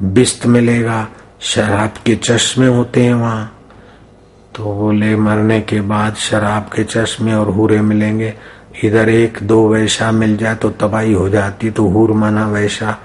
बिस्त 0.00 0.46
मिलेगा, 0.46 1.06
शराब 1.40 1.94
के 2.06 2.16
चश्मे 2.16 2.66
होते 2.66 3.04
हैं 3.04 3.14
वहाँ। 3.14 3.56
तो 4.56 4.74
बोले, 4.74 5.16
मरने 5.16 5.60
के 5.60 5.80
बाद 5.80 6.14
शराब 6.14 6.68
के 6.74 6.84
चश्मे 6.84 7.34
और 7.34 7.50
हूरे 7.50 7.80
मिलेंगे। 7.82 8.34
इधर 8.84 9.08
एक 9.08 9.38
दो 9.42 9.66
वैशा 9.68 10.10
मिल 10.12 10.36
जाए 10.36 10.54
तो 10.54 10.70
तबाही 10.70 11.12
हो 11.12 11.28
जाती 11.28 11.70
तो 11.70 11.86
हूर 11.86 12.12
माना 12.12 12.46
वैसा 12.48 12.96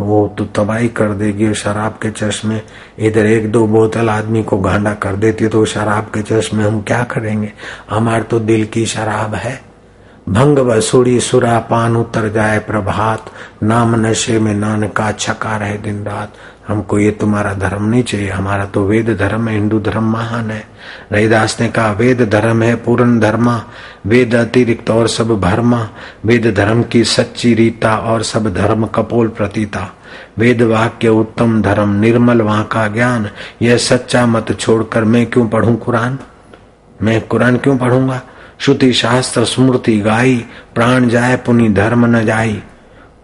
वो 0.00 0.34
तो 0.38 0.44
तबाही 0.44 0.88
कर 0.88 1.12
देगी 1.12 1.52
शराब 1.54 1.98
के 2.02 2.10
चश्मे, 2.10 2.60
इधर 2.98 3.26
एक 3.26 3.50
दो 3.52 3.66
बोतल 3.66 4.08
आदमी 4.10 4.42
को 4.42 4.56
गांडा 4.58 4.94
कर 4.94 5.16
देती 5.16 5.44
है 5.44 5.50
तो 5.50 5.64
शराब 5.64 6.10
के 6.14 6.22
चश्मे 6.22 6.64
हम 6.64 6.80
क्या 6.82 7.02
करेंगे? 7.02 7.52
हमारे 7.90 8.22
तो 8.22 8.38
दिल 8.40 8.64
की 8.64 8.86
शराब 8.86 9.34
है। 9.34 9.60
भंग 10.28 10.58
वसूरी 10.58 11.20
सुरा 11.20 11.58
पान 11.60 11.96
उतर 11.96 12.28
जाए 12.28 12.58
प्रभात, 12.58 13.30
नाम 13.62 13.94
नशे 14.06 14.38
में 14.38 14.54
नान 14.54 14.88
का 14.88 15.10
छका 15.12 15.56
रहे 15.56 15.76
दिन 15.78 16.02
रात। 16.04 16.34
हमको 16.68 16.98
ये 16.98 17.10
तुम्हारा 17.10 17.52
धर्म 17.54 17.84
नहीं 17.84 18.02
चाहिए, 18.02 18.30
हमारा 18.30 18.64
तो 18.64 18.84
वेद 18.84 19.16
धर्म 19.16 19.48
है, 19.48 19.54
हिंदू 19.54 19.80
धर्म 19.80 20.12
महान 20.12 20.50
है। 20.50 20.64
रहीदास 21.12 21.58
ने 21.60 21.68
कहा, 21.68 21.92
वेद 21.92 22.30
धर्म 22.30 22.62
है, 22.62 22.74
पूर्ण 22.74 23.20
धर्मा, 23.20 23.62
वेद 24.06 24.34
अतिरिक्त 24.34 24.90
और 24.90 25.08
सब 25.08 25.40
भरमा, 25.40 25.88
वेद 26.24 26.54
धर्म 26.54 26.82
की 26.82 27.04
सच्ची 27.04 27.54
रीता 27.54 27.96
और 27.96 28.22
सब 28.22 28.54
धर्म 28.54 28.86
कपोल 28.86 29.28
प्रतीता। 29.28 29.94
वेद 30.38 30.62
वाक्य 30.62 31.08
उत्तम 31.08 31.62
धर्म, 31.62 31.88
निर्मल 31.88 32.40
वहाँ 32.40 32.64
का 32.64 32.88
ज्ञान, 32.88 33.30
यह 33.62 33.76
सच्चा 33.76 34.26
मत 34.26 34.60
छोड़कर 34.60 35.04
मैं 35.04 35.26
क्यों 35.26 35.48
पढ़ू 35.48 35.76
कुरान? 35.76 36.18
मैं 37.02 37.26
कुरान 37.26 37.56
क्यों 37.56 37.78
पढ़ूँगा? 37.78 38.20
श्रुति 38.58 38.92
शास्त्र, 38.92 39.44
स्मृति 39.44 40.00
गाई, 40.00 40.44
प्राण 40.74 41.08
जाए, 41.08 41.36
पुनि 41.36 41.68
धर्म 41.68 42.16
न 42.16 42.24
जाई। 42.24 42.62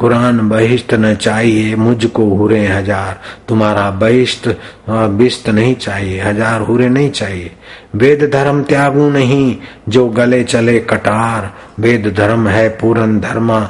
कुरान 0.00 0.48
बहिष्ट 0.48 0.94
न 0.94 1.14
चाहिए, 1.14 1.74
मुझको 1.76 2.24
हुरे 2.28 2.66
हज़ार। 2.66 3.20
तुम्हारा 3.48 3.90
बहिष्ट 3.92 4.48
बिस्त 4.90 5.48
नहीं 5.50 5.74
चाहिए, 5.76 6.20
हज़ार 6.20 6.60
हुरे 6.60 6.88
नहीं 6.88 7.10
चाहिए। 7.10 7.50
वेद 7.94 8.30
धर्म 8.32 8.62
त्यागू 8.62 9.08
नहीं, 9.10 9.56
जो 9.88 10.08
गले 10.08 10.42
चले 10.44 10.78
कटार। 10.80 11.50
वेद 11.78 12.14
धर्म 12.16 12.48
है 12.48 12.68
पूरन 12.70 13.18
धर्मा, 13.20 13.60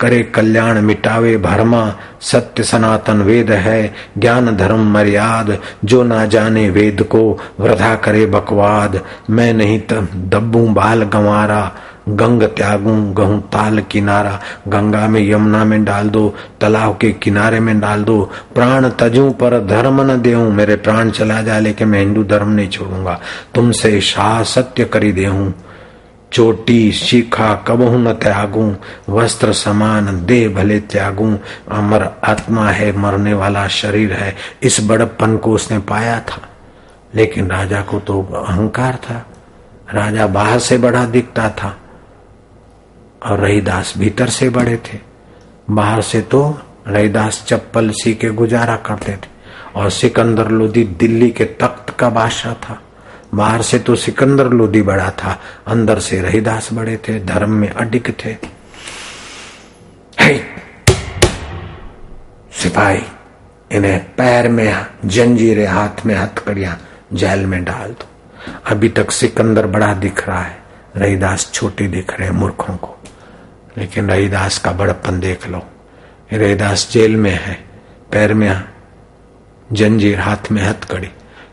करे 0.00 0.22
कल्याण 0.24 0.80
मिटावे 0.80 1.36
भरमा। 1.38 1.82
सत्य 2.22 2.62
सनातन 2.62 3.22
वेद 3.22 3.50
है, 3.50 3.94
ज्ञान 4.18 4.56
धर्म 4.56 4.92
मर्याद। 4.92 5.56
जो 5.84 6.02
ना 6.02 6.24
जाने 6.26 6.68
वेद 6.70 7.02
को, 7.02 7.38
वृथा 7.60 7.94
करे 7.96 8.26
बकवाद। 8.26 9.00
मैं 9.30 9.52
नहीं 9.54 9.80
दब्बू 9.90 10.66
बाल 10.68 11.02
गंवारा। 11.04 11.70
गंग 12.08 12.42
त्यागू, 12.42 13.12
गहूं 13.12 13.38
ताल 13.40 13.80
किनारा, 13.80 14.40
गंगा 14.68 15.06
में 15.08 15.20
यमुना 15.30 15.64
में 15.64 15.84
डाल 15.84 16.08
दो 16.08 16.34
तालाब 16.60 16.96
के 16.96 17.10
किनारे 17.12 17.60
में 17.60 17.80
डाल 17.80 18.04
दो, 18.04 18.30
प्राण 18.54 18.88
तजू 18.90 19.30
पर 19.30 19.60
धर्म 19.66 20.00
न 20.02 20.20
दे 20.22 20.34
मेरे 20.36 20.76
प्राण 20.76 21.10
चला 21.10 21.42
जाए 21.42 21.60
लेकिन 21.60 21.88
मैं 21.88 22.00
हिंदू 22.00 22.24
धर्म 22.24 22.48
नहीं 22.48 22.68
छोड़ूँगा। 22.68 23.20
तुमसे 23.54 24.00
शाह 24.00 24.42
सत्य 24.42 24.84
करी 24.84 25.12
दे 25.12 25.52
चोटी 26.32 26.92
शिखा 26.92 27.54
कबहू 27.54 27.98
न 27.98 28.12
त्यागू, 28.12 28.74
वस्त्र 29.08 29.52
समान 29.52 30.24
दे 30.26 30.48
भले 30.48 30.80
त्यागू, 30.80 31.36
अमर 31.70 32.10
आत्मा 32.24 32.68
है, 32.70 32.96
मरने 32.98 33.34
वाला 33.34 33.66
शरीर 33.68 34.12
है, 34.12 34.34
इस 34.62 34.80
बड़प्पन 34.80 35.36
को 35.36 35.52
उसने 35.52 35.78
पाया 35.78 36.18
था। 36.20 36.42
लेकिन 37.14 37.50
राजा 37.50 37.80
को 37.80 37.98
तो 37.98 38.22
अहंकार 38.22 38.96
था, 38.96 39.26
राजा 39.94 40.26
बाहर 40.26 40.58
से 40.58 40.78
बड़ा 40.78 41.04
दिखता 41.04 41.48
था। 41.48 41.76
और 43.22 43.38
रहीदास 43.40 43.92
भीतर 43.98 44.28
से 44.28 44.48
बड़े 44.48 44.76
थे। 44.86 44.98
बाहर 45.70 46.02
से 46.02 46.20
तो 46.22 46.58
रहीदास 46.88 47.44
चप्पल 47.48 47.90
सी 47.90 48.14
के 48.14 48.28
गुजारा 48.30 48.76
करते 48.76 49.12
थे 49.12 49.28
और 49.76 49.90
सिकंदर 49.90 50.48
लोधी 50.48 50.84
दिल्ली 50.98 51.30
के 51.30 51.44
तख्त 51.44 51.94
का 51.98 52.10
बादशाह 52.10 52.54
था। 52.54 52.80
बाहर 53.34 53.62
से 53.62 53.78
तो 53.78 53.94
सिकंदर 53.96 54.48
लोधी 54.48 54.82
बड़ा 54.82 55.10
था, 55.12 55.40
अंदर 55.66 55.98
से 56.00 56.20
रहीदास 56.20 56.68
बड़े 56.72 56.96
थे, 57.08 57.18
धर्म 57.20 57.50
में 57.50 57.68
अडिक 57.70 58.10
थे। 58.24 58.34
सिपाही, 62.52 63.02
इन्हें 63.72 63.98
पैर 64.14 64.48
में 64.48 64.86
जंजीरें, 65.04 65.66
हाथ 65.66 66.04
में 66.06 66.14
हथकड़िया, 66.14 66.76
जेल 67.12 67.44
में 67.46 67.64
डाल 67.64 67.90
दो। 67.90 68.06
अभी 68.66 68.88
तक 68.88 69.10
सिकंदर 69.10 69.66
बड़ा 69.66 69.92
दिख 69.94 70.26
रहा 70.28 70.42
है। 70.42 70.65
रहीदास 70.96 71.50
छोटे 71.54 71.88
दिख 71.88 72.20
रहे 72.20 72.28
हैं 72.28 72.34
मूर्खों 72.34 72.76
को। 72.76 72.96
लेकिन 73.78 74.08
रहीदास 74.08 74.58
का 74.58 74.72
बड़पन 74.72 75.20
देख 75.20 75.48
लो। 75.48 75.62
रहीदास 76.32 76.88
जेल 76.92 77.16
में 77.16 77.44
है, 77.44 77.64
पैर 78.12 78.34
में 78.34 78.64
जंजीर 79.72 80.20
हाथ 80.20 80.52
में 80.52 80.62
हथकड़ी 80.62 81.08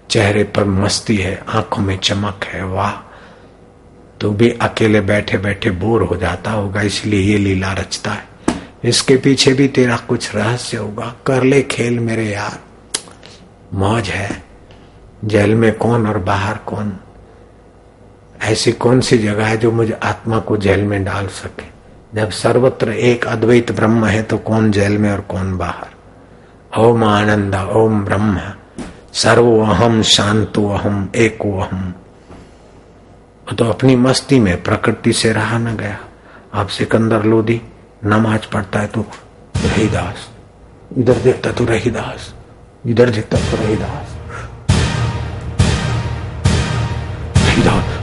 चेहरे 0.09 0.43
पर 0.43 0.65
मस्ती 0.65 1.17
है, 1.17 1.43
आँखों 1.49 1.83
में 1.83 1.97
चमक 1.97 2.39
है। 2.45 2.65
वाह! 2.65 3.09
तो 4.21 4.31
भी 4.31 4.49
अकेले 4.49 5.01
बैठे 5.01 5.37
बैठे 5.37 5.71
बोर 5.71 6.01
हो 6.03 6.15
जाता 6.15 6.51
होगा, 6.51 6.81
इसलिए 6.81 7.31
ये 7.31 7.37
लीला 7.37 7.73
रचता 7.73 8.11
है। 8.11 8.27
इसके 8.83 9.17
पीछे 9.17 9.53
भी 9.53 9.67
तेरा 9.67 9.97
कुछ 9.97 10.35
रहस्य 10.35 10.77
होगा। 10.77 11.15
कर 11.25 11.43
ले 11.43 11.61
खेल 11.61 11.99
मेरे 11.99 12.25
यार। 12.25 12.59
मौज 13.73 14.09
है। 14.09 14.43
जेल 15.25 15.55
में 15.55 15.75
कौन 15.75 16.07
और 16.07 16.17
बाहर 16.17 16.57
कौन? 16.57 16.97
ऐसी 18.43 18.71
कौन 18.71 19.01
सी 19.01 19.17
जगह 19.17 19.45
है 19.45 19.57
जो 19.57 19.71
मुझे 19.71 19.93
आत्मा 20.03 20.39
को 20.39 20.57
जेल 20.57 20.83
में 20.83 21.03
डाल 21.03 21.27
सके? 21.27 21.65
जब 22.15 22.29
सर्वत्र 22.29 22.91
एक 22.91 23.25
अद्वैत 23.25 23.71
ब्रह्म 23.71 24.05
है 24.05 24.23
तो 24.23 24.37
कौन 24.37 24.71
जेल 24.71 24.97
में 24.97 25.11
और 25.11 25.21
कौन 25.21 25.57
बाहर? 25.57 26.79
ओम 26.79 27.03
आनंद, 27.03 27.55
ओम 27.55 28.03
ब्रह्म। 28.05 28.39
सर्वो 29.13 29.59
अहम 29.61 30.01
शांतो 30.01 30.69
अहम 30.69 31.09
एको 31.15 31.59
अहम 31.59 31.93
तो 33.57 33.65
अपनी 33.65 33.95
मस्ती 33.95 34.39
में, 34.39 34.63
प्रकृति 34.63 35.13
से 35.13 35.31
रहा 35.33 35.57
न 35.57 35.75
गया। 35.77 35.97
आप 36.53 36.67
सिकंदर 36.67 37.23
लोधी, 37.23 37.61
नमाज़ 38.05 38.51
पढ़ता 38.53 38.79
है 38.79 38.87
तो 38.87 39.05
रहीदास। 39.57 40.29
इधर 40.97 41.13
देखता 41.13 41.51
तो 41.51 41.65
रहीदास। 41.65 42.33
इधर 42.87 43.09
देखता 43.09 43.37
तो 43.37 43.57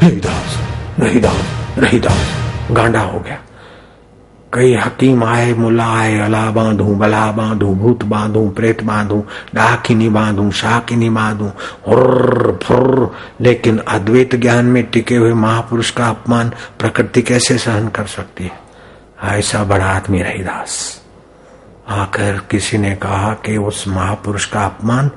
रहीदास 0.03 0.59
रहीदास 1.01 1.01
रहीदास 1.01 1.35
रहीदास 1.35 1.79
रहीदास 1.79 2.77
गांडा 2.77 3.01
हो 3.01 3.21
गया। 3.21 3.39
कई 4.53 4.75
हकीम 4.75 5.25
आए, 5.25 5.55
मुला 5.55 5.87
आए, 5.87 6.19
अला 6.19 6.51
बांधू, 6.51 6.95
बला 6.95 7.33
बांधू, 7.33 7.75
भूत 7.75 8.05
बांधू, 8.05 8.49
प्रेत 8.49 8.83
बांधू, 8.83 9.25
डाकिनी 9.55 10.09
बांधू, 10.09 10.51
शाकिनी 10.51 11.11
बांधू 11.11 11.47
हुर्र 11.89 12.59
फुर्र 12.63 13.09
लेकिन 13.41 13.79
अद्वैत 13.79 14.35
ज्ञान 14.35 14.65
में 14.65 14.91
टिके 14.91 15.17
हुए 15.17 15.33
महापुरुष 15.33 15.91
का 15.91 16.09
अपमान 16.09 16.53
प्रकृति 16.79 17.23
कैसे 17.23 17.59
सहन 17.59 17.89
कर 17.89 18.07
सकती 18.07 18.45
है? 18.45 18.61
ऐसा 19.23 19.65
बड़ा 19.65 19.87
आदमी 19.87 20.23
रहीदास 20.23 21.03
आकर 21.89 22.41
किसी 22.51 22.79
ने 22.79 22.95
कहा 22.95 23.33
कि 23.33 23.57
उस 23.57 23.89
महापुरुष 23.89 24.45
का 24.45 24.65
अपमान 24.65 25.11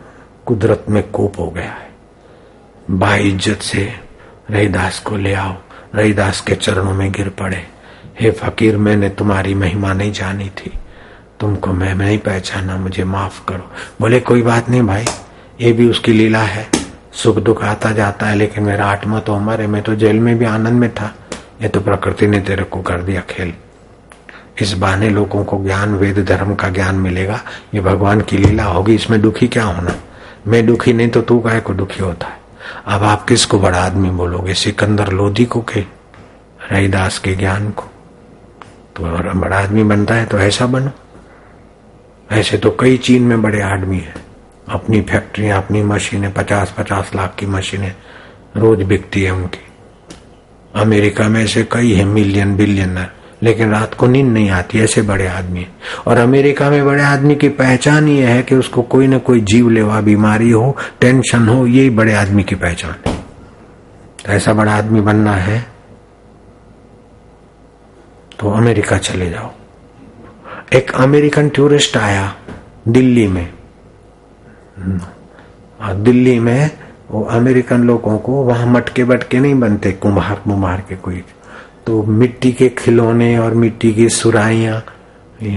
कुदरत 0.46 0.86
में 0.90 1.12
कोप 1.12 1.40
हो 1.40 1.50
गया 1.50 1.72
है। 1.72 1.90
बाई 2.92 3.20
इज़्ज़त 3.20 3.62
से 3.62 4.13
रहीदास 4.52 5.00
को 5.00 5.18
ले 5.18 5.34
आओ। 5.34 5.56
रहीदास 5.96 6.42
के 6.42 6.56
चरणों 6.56 6.94
में 6.94 7.12
गिर 7.12 7.30
पड़े। 7.30 7.68
हे 8.22 8.32
फकीर, 8.32 8.78
मैंने 8.78 9.10
तुम्हारी 9.10 9.54
महिमा 9.54 9.94
नहीं 9.94 10.12
जानी 10.12 10.50
थी। 10.50 10.72
तुमको 11.40 11.74
मैं 11.74 11.96
नहीं 11.96 12.18
पहचाना, 12.18 12.78
मुझे 12.78 13.04
माफ़ 13.04 13.46
करो। 13.48 13.72
बोले, 14.02 14.20
कोई 14.20 14.42
बात 14.42 14.70
नहीं 14.70 14.82
भाई, 14.82 15.06
ये 15.62 15.74
भी 15.74 15.90
उसकी 15.90 16.14
लीला 16.14 16.40
है। 16.40 16.68
सुख 17.14 17.38
दुख 17.38 17.64
आता 17.64 17.92
जाता 17.92 18.26
है, 18.26 18.36
लेकिन 18.36 18.64
मेरा 18.64 18.86
आत्मा 18.86 19.20
तो 19.20 19.36
अमर 19.36 19.62
है। 19.62 19.68
मैं 19.68 19.82
तो 19.82 19.96
जेल 19.96 20.20
में 20.20 20.38
भी 20.38 20.46
आनंद 20.46 20.74
में 20.74 20.94
था। 20.94 21.16
ये 21.62 21.68
तो 21.68 21.82
प्रकृति 21.82 22.28
ने 22.28 22.40
तेरे 22.40 22.64
को 22.64 22.82
कर 22.82 22.98
दिया 22.98 23.22
खेल। 23.22 23.54
इस 24.62 24.74
बहाने 24.74 25.10
लोगों 25.10 25.46
को 25.46 25.64
ज्ञान, 25.64 25.96
वेद, 25.96 26.26
धर्म 26.26 26.56
का 26.56 26.70
ज्ञान 26.70 26.96
मिलेगा। 26.96 27.42
ये 27.76 27.82
भगवान 27.82 28.22
की 28.22 28.38
लीला 28.38 28.64
होगी, 28.64 28.96
इसमें 28.96 29.22
दुखी 29.22 29.48
क्या 29.48 29.64
होना? 29.64 29.96
मैं 30.48 30.66
दुखी 30.66 30.94
नहीं 30.94 31.10
तो 31.10 31.22
तू 31.22 31.40
काय 31.40 31.60
को 31.60 31.74
दुखी 31.74 32.04
होता 32.04 32.28
है? 32.28 32.43
अब 32.86 33.04
आप 33.04 33.26
किसको 33.26 33.60
बड़ा 33.60 33.78
आदमी 33.78 34.10
बोलोगे? 34.10 34.54
सिकंदर 34.54 35.08
लोधी 35.08 35.46
को 35.46 35.62
के? 35.62 35.80
रहीदास 36.72 37.20
के 37.20 37.36
ज्ञान 37.36 37.72
को? 37.72 37.84
तो 38.96 39.04
बड़ा 39.40 39.60
आदमी 39.60 39.84
बनता 39.84 40.16
है 40.16 40.26
तो 40.26 40.40
ऐसा 40.40 40.66
बनो। 40.66 40.92
ऐसे 42.32 42.58
तो 42.58 42.78
कई 42.80 42.98
चीन 42.98 43.24
में 43.24 43.42
बड़े 43.42 43.62
आदमी 43.62 43.98
है। 43.98 44.14
अपनी 44.70 45.02
फैक्ट्री 45.02 45.50
अपनी 45.50 45.84
मशीनें 45.84 46.34
पचास 46.34 46.76
पचास 46.78 47.12
लाख 47.16 47.36
की 47.40 47.46
मशीनें 47.46 47.96
रोज 48.58 48.84
बिकती 48.84 49.24
है 49.24 49.32
उनकी। 49.32 49.66
अमेरिका 50.76 51.28
में 51.30 51.44
ऐसे 51.44 51.68
कई 51.72 51.94
है, 51.94 52.06
मिलियन, 52.06 52.56
बिलियनर। 52.58 53.08
लेकिन 53.44 53.72
रात 53.72 53.94
को 53.94 54.08
नींद 54.08 54.28
नहीं 54.28 54.50
आती, 54.50 54.80
ऐसे 54.80 55.02
बड़े 55.02 55.28
आदमी 55.28 55.66
और 56.08 56.18
अमेरिका 56.18 56.70
में 56.70 56.86
बड़े 56.86 57.04
आदमी 57.04 57.36
की 57.36 57.50
पहचान 57.52 58.08
ये 58.08 58.26
है 58.26 58.44
कि 58.44 58.56
उसको 58.56 58.82
कोई 58.84 59.08
ना 59.08 59.18
कोई 59.20 59.42
जीव 59.42 59.70
लेवा 59.70 60.00
बीमारी 60.02 60.50
हो, 60.52 60.76
टेंशन 61.02 61.48
हो 61.48 61.66
यही 61.68 61.90
बड़े 61.90 62.14
आदमी 62.14 62.44
की 62.44 62.56
पहचान 62.56 62.96
है। 63.08 63.16
तो 64.26 64.32
ऐसा 64.32 64.54
बड़ा 64.54 64.76
आदमी 64.76 65.02
बनना 65.02 65.34
है 65.36 65.60
तो 68.40 68.52
अमेरिका 68.52 68.98
चले 69.00 69.30
जाओ। 69.30 69.52
एक 70.74 70.92
अमेरिकन 70.94 71.50
टूरिस्ट 71.50 71.98
आया 71.98 72.34
दिल्ली 72.88 73.28
में। 73.28 73.48
दिल्ली 76.04 76.40
में 76.40 76.70
वो 77.12 77.24
अमेरिकन 77.32 77.84
लोगों 77.84 78.18
को 78.18 78.44
वहाँ 78.44 78.66
मटके 78.68 79.04
बटके 79.04 79.40
नहीं 79.40 79.60
बनते 79.60 79.92
कुम्हार 79.94 80.36
कुम्हार 80.44 80.84
के 80.90 80.96
कोई 80.96 81.24
तो 81.87 82.03
मिट्टी 82.13 82.53
के 82.53 82.69
खिलौने 82.79 83.37
और 83.39 83.55
मिट्टी 83.55 83.93
की 83.95 84.09
सुराइया 84.11 84.83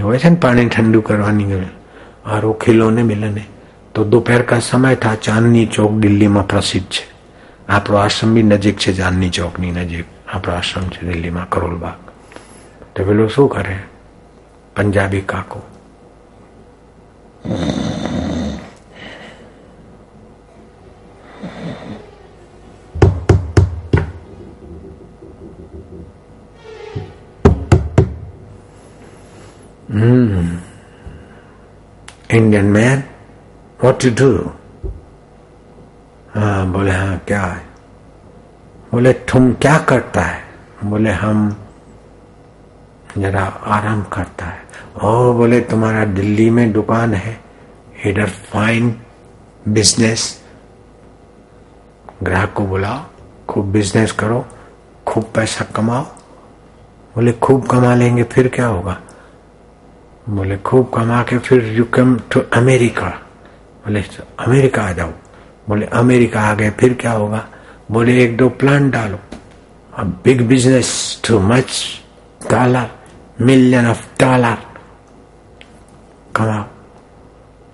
वैसे 0.05 0.35
पानी 0.37 0.67
ठंडू 0.69 1.01
करवानी 1.01 1.45
और 2.25 2.45
वो 2.45 2.53
खिलौने 2.61 3.03
मिलने 3.03 3.45
तो 3.95 4.03
दोपहर 4.05 4.41
का 4.43 4.59
समय 4.63 4.95
था 4.95 5.15
चांदनी 5.17 5.65
चौक 5.67 5.91
दिल्ली 6.01 6.27
में 6.27 6.43
प्रसिद्ध 6.45 6.91
है 6.93 7.11
આપણો 7.69 7.97
આશ્રમ 7.97 8.31
બી 8.33 8.43
નજીક 8.43 8.77
છે 8.77 8.91
ચાંદની 8.93 9.31
ચોકની 9.31 9.71
નજીક 9.71 10.07
આપણો 10.27 10.51
આશ્રમ 10.53 10.85
છે 10.89 11.01
દિલ્હીમાં 11.01 11.45
કરોલબાગ 11.45 11.99
તો 12.93 13.03
પેલો 13.03 13.27
શું 13.27 13.49
કરે 13.49 13.77
પંજાબી 14.75 15.21
કાકો 15.23 15.61
Hmm. 29.96 30.58
Indian 32.28 32.72
man, 32.72 33.02
what 33.80 33.98
to 34.00 34.10
do? 34.10 34.52
हाँ 36.34 36.72
बोले 36.72 36.90
हाँ 36.90 37.18
क्या 37.18 37.42
है? 37.42 37.62
बोले 38.92 39.12
तुम 39.12 39.52
क्या 39.52 39.78
करता 39.78 40.20
है? 40.20 40.44
बोले 40.84 41.10
हम 41.10 41.66
जरा 43.18 43.44
आराम 43.44 44.02
करता 44.02 44.46
है। 44.46 44.62
ओ 45.04 45.32
बोले 45.32 45.60
तुम्हारा 45.60 46.04
दिल्ली 46.04 46.50
में 46.50 46.72
दुकान 46.72 47.14
है। 47.14 47.40
इधर 48.06 48.26
फाइन 48.26 49.00
बिज़नेस 49.68 50.44
ग्राहक 52.22 52.52
को 52.52 52.66
बुलाओ 52.66 53.04
खूब 53.48 53.66
बिज़नेस 53.66 54.12
करो 54.12 54.46
खूब 55.06 55.24
पैसा 55.24 55.64
कमाओ। 55.64 56.04
बोले 57.14 57.32
खूब 57.32 57.66
कमा 57.66 57.94
लेंगे 57.94 58.22
फिर 58.22 58.48
क्या 58.48 58.66
होगा? 58.66 59.00
बोले, 60.26 60.56
खूब 60.56 60.90
कमा 60.94 61.22
के 61.22 61.38
फिर 61.38 61.72
यू 61.72 61.84
कम 61.94 62.16
टू 62.32 62.40
अमेरिका 62.54 63.08
बोले 63.84 64.00
अमेरिका 64.38 64.82
आ 64.82 64.92
जाओ। 64.92 65.10
बोले 65.68 65.86
अमेरिका 65.86 66.40
आ 66.40 66.54
गए, 66.54 66.70
फिर 66.70 66.94
क्या 66.94 67.12
होगा? 67.12 67.46
बोले, 67.90 68.22
एक 68.24 68.36
दो 68.36 68.48
प्लान 68.48 68.90
डालो। 68.90 69.18
अब 69.92 70.06
big 70.24 70.40
business 70.48 70.90
too 71.28 71.38
much 71.40 71.84
dollar 72.50 72.90
million 73.40 73.86
of 73.86 74.06
dollar 74.20 74.56
कमाओ। 76.36 76.64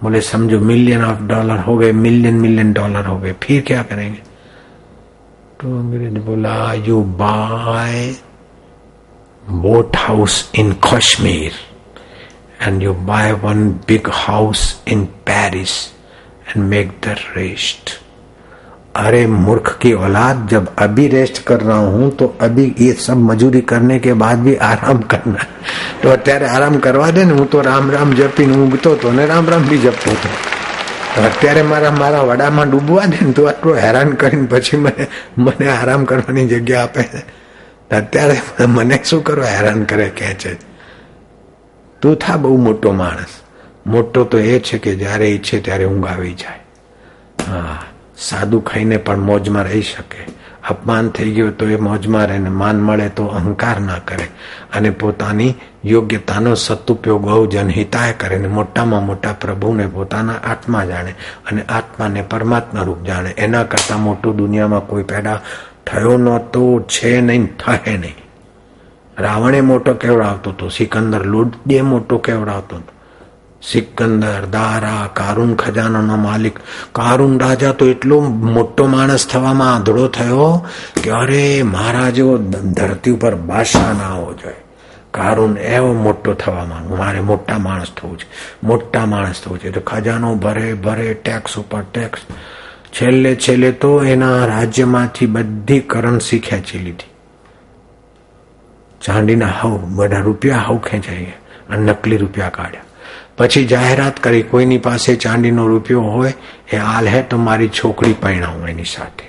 बोले, 0.02 0.20
समझो 0.20 0.58
मिलियन 0.60 1.04
ऑफ़ 1.04 1.22
डॉलर 1.22 1.58
हो 1.58 1.76
गए 1.78 1.92
मिलियन 1.94 2.34
मिलियन 2.34 2.72
डॉलर 2.72 3.06
हो 3.06 3.18
गए, 3.18 3.32
फिर 3.42 3.62
क्या 3.66 3.82
करेंगे? 3.82 4.20
तो 5.60 5.78
अंग्रेज़ 5.78 6.18
बोला 6.18 6.72
you 6.74 7.02
buy 7.18 8.14
boat 9.42 9.96
house 9.96 10.50
in 10.54 10.72
Kashmir 10.84 11.52
and 12.61 12.83
you 12.83 12.93
buy 13.05 13.31
one 13.43 13.69
big 13.87 14.09
house 14.15 14.65
in 14.87 15.05
Paris 15.25 15.77
and 16.47 16.65
make 16.65 16.91
the 17.05 17.15
rest 17.35 17.99
अरे 18.97 19.25
मूर्ख 19.27 19.77
की 19.81 19.91
औलाद 19.95 20.47
जब 20.51 20.67
अभी 20.79 21.07
रेस्ट 21.07 21.43
कर 21.43 21.59
रहा 21.61 21.77
हूं 21.77 22.09
तो 22.11 22.27
अभी 22.41 22.63
ये 22.79 22.93
सब 22.99 23.17
मजूरी 23.23 23.61
करने 23.71 23.97
के 23.99 24.13
बाद 24.21 24.39
भी 24.39 24.55
आराम 24.67 25.01
करना 25.07 25.43
तो 26.01 26.11
અત્યારે 26.11 26.47
આરામ 26.47 26.79
કરવા 26.79 27.09
દે 27.11 27.25
ને 27.25 27.33
હું 27.33 27.47
તો 27.47 27.61
રામ 27.61 27.91
રામ 27.91 28.13
જપીને 28.13 28.55
ઊંઘતો 28.55 28.93
હતો 28.95 29.11
ને 29.11 29.25
રામ 29.25 29.49
રામ 29.49 29.67
બી 29.69 29.79
જપતો 29.79 30.13
હતો 30.13 30.29
અત્યારે 31.23 31.63
મારા 31.63 31.91
મારા 31.93 32.23
વડામાં 32.23 32.71
ડૂબવા 32.71 33.05
દે 33.07 33.19
ને 33.21 33.33
તો 33.33 33.45
આટલું 33.45 33.77
હેરાન 33.77 34.15
કરીને 34.15 34.47
પછી 34.47 34.79
મને 34.79 35.07
મને 35.39 35.69
આરામ 35.69 36.05
કરવાની 36.05 36.47
જગ્યા 36.47 36.83
આપે 36.83 37.05
છે 37.05 37.21
અત્યારે 37.93 38.67
મને 38.69 38.99
શું 39.03 39.23
કરો 39.23 39.45
હેરાન 39.45 39.85
કરે 39.85 40.09
કે 40.11 40.33
છે 40.35 40.57
તું 42.01 42.15
થા 42.17 42.37
બહુ 42.37 42.57
મોટો 42.59 42.93
માણસ 42.93 43.33
મોટો 43.85 44.23
તો 44.25 44.37
એ 44.39 44.59
છે 44.61 44.77
કે 44.79 44.95
જ્યારે 44.95 45.27
ઈચ્છે 45.27 45.61
ત્યારે 45.61 45.85
ઊંઘ 45.85 46.07
આવી 46.07 46.35
જાય 46.35 46.63
હા 47.47 47.77
સાદું 48.19 48.63
ખાઈને 48.63 48.97
પણ 48.99 49.19
મોજમાં 49.21 49.65
રહી 49.65 49.81
શકે 49.83 50.21
અપમાન 50.63 51.11
થઈ 51.11 51.31
ગયું 51.31 51.53
તો 51.53 51.65
એ 51.67 51.77
મોજમાં 51.79 52.25
રહે 52.25 52.51
માન 52.53 52.77
મળે 52.79 53.07
તો 53.11 53.25
અહંકાર 53.29 53.77
ના 53.79 53.99
કરે 54.01 54.27
અને 54.71 54.91
પોતાની 54.93 55.55
યોગ્યતાનો 55.83 56.55
સદુપયોગ 56.57 57.23
બહુ 57.23 57.47
જનહિતાય 57.47 58.13
કરે 58.15 58.37
ને 58.37 58.49
મોટામાં 58.49 59.03
મોટા 59.03 59.33
પ્રભુને 59.35 59.87
પોતાના 59.89 60.39
આત્મા 60.43 60.85
જાણે 60.85 61.15
અને 61.45 61.61
આત્માને 61.69 62.23
પરમાત્મા 62.25 62.83
રૂપ 62.83 63.01
જાણે 63.03 63.33
એના 63.37 63.65
કરતા 63.65 63.99
મોટું 63.99 64.37
દુનિયામાં 64.37 64.81
કોઈ 64.83 65.03
પેદા 65.05 65.39
થયો 65.85 66.17
નહોતો 66.19 66.63
છે 66.89 67.11
નહીં 67.21 67.47
થહે 67.57 67.97
નહીં 67.97 68.20
રાવણે 69.18 69.60
મોટો 69.60 69.94
કેવડાવતો 69.94 70.50
હતો. 70.50 70.68
સિકંદર 70.68 71.24
લુડે 71.24 71.80
મોટો 71.80 72.18
કેવડાવતો 72.18 72.76
હતો. 72.76 72.92
સિકંદર, 73.62 74.46
દારા 74.46 75.10
કારુન 75.12 75.54
ખજાનાનો 75.54 76.16
માલિક. 76.16 76.58
કારુન 76.92 77.40
રાજા 77.40 77.72
તો 77.72 77.86
એટલો 77.86 78.20
મોટો 78.20 78.86
માણસ 78.86 79.26
થવામાં 79.26 79.74
આંધળો 79.74 80.08
થયો 80.08 80.66
કે 81.02 81.10
અરે, 81.10 81.62
મારા 81.62 82.10
જેવો 82.10 82.38
ધરતી 82.72 83.10
ઉપર 83.10 83.34
બાદશાહ 83.34 83.92
ના 83.92 84.08
હોવો 84.08 84.32
જોઈએ. 84.32 84.54
કારુન 85.10 85.58
એવો 85.58 85.92
મોટો 85.92 86.32
થવા 86.32 86.64
માંગુ 86.64 86.96
મારે 86.96 87.20
મોટા 87.20 87.58
માણસ 87.58 87.86
થવું 87.96 88.18
છે. 88.18 88.26
મોટા 88.62 89.06
માણસ 89.06 89.42
થવું 89.42 89.58
છે. 89.58 89.70
તો 89.70 89.80
ખજાનો 89.80 90.34
ભરે 90.34 90.74
ભરે 90.74 91.14
ટેક્સ 91.14 91.58
ઉપર 91.58 91.82
ટેક્સ 91.82 92.20
છેલ્લે 92.92 93.36
છેલ્લે 93.36 93.72
તો 93.72 94.02
એના 94.02 94.46
રાજ્યમાંથી 94.46 95.26
બધી 95.26 95.80
કરન્સી 95.80 96.38
ખેંચી 96.38 96.78
લીધી. 96.78 97.11
ચાંદીના 99.01 99.53
હવ 99.53 99.79
બધા 99.93 100.21
રૂપિયા 100.21 100.65
હવ 100.65 100.77
ખેંચાઈ 100.81 101.33
અને 101.69 101.81
નકલી 101.87 102.17
રૂપિયા 102.17 102.51
કાઢ્યા 102.51 102.85
પછી 103.37 103.65
જાહેરાત 103.67 104.19
કરી 104.19 104.43
કોઈની 104.45 104.79
પાસે 104.81 105.15
ચાંદીનો 105.17 105.67
રૂપિયો 105.67 106.05
હોય 106.09 106.33
એ 106.71 106.77
હાલ 106.81 107.07
હે 107.07 107.23
તો 107.23 107.37
મારી 107.39 107.71
છોકરી 107.71 108.13
પરણાવું 108.15 108.69
એની 108.69 108.89
સાથે 108.89 109.27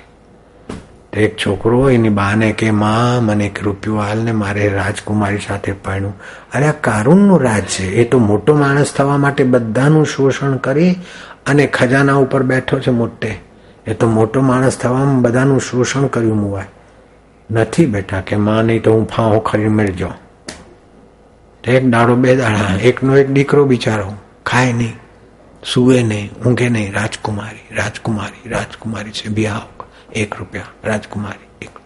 એક 1.15 1.35
છોકરો 1.35 1.89
એની 1.89 2.09
બાને 2.11 2.47
કે 2.53 2.71
માં 2.73 3.23
મને 3.23 3.45
એક 3.45 3.61
રૂપિયો 3.61 3.97
હાલ 3.97 4.19
ને 4.19 4.33
મારે 4.33 4.69
રાજકુમારી 4.69 5.41
સાથે 5.41 5.73
પરણવું 5.79 6.13
અરે 6.53 6.65
આ 6.65 6.79
કારૂનનું 6.81 7.41
રાજ 7.41 7.65
છે 7.67 7.85
એ 7.95 8.05
તો 8.05 8.19
મોટો 8.21 8.53
માણસ 8.53 8.93
થવા 8.93 9.17
માટે 9.17 9.43
બધાનું 9.45 10.05
શોષણ 10.05 10.57
કરી 10.59 10.91
અને 11.45 11.63
ખજાના 11.69 12.17
ઉપર 12.17 12.43
બેઠો 12.43 12.79
છે 12.79 12.91
મોટે 12.93 13.31
એ 13.85 13.93
તો 13.93 14.07
મોટો 14.07 14.41
માણસ 14.41 14.77
થવામાં 14.77 15.21
બધાનું 15.21 15.61
શોષણ 15.61 16.07
કર્યું 16.07 16.37
મુવાય 16.37 16.69
નથી 17.50 17.86
બેટા 17.86 18.22
કે 18.22 18.36
માં 18.38 18.66
નહીં 18.66 18.82
તો 18.82 18.92
હું 18.92 19.06
ફાંહો 19.06 19.40
ખરી 19.40 19.68
મેળજો 19.70 20.10
એક 21.64 21.84
દાડો 21.90 22.16
બે 22.16 22.36
દાડા 22.36 22.74
એકનો 22.82 23.16
એક 23.16 23.32
દીકરો 23.32 23.64
બિચારો 23.66 24.08
ખાય 24.46 24.72
નહીં 24.72 24.96
સુવે 25.62 26.02
નહીં 26.02 26.30
ઊંઘે 26.44 26.68
નહીં 26.70 26.94
રાજકુમારી 26.94 27.66
રાજકુમારી 27.76 28.50
રાજકુમારી 28.50 29.12
છે 29.12 29.30
બિહાવ 29.30 29.68
એક 30.14 30.36
રૂપિયા 30.36 30.74
રાજકુમારી 30.84 31.50
એક 31.60 31.80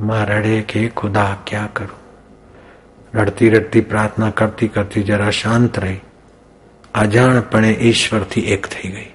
માં 0.00 0.24
રડે 0.28 0.62
કે 0.64 0.84
ખુદા 0.92 1.32
ક્યાં 1.44 1.72
કરું 1.72 1.98
રડતી 3.14 3.50
રડતી 3.50 3.82
પ્રાર્થના 3.84 4.32
કરતી 4.32 4.68
કરતી 4.68 5.04
જરા 5.04 5.32
શાંત 5.32 5.78
રહી 5.78 6.00
અજાણપણે 6.94 7.72
ઈશ્વરથી 7.80 8.46
એક 8.48 8.66
થઈ 8.66 8.90
ગઈ 8.90 9.10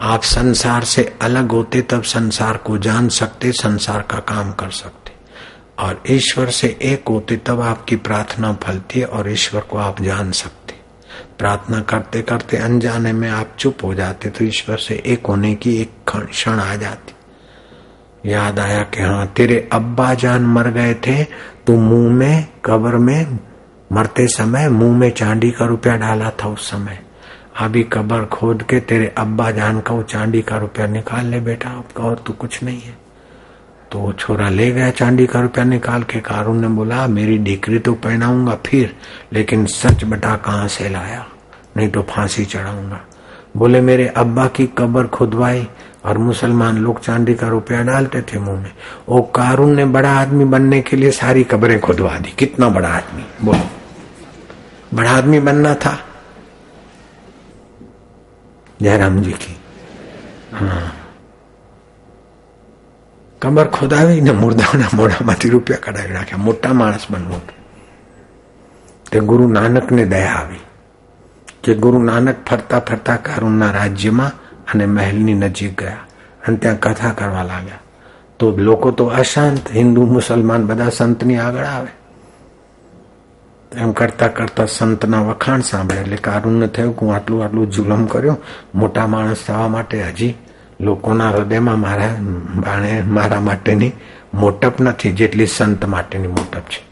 आप 0.00 0.22
संसार 0.22 0.84
से 0.84 1.02
अलग 1.22 1.50
होते 1.50 1.80
तब 1.82 2.02
संसार 2.02 2.56
को 2.56 2.78
जान 2.78 3.08
सकते, 3.08 3.52
संसार 3.52 4.02
का 4.02 4.18
काम 4.18 4.52
कर 4.52 4.70
सकते। 4.70 5.12
और 5.78 6.02
ईश्वर 6.10 6.50
से 6.50 6.78
एक 6.82 7.08
होते 7.08 7.36
तब 7.36 7.60
आपकी 7.60 7.96
प्रार्थना 7.96 8.52
फलती 8.52 9.00
है 9.00 9.06
और 9.06 9.30
ईश्वर 9.30 9.60
को 9.60 9.78
आप 9.78 10.02
जान 10.02 10.30
सकते। 10.32 10.74
प्रार्थना 11.38 11.80
करते 11.80 12.22
करते 12.22 12.56
अनजाने 12.56 13.12
में 13.12 13.28
आप 13.30 13.56
चुप 13.58 13.84
हो 13.84 13.94
जाते 13.94 14.30
तो 14.30 14.44
ईश्वर 14.44 14.76
से 14.76 15.02
एक 15.06 15.26
होने 15.26 15.54
की 15.54 15.76
एक 15.76 15.90
क्षण 16.08 16.60
आ 16.60 16.76
जाती। 16.76 18.30
याद 18.30 18.58
आया 18.58 18.82
कि 18.84 19.02
हाँ 19.02 19.26
तेरे 19.26 19.68
अब्बा 19.72 20.14
जान 20.14 20.42
मर 20.42 20.70
गए 20.70 20.94
थे 20.94 21.24
तो 21.66 21.76
मुँह 21.76 22.12
में, 22.12 22.48
कब्र 22.64 22.96
में 22.96 23.38
मरते 23.92 24.26
समय 24.28 24.68
मुँह 24.68 24.96
में 24.98 25.10
चांदी 25.10 25.50
का 25.50 25.66
रुपया 25.66 25.96
डाला 25.96 26.30
था 26.30 26.48
उस 26.48 26.70
समय। 26.70 27.04
अभी 27.58 27.82
कबर 27.82 28.24
खोद 28.24 28.62
के 28.62 28.80
तेरे 28.80 29.14
अब्बा 29.18 29.50
जान 29.50 29.80
का 29.80 29.94
वो 29.94 30.02
चांदी 30.02 30.42
का 30.42 30.56
रुपया 30.56 30.86
निकाल 30.86 31.26
ले 31.26 31.40
बेटा, 31.40 31.70
अब 31.70 31.84
और 32.00 32.22
तो 32.26 32.32
कुछ 32.32 32.62
नहीं 32.62 32.80
है। 32.80 32.98
तो 33.92 33.98
वो 33.98 34.12
छोरा 34.12 34.48
ले 34.48 34.70
गया 34.70 34.90
चांदी 34.90 35.26
का 35.26 35.40
रुपया 35.40 35.64
निकाल 35.64 36.02
के, 36.02 36.20
कारून 36.20 36.60
ने 36.60 36.68
बोला, 36.68 37.06
मेरी 37.06 37.38
डिक्री 37.38 37.78
तो 37.78 37.94
पहनाऊँगा 37.94 38.58
फिर, 38.66 38.96
लेकिन 39.32 39.66
सच 39.66 40.04
बटा 40.04 40.36
कहाँ 40.36 40.68
से 40.68 40.88
लाया? 40.88 41.26
नहीं 41.76 41.88
तो 41.88 42.02
फांसी 42.02 42.44
चढ़ाऊँगा। 42.44 43.00
बोले, 43.56 43.80
मेरे 43.80 44.06
अब्बा 44.06 44.46
की 44.46 44.66
कबर 44.66 45.06
खुदवाई, 45.06 45.68
और 46.04 46.18
मुसलमान 46.18 46.78
लोग 46.78 47.00
चांदी 47.00 47.34
का 47.34 47.48
रुपया 47.48 47.82
डालते 47.82 48.22
थे 48.22 48.38
मुँह 48.38 48.60
में। 48.60 48.72
वो 49.08 49.22
कारून 49.22 49.76
ने 49.76 49.84
बड़ा 49.84 50.12
आदमी 50.12 50.44
बनने 50.44 50.80
के 50.80 50.96
लिए 50.96 51.10
सारी 51.10 51.44
कब्रें 51.44 51.80
खुदवा 51.80 52.18
दी। 52.18 52.34
कितना 52.38 52.68
बड़ा 52.68 52.88
आदमी, 52.88 53.24
बोलो। 53.42 53.70
बड़ा 54.94 55.10
आदमी 55.10 55.40
बनना 55.40 55.74
था। 55.74 55.98
जयराम 58.79 59.21
जी 59.21 59.33
की 59.35 59.53
હા 60.53 60.91
કબર 63.41 63.67
ખોદાવીને 63.69 64.33
મુર્દાના 64.33 64.91
મોઢામાંથી 64.93 65.49
રૂપિયા 65.49 65.81
કઢાવી 65.81 66.13
નાખ્યા 66.13 66.43
મોટા 66.43 66.73
માણસ 66.73 67.07
બનવું 67.11 67.41
તે 69.11 69.21
ગુરુ 69.21 69.47
નાનકને 69.49 70.05
દયા 70.05 70.35
આવી 70.35 70.61
કે 71.63 71.75
ગુરુ 71.75 71.99
નાનક 72.01 72.37
ફરતા 72.49 72.81
ફરતા 72.81 73.17
કારુણના 73.19 73.71
રાજ્યમાં 73.71 74.31
અને 74.67 74.85
મહેલની 74.89 75.35
નજીક 75.35 75.75
ગયા 75.75 76.05
અને 76.47 76.57
ત્યાં 76.57 76.79
કથા 76.79 77.13
કરવા 77.13 77.43
લાગ્યા 77.43 77.83
તો 78.39 78.51
લોકો 78.59 78.91
તો 78.91 79.09
અશાંત 79.15 79.73
હિન્દુ 79.73 80.05
મુસલમાન 80.07 80.67
બધા 80.67 80.89
સંતની 80.91 81.39
આગળ 81.39 81.67
આવે 81.67 81.91
એમ 83.76 83.92
કરતા 83.92 84.28
કરતા 84.28 84.66
સંતના 84.66 85.20
વખાણ 85.20 85.60
સાંભળે 85.60 86.00
એટલે 86.00 86.16
કારુણ્ય 86.16 86.66
થયું 86.66 86.96
કે 86.96 87.06
હું 87.06 87.14
આટલું 87.14 87.44
આટલું 87.44 87.70
જુલમ 87.70 88.06
કર્યો. 88.06 88.36
મોટા 88.74 89.06
માણસ 89.06 89.36
થવા 89.46 89.68
માટે 89.68 90.02
હજી 90.02 90.34
લોકોના 90.80 91.30
હૃદયમાં 91.30 91.80
મારા 91.80 92.08
બાણે 92.54 93.02
મારા 93.02 93.40
માટેની 93.40 93.92
મોટપ 94.34 94.80
નથી, 94.80 95.12
જેટલી 95.12 95.46
સંત 95.46 95.84
માટેની 95.84 96.26
મોટપ 96.26 96.60
છે. 96.60 96.82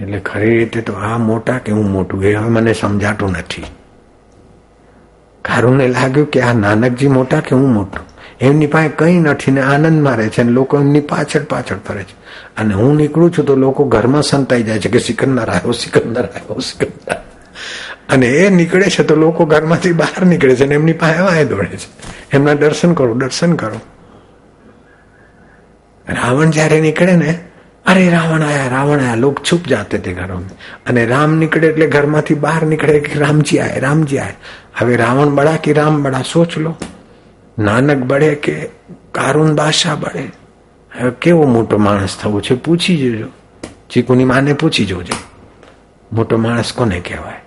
એટલે 0.00 0.20
ખરી 0.20 0.58
રીતે 0.58 0.80
તો 0.80 0.92
આ 0.92 1.18
મોટા 1.18 1.58
કે 1.58 1.72
હું 1.72 1.90
મોટું, 1.90 2.24
એ 2.24 2.34
હવે 2.34 2.48
મને 2.48 2.72
સમજાતું 2.72 3.30
નથી. 3.30 3.64
કારુને 5.44 5.88
લાગ્યું 5.88 6.30
કે 6.30 6.40
આ 6.40 6.52
નાનકજી 6.52 7.08
મોટા 7.08 7.40
કે 7.40 7.54
હું 7.54 7.72
મોટું? 7.72 8.06
એમની 8.40 8.66
પાસે 8.66 8.88
કઈ 8.88 9.18
નથી 9.18 9.50
ને 9.50 9.60
આનંદમાં 9.60 10.16
રહે 10.16 10.28
છે 10.28 10.40
અને 10.40 10.50
લોકો 10.50 10.78
એમની 10.78 11.00
પાછળ 11.00 11.42
પાછળ 11.42 11.76
ફરે 11.88 12.02
છે. 12.02 12.20
અને 12.56 12.74
હું 12.74 12.96
નીકળું 12.96 13.30
છું 13.38 13.44
તો 13.44 13.56
લોકો 13.56 13.84
ઘરમાં 13.84 14.22
સંતાઈ 14.22 14.62
જાય 14.62 14.78
છે 14.78 14.88
કે 14.88 14.98
સિકંદર 14.98 15.48
આવ્યો 15.48 15.72
સિકંદર 15.72 16.24
આવ્યો 16.24 16.58
સિકંદર 16.58 17.16
અને 18.08 18.26
એ 18.26 18.48
નીકળે 18.48 18.82
છે 18.82 19.02
તો 19.02 19.14
લોકો 19.14 19.44
ઘરમાંથી 19.44 19.92
બહાર 19.92 20.26
નીકળે 20.26 20.56
છે 20.56 20.64
અને 20.64 20.74
એમની 20.74 20.92
પાસે 20.92 21.20
વાય 21.20 21.44
દોડે 21.44 21.76
છે. 21.76 21.88
એમના 22.32 22.54
દર્શન 22.54 22.94
કરો 22.94 23.14
દર્શન 23.14 23.54
કરો. 23.54 23.80
રાવણ 26.08 26.50
જ્યારે 26.50 26.80
નીકળે 26.80 27.16
ને, 27.16 27.38
અરે 27.86 28.08
રાવણ 28.08 28.42
આયા 28.42 28.68
રાવણ 28.68 29.00
આયા, 29.00 29.14
લોક 29.14 29.40
છુપ 29.40 29.68
જાતે 29.68 29.98
તે 29.98 30.12
ઘરો 30.12 30.42
અને 30.86 31.06
રામ 31.06 31.36
નીકળે 31.36 31.66
એટલે 31.66 31.86
ઘરમાંથી 31.86 32.34
બહાર 32.34 32.62
નીકળે 32.62 33.00
કે 33.00 33.18
રામજી 33.18 33.58
આય 33.58 33.80
રામજી 33.80 34.18
આય. 34.18 34.36
હવે 34.78 34.96
રાવણ 34.96 35.26
બડા 35.26 35.56
કે 35.56 35.72
રામ 35.72 36.02
બડા 36.02 36.22
સોચ 36.32 36.58
લો. 36.58 36.76
નાનક 37.59 38.01
બળે 38.03 38.35
કે 38.37 38.55
કારુન 39.11 39.55
બાદશાહ 39.55 39.95
બળે 39.95 40.25
હવે 40.91 41.11
કેવો 41.19 41.45
મોટો 41.47 41.77
માણસ 41.79 42.17
થવો 42.17 42.41
છે 42.41 42.55
પૂછી 42.57 42.97
જોજો 42.97 43.29
ચીકુની 43.89 44.25
માને 44.25 44.53
પૂછી 44.55 44.85
જોજો 44.85 45.17
મોટો 46.11 46.37
માણસ 46.37 46.73
કોને 46.73 46.99
કહેવાય 47.01 47.41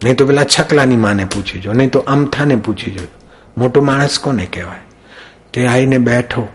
નહીં 0.00 0.16
તો 0.16 0.26
પેલા 0.26 0.44
છકલાની 0.46 0.96
માને 0.96 1.26
પૂછી 1.26 1.60
જો 1.60 1.74
નહીં 1.74 1.90
તો 1.90 2.04
અમથાને 2.06 2.56
પૂછી 2.58 2.90
જોજો 2.90 3.16
મોટો 3.56 3.80
માણસ 3.82 4.18
કોને 4.18 4.46
કહેવાય 4.48 4.84
તે 5.52 5.66
આવીને 5.66 5.98
બેઠો 6.00 6.48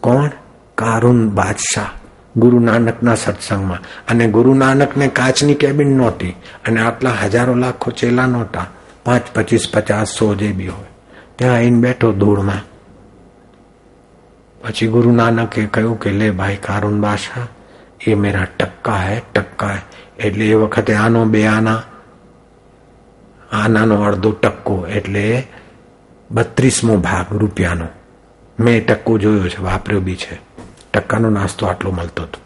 કોણ 0.00 0.30
કારુન 0.78 1.20
બાદશાહ 1.30 1.90
ગુરુ 2.34 2.60
નાનકના 2.60 3.16
સત્સંગમાં 3.16 3.82
અને 4.08 4.28
ગુરુ 4.28 4.54
નાનકને 4.54 5.08
કાચની 5.10 5.54
કેબિન 5.56 5.92
નહોતી 5.96 6.34
અને 6.64 6.80
આટલા 6.80 7.16
હજારો 7.22 7.54
લાખો 7.56 7.90
ચેલા 7.92 8.26
નહોતા 8.28 8.66
પાંચ 9.04 9.26
પચીસ 9.34 9.68
પચાસ 9.68 10.08
સો 10.10 10.34
જે 10.34 10.52
બી 10.52 10.68
હોય 10.68 10.87
ત્યાં 11.38 11.54
આવીને 11.54 11.80
બેઠો 11.80 12.12
ધૂળમાં 12.12 12.62
પછી 14.60 14.88
ગુરુ 14.88 15.10
નાનકે 15.12 15.66
કહ્યું 15.68 15.98
કે 15.98 16.10
લે 16.10 16.28
ભાઈ 16.32 16.58
કારુન 16.58 17.00
બાદશાહ 17.00 17.48
એ 18.02 18.14
મેરા 18.16 18.46
ટક્કા 18.52 19.00
હે 19.00 19.16
ટક્કા 19.28 19.72
હે 19.72 19.80
એટલે 20.18 20.44
એ 20.46 20.56
વખતે 20.56 20.96
આનો 20.96 21.26
બે 21.26 21.42
આના 21.46 21.80
આનાનો 23.52 23.96
અડધો 24.04 24.32
ટક્કો 24.34 24.76
એટલે 24.88 25.24
બત્રીસમો 26.30 26.96
ભાગ 26.98 27.28
રૂપિયાનો 27.34 27.86
મેં 28.58 28.82
ટક્કો 28.82 29.18
જોયો 29.18 29.48
છે 29.48 29.60
વાપર્યો 29.60 30.00
બી 30.00 30.16
છે 30.16 30.40
ટક્કાનો 30.92 31.30
નાસ્તો 31.30 31.66
આટલો 31.66 31.92
મળતો 31.92 32.22
હતો 32.22 32.38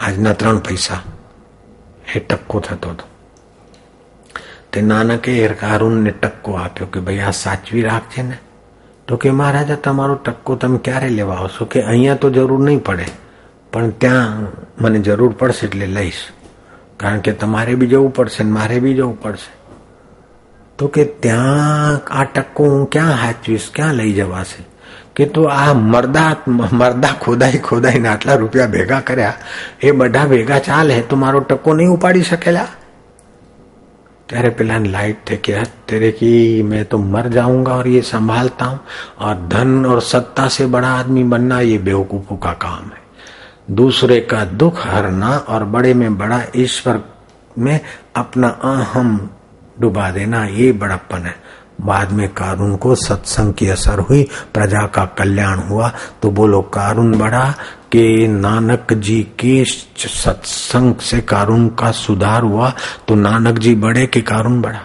આજના 0.00 0.34
ત્રણ 0.34 0.60
પૈસા 0.60 1.00
એ 2.06 2.20
ટક્કો 2.20 2.60
થતો 2.60 2.88
હતો 2.90 3.04
તે 4.74 4.82
નાનકે 4.82 5.32
કારુનને 5.54 6.12
ટક્કો 6.12 6.56
આપ્યો 6.56 6.86
કે 6.86 7.00
ભાઈ 7.00 7.20
આ 7.20 7.32
સાચવી 7.36 7.82
રાખજે 7.82 8.22
ને 8.22 8.38
તો 9.08 9.16
કે 9.16 9.32
મહારાજા 9.32 9.76
તમારો 9.76 10.14
ટક્કો 10.16 10.56
તમે 10.56 10.78
ક્યારે 10.78 11.08
લેવા 11.10 11.36
આવશો 11.36 11.66
કે 11.66 11.84
અહીંયા 11.84 12.14
તો 12.14 12.30
જરૂર 12.30 12.60
નહીં 12.60 12.80
પડે 12.80 13.06
પણ 13.72 13.92
ત્યાં 13.92 14.48
મને 14.80 14.98
જરૂર 14.98 15.32
પડશે 15.34 15.66
એટલે 15.66 15.86
લઈશ 15.86 16.22
કારણ 16.96 17.20
કે 17.20 17.32
તમારે 17.32 17.76
બી 17.76 17.88
જવું 17.88 18.12
પડશે 18.12 18.44
ને 18.44 18.50
મારે 18.50 18.80
બી 18.80 18.94
જવું 18.94 19.16
પડશે 19.16 19.50
તો 20.78 20.88
કે 20.88 21.04
ત્યાં 21.20 22.00
આ 22.10 22.24
ટક્કો 22.24 22.68
હું 22.70 22.86
ક્યાં 22.88 23.18
હાચવીશ 23.18 23.70
ક્યાં 23.70 23.96
લઈ 23.96 24.12
જવાશે 24.12 24.62
કે 25.14 25.26
તું 25.26 25.50
આ 25.50 25.74
મરદા 25.74 26.32
મરદા 26.72 27.14
ખોદાઈ 27.20 27.60
ખોદાઈને 27.60 28.08
આટલા 28.08 28.36
રૂપિયા 28.36 28.68
ભેગા 28.68 29.00
કર્યા 29.00 29.36
એ 29.80 29.92
બધા 29.92 30.26
ભેગા 30.26 30.60
ચાલે 30.60 31.02
તો 31.02 31.16
મારો 31.16 31.40
ટકો 31.40 31.74
નહીં 31.74 31.90
ઉપાડી 31.90 32.24
શકેલા 32.24 32.68
तेरे 34.29 34.49
पिलान 34.49 34.85
लाइट 34.85 35.19
थे 35.29 35.35
कि 35.37 35.53
तेरे 35.87 36.11
की 36.11 36.63
मैं 36.63 36.83
तो 36.85 36.97
मर 36.97 37.27
जाऊँगा 37.27 37.75
और 37.75 37.87
ये 37.87 38.01
संभालता 38.01 38.65
हूँ। 38.65 38.79
और 39.19 39.47
धन 39.47 39.85
और 39.85 40.01
सत्ता 40.01 40.47
से 40.47 40.65
बड़ा 40.65 40.89
आदमी 40.89 41.23
बनना 41.23 41.59
ये 41.61 41.77
बेवकूफों 41.77 42.37
का 42.37 42.53
काम 42.53 42.85
है। 42.85 43.03
दूसरे 43.71 44.19
का 44.21 44.43
दुख 44.45 44.85
हरना 44.87 45.37
और 45.37 45.63
बड़े 45.63 45.93
में 45.93 46.17
बड़ा 46.17 46.41
ईश्वर 46.55 47.01
में 47.57 47.79
अपना 48.15 48.47
अहम 48.47 49.29
डुबा 49.79 50.09
देना, 50.11 50.45
ये 50.45 50.71
बड़प्पन 50.71 51.17
है। 51.17 51.35
बाद 51.81 52.11
में 52.11 52.33
कारून 52.33 52.75
को 52.75 52.95
सत्संग 52.95 53.53
की 53.53 53.69
असर 53.69 53.99
हुई, 53.99 54.23
प्रजा 54.23 54.87
का 54.87 55.05
कल्याण 55.05 55.59
हुआ 55.59 55.91
तो 56.21 56.31
बोलो 56.31 56.61
कारून 56.61 57.17
बढ़ा 57.17 57.53
कि 57.91 58.27
नानक 58.27 58.93
जी 58.93 59.21
के 59.23 59.65
सत्संग 59.65 60.95
से 60.95 61.21
कारून 61.21 61.69
का 61.69 61.91
सुधार 61.91 62.43
हुआ 62.43 62.73
तो 63.07 63.15
नानक 63.15 63.59
जी 63.59 63.75
बढ़े 63.75 64.07
कि 64.07 64.21
कारून 64.21 64.61
बढ़ा? 64.61 64.81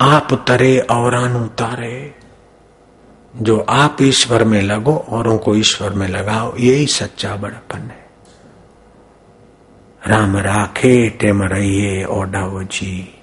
आप 0.00 0.44
तरे 0.48 0.78
और 0.78 1.36
उतारे 1.42 2.14
जो 3.36 3.58
आप 3.68 3.96
ईश्वर 4.02 4.44
में 4.44 4.62
लगो, 4.62 5.06
औरों 5.08 5.38
को 5.38 5.56
ईश्वर 5.56 5.90
में 5.90 6.08
लगाओ, 6.08 6.56
यही 6.56 6.86
सच्चा 6.86 7.36
बड़पन 7.36 7.78
है। 7.78 8.06
राम 10.06 10.36
राखे 10.36 11.10
टेम 11.10 11.42
रहिए, 11.42 12.04
ओढ़ाओ 12.04 12.62
जी। 12.62 13.15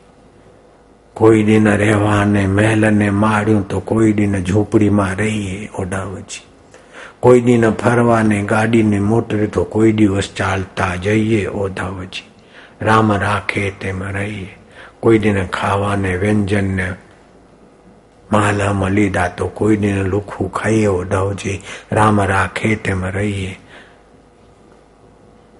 કોઈ 1.17 1.43
દિન 1.43 1.67
રહેવાને 1.77 2.43
મહેલને 2.49 3.11
માળ્યું 3.13 3.65
તો 3.65 3.81
કોઈ 3.83 4.13
દિન 4.13 4.35
ઝૂંપડીમાં 4.43 5.17
રહીએ 5.17 5.71
ઓડાવજી 5.79 6.47
કોઈ 7.21 7.41
દિન 7.41 7.67
ફરવાને 7.75 8.39
ગાડીને 8.45 9.01
મોટરે 9.03 9.47
તો 9.49 9.65
કોઈ 9.67 9.93
દિવસ 9.95 10.29
ચાલતા 10.35 10.95
જઈએ 10.99 11.43
ઓધાવજી 11.57 12.29
રામ 12.81 13.13
રાખે 13.19 13.71
તેમ 13.81 14.03
રહીએ 14.11 14.49
કોઈ 15.01 15.19
દિન 15.19 15.41
ખાવાને 15.49 16.17
વ્યંજનને 16.17 16.87
માલામાં 18.29 18.95
લીધા 18.95 19.29
તો 19.31 19.49
કોઈ 19.51 19.77
દિન 19.77 20.11
લુખું 20.11 20.51
ખાઈએ 20.53 20.89
ઓઢાવજી 20.91 21.59
રામ 21.93 22.21
રાખે 22.27 22.77
તેમ 22.79 23.03
રહીએ 23.11 23.53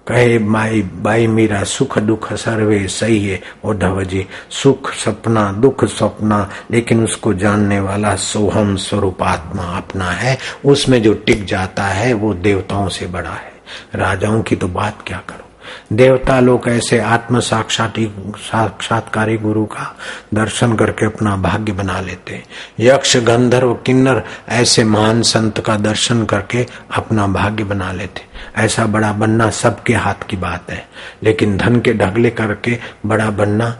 कहे, 0.08 0.38
माई 0.38 0.82
बाई 0.82 1.26
मीरा 1.26 1.64
सुख 1.64 1.98
दुख 1.98 2.32
सर्वे 2.32 2.88
सही 2.88 3.28
है 3.28 3.40
ओढ़व 3.64 4.04
जी 4.04 4.26
सुख 4.50 4.92
सपना, 4.92 5.52
दुख 5.52 5.84
सपना, 5.84 6.50
लेकिन 6.70 7.04
उसको 7.04 7.34
जानने 7.34 7.80
वाला 7.80 8.16
सोहम 8.16 8.76
स्वरूप 8.76 9.22
आत्मा 9.22 9.62
अपना 9.62 10.10
है। 10.10 10.38
उसमें 10.64 11.02
जो 11.02 11.14
टिक 11.14 11.44
जाता 11.44 11.84
है, 11.84 12.12
वो 12.12 12.34
देवताओं 12.34 12.88
से 12.88 13.06
बड़ा 13.06 13.30
है। 13.30 13.52
राजाओं 13.94 14.42
की 14.42 14.56
तो 14.56 14.68
बात 14.68 14.98
क्या 15.06 15.22
करो? 15.28 15.50
देवता 15.92 16.38
लोग 16.40 16.68
ऐसे 16.68 16.98
आत्म 16.98 17.40
साक्षाती 17.40 18.06
साक्षात्कारी 18.38 19.36
गुरु 19.36 19.64
का 19.64 19.96
दर्शन 20.34 20.72
करके 20.76 21.06
अपना 21.06 21.36
भाग्य 21.36 21.72
बना 21.72 22.00
लेते 22.00 22.42
यक्ष, 22.80 23.16
गंधर्व, 23.16 23.74
किन्नर 23.74 24.22
ऐसे 24.48 24.84
महान 24.84 25.22
संत 25.22 25.60
का 25.60 25.76
दर्शन 25.76 26.24
करके 26.24 26.66
अपना 26.94 27.26
भाग्य 27.26 27.64
बना 27.64 27.92
लेते 27.92 28.22
ऐसा 28.56 28.86
बड़ा 28.86 29.12
बनना 29.12 29.50
सबके 29.50 29.94
हाथ 29.94 30.26
की 30.30 30.36
बात 30.36 30.70
है, 30.70 30.88
लेकिन 31.22 31.56
धन 31.56 31.80
के 31.80 31.94
ढगले 31.94 32.30
करके 32.30 32.78
बड़ा 33.06 33.30
बनना 33.30 33.76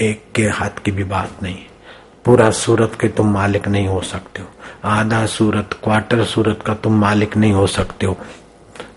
एक 0.00 0.24
के 0.34 0.42
हाथ 0.42 0.82
की 0.84 0.90
भी 0.90 1.04
बात 1.04 1.42
नहीं। 1.42 1.58
पूरा 2.24 2.50
सूरत 2.50 2.92
के 3.00 3.08
तुम 3.08 3.32
मालिक 3.32 3.68
नहीं 3.68 3.86
हो 3.88 4.00
सकते 4.00 4.42
हो। 4.42 4.48
आधा 4.84 5.26
सूरत, 5.26 5.78
क्वार्टर 5.84 6.24
सूरत 6.24 6.60
का 6.66 6.74
तुम 6.74 7.00
मालिक 7.00 7.36
नहीं 7.36 7.52
हो 7.52 7.66
सकते 7.66 8.06
हो। 8.06 8.18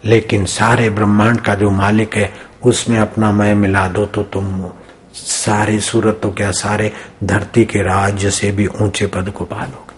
लेकिन 0.05 0.45
सारे 0.45 0.89
ब्रह्मांड 0.89 1.39
का 1.41 1.55
जो 1.55 1.69
मालिक 1.69 2.15
है, 2.15 2.33
उसमें 2.63 2.97
अपना 2.99 3.31
मैं 3.31 3.53
मिला 3.55 3.87
दो 3.87 4.05
तो 4.05 4.23
तुम 4.23 4.65
सारे 5.13 5.79
सूरत 5.79 6.19
तो 6.23 6.31
क्या 6.31 6.51
सारे 6.51 6.91
धरती 7.23 7.65
के 7.65 7.79
राज्य 7.79 8.31
से 8.31 8.51
भी 8.51 8.67
ऊँचे 8.67 9.07
पद 9.07 9.29
को 9.29 9.45
पालोगे 9.45 9.91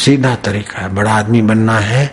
सीधा 0.00 0.34
तरीका 0.34 0.80
है, 0.80 0.94
बड़ा 0.94 1.12
आदमी 1.12 1.42
बनना 1.42 1.78
है 1.78 2.06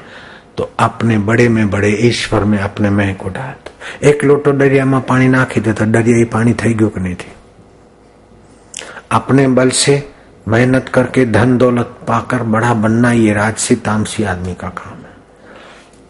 तो 0.57 0.71
अपने 0.79 1.17
बड़े 1.17 1.49
में 1.49 1.69
बड़े, 1.69 1.89
ईश्वर 1.89 2.43
में 2.43 2.57
अपने 2.59 2.89
मैं 2.89 3.15
को 3.15 3.29
डाल 3.29 3.53
दो। 3.65 4.07
एक 4.09 4.23
लोटो 4.23 4.51
दरिया 4.51 4.85
में 4.85 5.01
पानी 5.01 5.27
नाखी 5.27 5.61
दे 5.61 5.73
तो 5.73 5.85
दरिया 5.85 6.17
ही 6.17 6.23
पानी 6.25 6.53
थी 6.53 6.73
कि 6.73 6.99
नहीं 6.99 7.15
थी? 7.15 7.31
अपने 9.11 9.47
बल 9.47 9.69
से 9.69 10.11
मेहनत 10.47 10.89
करके 10.89 11.25
धन 11.25 11.57
दौलत 11.57 11.97
पाकर 12.07 12.43
बड़ा 12.43 12.73
बनना 12.73 13.11
ये 13.11 13.33
राजसी 13.33 13.75
तामसी 13.75 14.23
आदमी 14.23 14.53
का 14.53 14.69
काम 14.69 15.00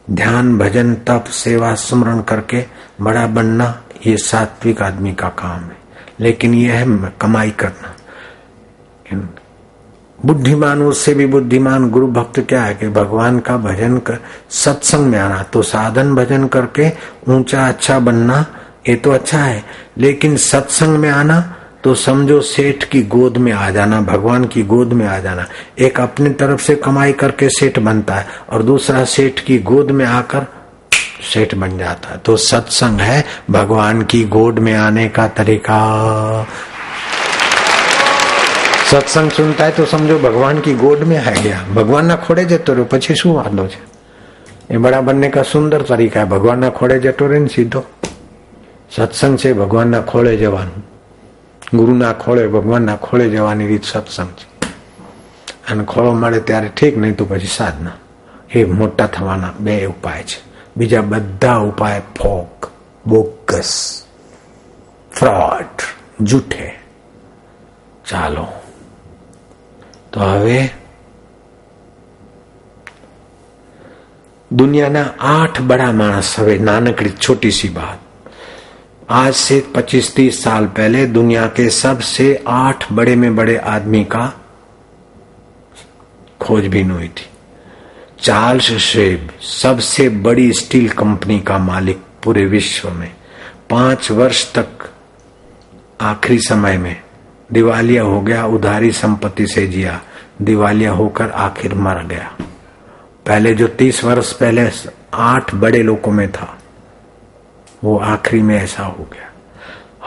ध्यान, 0.09 0.57
भजन, 0.57 0.93
तप, 0.95 1.25
सेवा, 1.27 1.75
स्मरण 1.75 2.21
करके 2.21 2.65
बड़ा 3.01 3.27
बनना 3.27 3.81
ये 4.07 4.17
सात्विक 4.17 4.81
आदमी 4.81 5.13
का 5.13 5.29
काम 5.29 5.59
है। 5.59 5.77
लेकिन 6.19 6.53
यह 6.53 6.73
है 6.73 7.13
कमाई 7.21 7.51
करना। 7.51 7.95
बुद्धिमान, 10.25 10.81
उससे 10.81 11.13
भी 11.13 11.25
बुद्धिमान 11.25 11.89
गुरु 11.89 12.07
भक्त 12.07 12.39
क्या 12.39 12.63
है 12.63 12.75
कि 12.75 12.87
भगवान 12.87 13.39
का 13.39 13.57
भजन 13.57 13.97
कर, 13.97 14.17
सत्संग 14.49 15.05
में 15.05 15.19
आना 15.19 15.43
तो 15.43 15.61
साधन 15.61 16.15
भजन 16.15 16.47
करके 16.47 16.91
ऊँचा 17.29 17.67
अच्छा 17.67 17.99
बनना, 17.99 18.45
ये 18.89 18.95
तो 18.95 19.11
अच्छा 19.11 19.37
है। 19.37 19.63
लेकिन 19.97 20.37
सत्संग 20.37 20.97
में 20.97 21.09
आना 21.09 21.55
तो 21.84 21.94
समझो 21.96 22.40
सेठ 22.42 22.84
की 22.84 23.02
गोद 23.08 23.36
में 23.38 23.52
आ 23.52 23.70
जाना 23.70 24.00
भगवान 24.02 24.44
की 24.46 24.62
गोद 24.64 24.92
में 24.92 25.06
आ 25.06 25.18
जाना 25.20 25.46
एक 25.78 26.00
अपनी 26.00 26.30
तरफ 26.34 26.60
से 26.60 26.74
कमाई 26.84 27.12
करके 27.14 27.48
सेठ 27.50 27.78
बनता 27.80 28.14
है 28.14 28.26
और 28.52 28.62
दूसरा 28.62 29.04
सेठ 29.08 29.40
की 29.40 29.58
गोद 29.64 29.90
में 29.92 30.04
आकर 30.04 30.46
सेठ 31.24 31.54
बन 31.56 31.76
जाता 31.78 32.10
है 32.10 32.18
तो 32.20 32.36
सत्संग 32.44 33.00
है 33.00 33.24
भगवान 33.50 34.02
की 34.04 34.24
गोद 34.30 34.58
में 34.60 34.74
आने 34.76 35.08
का 35.10 35.28
तरीका 35.36 35.82
સત્સંગ 38.88 39.30
સુનતા 39.30 39.66
તો 39.70 39.84
સમજો 39.84 40.16
ભગવાન 40.18 40.58
કી 40.58 40.72
ગોડ 40.76 41.00
में 41.04 41.16
है 41.18 41.32
गया 41.36 41.56
ભગવાનના 41.76 42.16
ખોડે 42.16 42.42
જતો 42.44 42.74
રહ્યો 42.74 42.88
પછી 42.92 43.14
શું 43.14 43.32
વાંધો 43.34 43.64
છે 43.66 43.80
એ 44.70 44.78
બડા 44.78 45.00
બંને 45.00 45.28
કા 45.28 45.42
સુંદર 45.44 45.80
તરીકા 45.82 46.26
ભગવાનના 46.26 46.70
ખોડે 46.70 46.96
જતો 46.98 47.26
રહે 47.26 47.38
ને 47.38 47.48
સીધો 47.48 47.82
સત્સંગ 48.90 49.34
છે 49.36 49.50
ભગવાનના 49.54 50.02
ખોળે 50.02 50.32
જવાનું 50.36 50.84
ગુરુના 51.73 52.13
ખોળે, 52.13 52.47
ભગવાનના 52.47 52.95
ખોળે 52.95 53.29
જવાની 53.29 53.67
રીત 53.67 53.83
સત્સંગ 53.83 54.29
છે. 54.29 54.51
અને 55.71 55.83
ખોળો 55.83 56.13
મળે 56.13 56.39
ત્યારે 56.39 56.67
ઠીક, 56.67 56.97
નહીં 56.97 57.15
તો 57.15 57.25
પછી 57.25 57.45
સાધના. 57.45 57.91
એ 58.51 58.65
મોટા 58.65 59.07
થવાના 59.07 59.53
બે 59.59 59.85
ઉપાય 59.85 60.23
છે. 60.23 60.51
બીજા 60.77 61.01
બધા 61.01 61.55
ઉપાય 61.55 61.99
ફોક 61.99 62.71
બોકસ 63.07 64.03
ફ્રોડ, 65.13 65.65
જૂઠે. 66.23 66.79
ચાલો. 68.09 68.47
તો 70.13 70.19
હવે 70.19 70.69
દુનિયાના 74.51 75.05
આઠ 75.19 75.61
બડા 75.61 75.91
માણસ, 75.91 76.39
હવે 76.39 76.57
નાનકડી, 76.57 77.09
છોટી 77.09 77.51
સી 77.51 77.69
વાત. 77.69 78.10
आज 79.11 79.33
से 79.33 79.67
पच्चीस 79.75 80.15
तीस 80.15 80.43
साल 80.43 80.65
पहले 80.65 81.05
दुनिया 81.05 81.45
के 81.45 81.69
सबसे 81.69 82.43
आठ 82.47 82.93
बड़े 82.93 83.15
में 83.15 83.35
बड़े 83.35 83.57
आदमी 83.57 84.03
का 84.03 84.41
खोजबीन 86.41 86.91
हुई 86.91 87.07
थी। 87.07 87.29
चार्ल्स 88.21 88.71
शेब, 88.71 89.29
सबसे 89.41 90.09
बड़ी 90.09 90.53
स्टील 90.53 90.89
कंपनी 90.89 91.39
का 91.39 91.57
मालिक 91.57 91.97
पूरे 92.23 92.45
विश्व 92.45 92.89
में। 92.89 93.15
पाँच 93.69 94.11
वर्ष 94.11 94.53
तक 94.53 94.67
आखिरी 96.01 96.39
समय 96.39 96.77
में 96.77 97.01
दिवालिया 97.53 98.03
हो 98.03 98.21
गया, 98.21 98.45
उधारी 98.45 98.91
संपत्ति 98.91 99.47
से 99.47 99.67
जिया। 99.67 100.01
दिवालिया 100.41 100.91
होकर 100.91 101.29
आखिर 101.29 101.73
मर 101.73 102.03
गया। 102.03 102.37
पहले 103.27 103.53
जो 103.53 103.67
तीस 103.67 104.03
वर्ष 104.03 104.33
पहले 104.33 104.71
आठ 105.13 105.55
बड़े 105.55 105.83
लोगों 105.83 106.11
में 106.11 106.31
था 106.31 106.57
वो 107.83 107.97
आखिरी 107.97 108.41
में 108.41 108.63
ऐसा 108.63 108.83
हो 108.83 109.07
गया। 109.13 109.31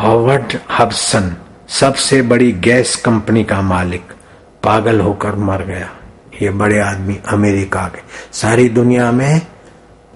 हॉवर्ड 0.00 0.58
हब्सन, 0.78 1.36
सबसे 1.68 2.22
बड़ी 2.22 2.52
गैस 2.52 2.96
कंपनी 2.96 3.44
का 3.44 3.62
मालिक, 3.62 4.04
पागल 4.62 5.00
होकर 5.00 5.34
मर 5.34 5.62
गया। 5.62 5.90
ये 6.42 6.50
बड़े 6.50 6.80
आदमी 6.80 7.18
अमेरिका 7.28 7.82
के। 7.82 8.00
सारी 8.32 8.68
दुनिया 8.68 9.12
में 9.12 9.46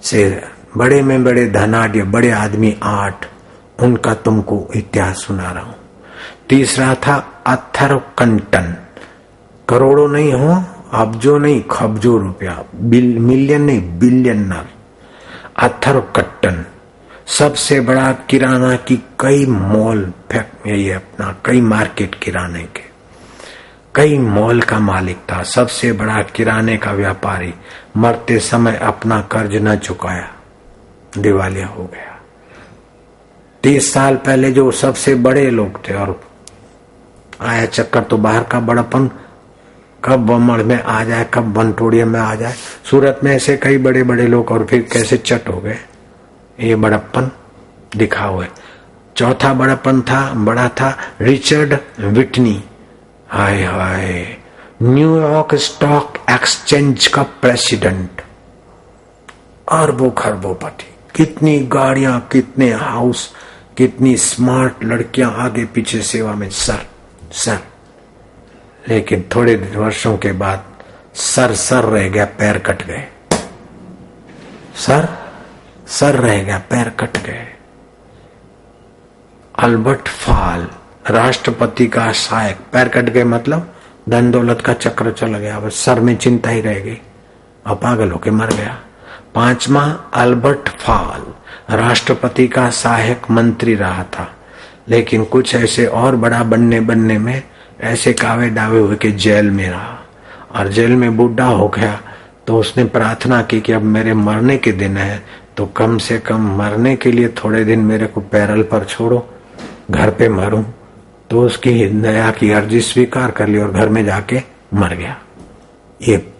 से 0.03 0.43
बड़े 0.77 1.01
में 1.01 1.23
बड़े 1.23 1.49
धनाढ़, 1.49 1.97
बड़े 1.97 2.31
आदमी 2.31 2.77
आठ, 2.83 3.25
उनका 3.79 4.13
तुमको 4.13 4.67
इतिहास 4.75 5.17
सुना 5.17 5.51
रहा 5.51 5.63
हूँ। 5.63 5.75
तीसरा 6.49 6.95
था 6.95 7.43
अथर 7.47 7.95
कंटन 7.95 8.75
करोड़ों 9.69 10.07
नहीं 10.07 10.33
हो, 10.33 10.63
अबजो 10.93 11.37
नहीं, 11.37 11.63
खबजो 11.71 12.17
रुपया। 12.17 12.63
मिलियन 12.75 13.61
नहीं, 13.61 13.99
बिलियनर। 13.99 14.65
अथर 15.59 15.99
कट्टन 15.99 16.65
सबसे 17.37 17.79
बड़ा 17.79 18.11
किराना 18.11 18.75
की 18.75 18.95
कई 19.19 19.45
मॉल 19.45 20.13
यही 20.67 20.91
अपना 20.91 21.35
कई 21.45 21.61
मार्केट 21.61 22.15
किराने 22.15 22.63
के। 22.63 22.81
कई 23.95 24.17
मॉल 24.17 24.61
का 24.61 24.79
मालिक 24.79 25.17
था, 25.17 25.43
सबसे 25.43 25.91
बड़ा 25.91 26.21
किराने 26.21 26.77
का 26.77 26.91
व्यापारी। 26.91 27.53
मरते 27.97 28.39
समय 28.39 28.77
अपना 28.77 29.21
कर्ज 29.21 29.55
न 29.55 29.75
चुकाया। 29.75 30.31
दिवालिया 31.17 31.67
हो 31.67 31.83
गया। 31.83 32.19
तीस 33.63 33.93
साल 33.93 34.15
पहले 34.15 34.51
जो 34.51 34.71
सबसे 34.71 35.15
बड़े 35.15 35.49
लोग 35.49 35.89
थे 35.89 35.93
और 35.93 36.21
आया 37.41 37.65
चक्कर 37.65 38.03
तो 38.03 38.17
बाहर 38.17 38.43
का 38.43 38.59
बड़ापन, 38.59 39.09
कब 40.05 40.25
बमड़ 40.25 40.63
में 40.63 40.83
आ 40.83 41.03
जाए, 41.03 41.29
कब 41.33 41.53
बनटोड़िया 41.53 42.05
में 42.05 42.19
आ 42.19 42.35
जाए। 42.35 42.53
सूरत 42.91 43.19
में 43.23 43.35
ऐसे 43.35 43.57
कई 43.57 43.77
बड़े 43.77 44.03
बड़े 44.03 44.27
लोग 44.27 44.51
और 44.51 44.65
फिर 44.65 44.81
कैसे 44.81 45.17
चट 45.17 45.49
हो 45.49 45.59
गए। 45.61 45.77
ये 46.59 46.75
बड़प्पन 46.75 47.31
दिखा 47.97 48.25
हुआ 48.25 48.43
है। 48.43 48.51
चौथा 49.17 49.53
बड़प्पन 49.53 50.01
था, 50.01 50.33
बड़ा 50.33 50.69
था, 50.69 50.97
रिचर्ड 51.21 51.77
विटनी। 51.99 52.63
हाय 53.29 53.63
हाय 53.63 54.37
न्यूयॉर्क 54.83 55.55
स्टॉक 55.55 56.17
एक्सचेंज 56.29 57.07
का 57.07 57.23
प्रेसिडेंट। 57.23 58.21
अरबों 59.71 60.11
खरबोपति 60.11 60.95
कितनी 61.15 61.59
गाड़ियाँ, 61.59 62.29
कितने 62.31 62.71
हाउस, 62.71 63.33
कितनी 63.77 64.17
स्मार्ट 64.17 64.83
लड़कियाँ 64.83 65.35
आगे 65.37 65.65
पीछे 65.65 66.01
सेवा 66.01 66.33
में, 66.33 66.49
सर 66.49 66.87
सर। 67.31 67.59
लेकिन 68.89 69.25
थोड़े 69.35 69.55
वर्षों 69.55 70.17
के 70.17 70.31
बाद 70.31 70.63
सर 71.15 71.55
सर 71.55 71.83
रह 71.83 72.09
गया, 72.09 72.25
पैर 72.25 72.57
कट 72.57 72.85
गए। 72.87 73.07
सर? 74.75 75.18
सर 75.89 76.15
रह 76.15 76.43
गया 76.43 76.57
पैर 76.57 76.89
कट 76.89 77.17
गए। 77.17 77.47
अल्बर्ट 79.59 80.07
फाल, 80.07 80.67
राष्ट्रपति 81.09 81.87
का 81.87 82.11
सहायक, 82.11 82.57
पैर 82.73 82.87
कट 82.87 83.05
गए 83.05 83.23
मतलब 83.23 83.75
धन 84.09 84.31
दौलत 84.31 84.61
का 84.61 84.73
चक्र 84.73 85.11
चल 85.11 85.37
गया 85.37 85.59
बस 85.59 85.75
सर 85.75 85.99
में 85.99 86.15
चिंता 86.17 86.49
ही 86.49 86.61
रह 86.61 86.79
गई। 86.79 86.97
और 87.67 87.75
पागल 87.75 88.11
होके 88.11 88.31
मर 88.31 88.47
गया। 88.47 88.77
पांचवा, 89.35 89.83
अल्बर्ट 90.13 90.69
फाल, 90.69 91.25
राष्ट्रपति 91.75 92.47
का 92.47 92.69
सहायक 92.69 93.31
मंत्री 93.31 93.75
रहा 93.75 94.03
था। 94.03 94.35
लेकिन 94.89 95.25
कुछ 95.25 95.55
ऐसे 95.55 95.85
और 95.85 96.15
बड़ा 96.15 96.43
बनने 96.43 96.79
बनने 96.79 97.17
में 97.17 97.43
ऐसे 97.81 98.13
कावे 98.13 98.49
डावे 98.49 98.79
हुए 98.79 98.95
के 98.95 99.11
जेल 99.11 99.51
में 99.51 99.69
रहा। 99.69 99.99
और 100.55 100.67
जेल 100.67 100.91
में 100.91 101.17
बूढ़ा 101.17 101.45
हो 101.45 101.67
गया 101.67 102.01
तो 102.47 102.57
उसने 102.57 102.83
प्रार्थना 102.83 103.41
की 103.41 103.61
कि 103.61 103.71
अब 103.71 103.81
मेरे 103.81 104.13
मरने 104.13 104.57
के 104.57 104.71
दिन 104.71 104.97
है 104.97 105.38
तो 105.59 105.65
कम 105.65 105.97
से 105.97 106.17
कम 106.19 106.41
मरने 106.57 106.95
के 106.95 107.11
लिए 107.11 107.27
थोड़े 107.27 107.63
दिन 107.65 107.79
मेरे 107.79 108.05
को 108.07 108.21
पैरल 108.21 108.61
पर 108.63 108.83
छोड़ो, 108.85 109.17
घर 109.91 110.09
पे 110.09 110.29
मरूं 110.29 110.63
तो 111.29 111.41
उसकी 111.41 111.85
दया 111.85 112.29
की 112.31 112.51
अर्जी 112.51 112.81
स्वीकार 112.81 113.31
कर 113.31 113.47
ली 113.47 113.57
और 113.57 113.71
घर 113.71 113.89
में 113.89 114.05
जाके 114.05 114.41
मर 114.73 114.93
गया। 114.95 115.17
ये 116.01 116.31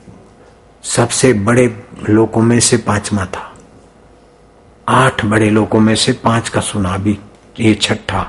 सबसे 0.84 1.34
बड़े 1.34 1.67
लोगों 2.09 2.41
में 2.41 2.59
से 2.59 2.78
पांचवा 2.78 3.26
था। 3.26 3.53
आठ 4.88 5.26
बड़े 5.26 5.49
लोगों 5.49 5.80
में 5.80 5.95
से 5.95 6.13
पाँच 6.13 6.49
का 6.49 6.61
सुना 6.61 6.97
भी 6.97 7.17
ये 7.59 7.76
छठा। 7.76 8.26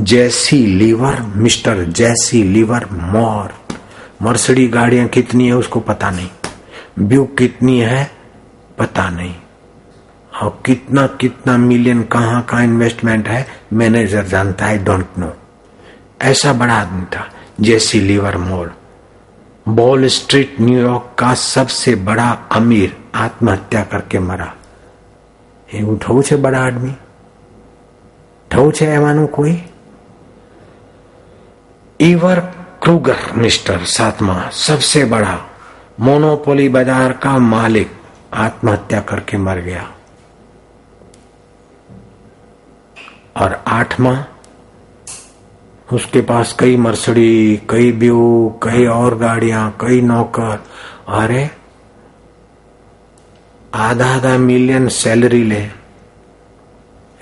Jesse 0.00 0.64
Liver, 0.66 1.20
mister, 1.36 1.84
Jesse 1.84 2.42
Livermore. 2.92 3.54
Mercedes 4.22 4.68
गाड़ियाँ 4.68 5.08
कितनी 5.08 5.46
है 5.46 5.56
उसको 5.56 5.80
पता 5.80 6.10
नहीं। 6.10 6.30
ब्यू 6.98 7.24
कितनी 7.24 7.80
है, 7.80 8.10
पता 8.78 9.10
नहीं। 9.10 9.34
और 10.39 10.57
कितना 10.65 11.05
कितना 11.21 11.57
मिलियन 11.57 12.01
कहाँ 12.13 12.41
का 12.49 12.61
इन्वेस्टमेंट 12.63 13.27
है 13.27 13.45
मैनेजर 13.73 14.25
जानता 14.27 14.65
है 14.65 14.83
डोंट 14.85 15.17
नो 15.19 15.31
ऐसा 16.23 16.53
बड़ा 16.53 16.73
आदमी 16.75 17.05
था 17.15 17.29
Jesse 17.61 17.99
Livermore 18.49 18.73
Wall 19.65 20.07
Street 20.17 20.59
New York 20.61 21.15
का 21.19 21.33
सबसे 21.45 21.95
बड़ा 22.09 22.29
अमीर 22.53 22.95
आत्महत्या 23.15 23.83
करके 23.91 24.19
मरा 24.21 24.51
એવું 25.69 25.97
થવું 25.99 26.23
છે 26.23 26.35
બડા 26.37 26.59
આદમી 26.63 26.93
થવું 28.51 28.71
છે 28.77 28.85
એવાનું 28.97 29.27
કોઈ 29.37 29.55
ईवर 31.99 32.39
क्रूगर 32.83 33.19
मिस्टर 33.35 33.83
सातवा 33.87 34.33
सबसे 34.55 35.03
बड़ा 35.11 35.35
मोनोपोली 36.05 36.67
बाजार 36.69 37.11
का 37.23 37.37
मालिक 37.45 37.91
आत्महत्या 38.45 38.99
करके 39.09 39.37
मर 39.37 39.59
गया 39.59 39.83
और 43.36 43.64
आठवा 43.66 44.24
उसके 45.92 46.20
पास 46.20 46.52
कई 46.58 46.76
मर्सडी, 46.76 47.56
कई 47.70 47.92
ब्यू 47.92 48.54
कई 48.62 48.86
और 48.86 49.18
गाड़ियाँ, 49.18 49.70
कई 49.80 50.00
नौकर, 50.00 50.64
अरे 51.08 51.50
आधा 53.74 54.06
आधा 54.06 54.38
मिलियन 54.38 54.88
सैलरी 54.88 55.42
ले, 55.44 55.70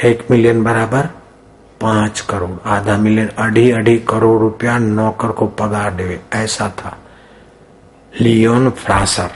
एक 0.05 0.31
मिलियन 0.31 0.63
बराबर 0.65 1.07
पाँच 1.81 2.21
करोड़, 2.21 2.69
आधा 2.69 2.97
मिलियन 2.97 3.29
अढ़ी 3.29 3.71
अढ़ी 3.71 3.99
करोड़ 3.99 4.41
रुपया 4.41 4.79
नौकर 4.79 5.29
को 5.29 5.47
पगार 5.47 5.95
दे 5.95 6.21
ऐसा 6.33 6.69
था। 6.69 6.97
Leon 8.21 8.71
Fraser, 8.71 9.31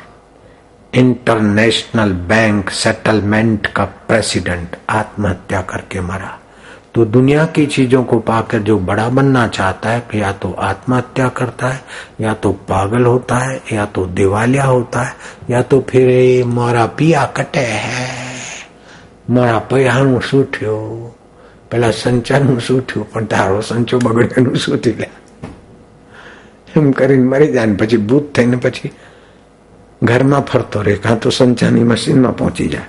international 0.95 2.13
bank 2.13 2.71
settlement 2.71 3.67
का 3.67 3.85
प्रेसिडेंट, 3.85 4.77
आत्महत्या 4.91 5.61
करके 5.63 6.01
मरा। 6.01 6.39
तो 6.94 7.06
दुनिया 7.08 7.46
की 7.48 7.66
चीजों 7.68 8.04
को 8.04 8.20
पाकर 8.22 8.60
जो 8.62 8.78
बड़ा 8.82 9.08
बनना 9.12 9.48
चाहता 9.50 9.90
है 9.90 10.04
या 10.16 10.32
तो 10.36 10.52
आत्महत्या 10.64 11.28
करता 11.32 11.68
है 11.68 11.82
या 12.22 12.34
तो 12.36 12.52
पागल 12.70 13.06
होता 13.06 13.38
है 13.40 13.62
या 13.74 13.86
तो 13.88 14.06
दिवालिया 14.14 14.64
होता 14.66 15.02
है 15.02 15.16
या 15.50 15.62
तो 15.64 15.80
फिर 15.90 16.46
मोरा 16.48 16.86
पिया 16.98 17.26
कटे 17.38 17.60
है 17.60 18.28
मोरा 19.30 19.60
પૈયાનું 19.70 20.20
શું 20.22 20.44
થયું 20.48 20.76
પેલા 21.72 21.88
સંચારનું 21.94 22.60
શું 22.62 22.78
થયું 22.84 23.08
પણ 23.08 23.26
તારો 23.28 23.62
સંચો 23.62 23.98
બગડ્યાનું 24.00 24.56
શું 24.58 24.80
થયું 24.80 25.10
એમ 26.76 26.88
કરીને 26.94 27.26
મરી 27.26 27.50
જાય 27.50 27.66
ને 27.66 27.76
પછી 27.76 28.00
ભૂત 28.04 28.30
થઈને 28.32 28.58
પછી 28.58 28.94
ઘરમાં 30.02 30.44
ફરતો 30.44 30.84
રહે 30.84 30.96
કાં 31.00 31.20
તો 31.20 31.30
સંચારની 31.32 31.86
મશીનમાં 31.86 32.36
પહોંચી 32.36 32.70
જાય 32.70 32.88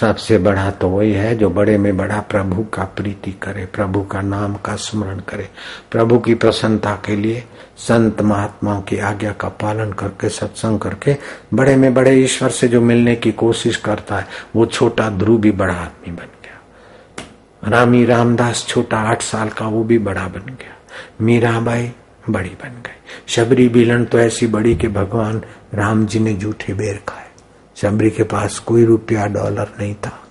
सबसे 0.00 0.38
बड़ा 0.38 0.70
तो 0.70 0.88
वही 0.88 1.12
है 1.12 1.36
जो 1.36 1.50
बड़े 1.50 1.78
में 1.78 1.96
बड़ा 1.96 2.20
प्रभु 2.20 2.64
का 2.64 2.82
प्रीति 2.82 3.32
करे, 3.32 3.66
प्रभु 3.66 4.02
का 4.02 4.20
नाम 4.20 4.54
का 4.54 4.76
स्मरण 4.76 5.18
करे। 5.18 5.48
प्रभु 5.90 6.18
की 6.18 6.34
प्रसन्नता 6.34 6.94
के 6.94 7.16
लिए 7.16 7.44
संत 7.76 8.22
महात्माओं 8.22 8.82
की 8.82 8.98
आज्ञा 8.98 9.32
का 9.32 9.48
पालन 9.48 9.92
करके, 9.92 10.28
सत्संग 10.28 10.78
करके 10.78 11.16
बड़े 11.54 11.76
में 11.76 11.94
बड़े 11.94 12.12
ईश्वर 12.12 12.48
से 12.48 12.68
जो 12.68 12.80
मिलने 12.80 13.16
की 13.16 13.32
कोशिश 13.32 13.76
करता 13.76 14.18
है, 14.18 14.26
वो 14.56 14.66
छोटा 14.66 15.10
ध्रुव 15.10 15.40
भी 15.40 15.50
बड़ा 15.50 15.74
आदमी 15.74 16.12
बन 16.12 16.26
गया। 16.26 17.70
रामी 17.70 18.04
रामदास 18.04 18.66
छोटा 18.68 18.98
आठ 18.98 19.22
साल 19.22 19.48
का, 19.48 19.66
वो 19.66 19.84
भी 19.84 19.98
बड़ा 19.98 20.28
बन 20.28 20.46
गया। 20.46 20.76
मीराबाई 21.20 21.92
बड़ी 22.30 22.50
बन 22.50 22.68
गई। 22.68 22.98
शबरी 23.28 23.68
बिलन 23.68 24.04
तो 24.04 24.18
ऐसी 24.18 24.46
बड़ी 24.46 24.76
कि 24.76 24.88
भगवान 24.88 25.42
राम 25.74 26.06
जी 26.06 26.18
ने 26.18 26.32
जूठे 26.32 26.74
बेर 26.74 27.02
खाए। 27.08 27.23
शबरी 27.76 28.10
के 28.10 28.22
पास 28.22 28.58
कोई 28.58 28.84
रुपया 28.84 29.26
डॉलर 29.26 29.68
नहीं 29.80 29.94
था। 29.94 30.22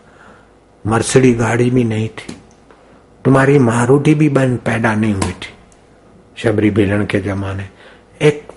मर्सडी 0.87 1.33
गाड़ी 1.33 1.69
भी 1.69 1.83
नहीं 1.83 2.09
थी। 2.09 2.37
तुम्हारी 3.25 3.59
मारुति 3.59 4.15
भी 4.15 4.29
बन, 4.29 4.55
पैदा 4.55 4.93
नहीं 4.95 5.13
हुई 5.13 5.31
थी। 5.31 5.53
शबरी 6.37 6.71
बिलन 6.71 7.05
के 7.05 7.19
जमाने। 7.19 7.69
एक 8.21 8.47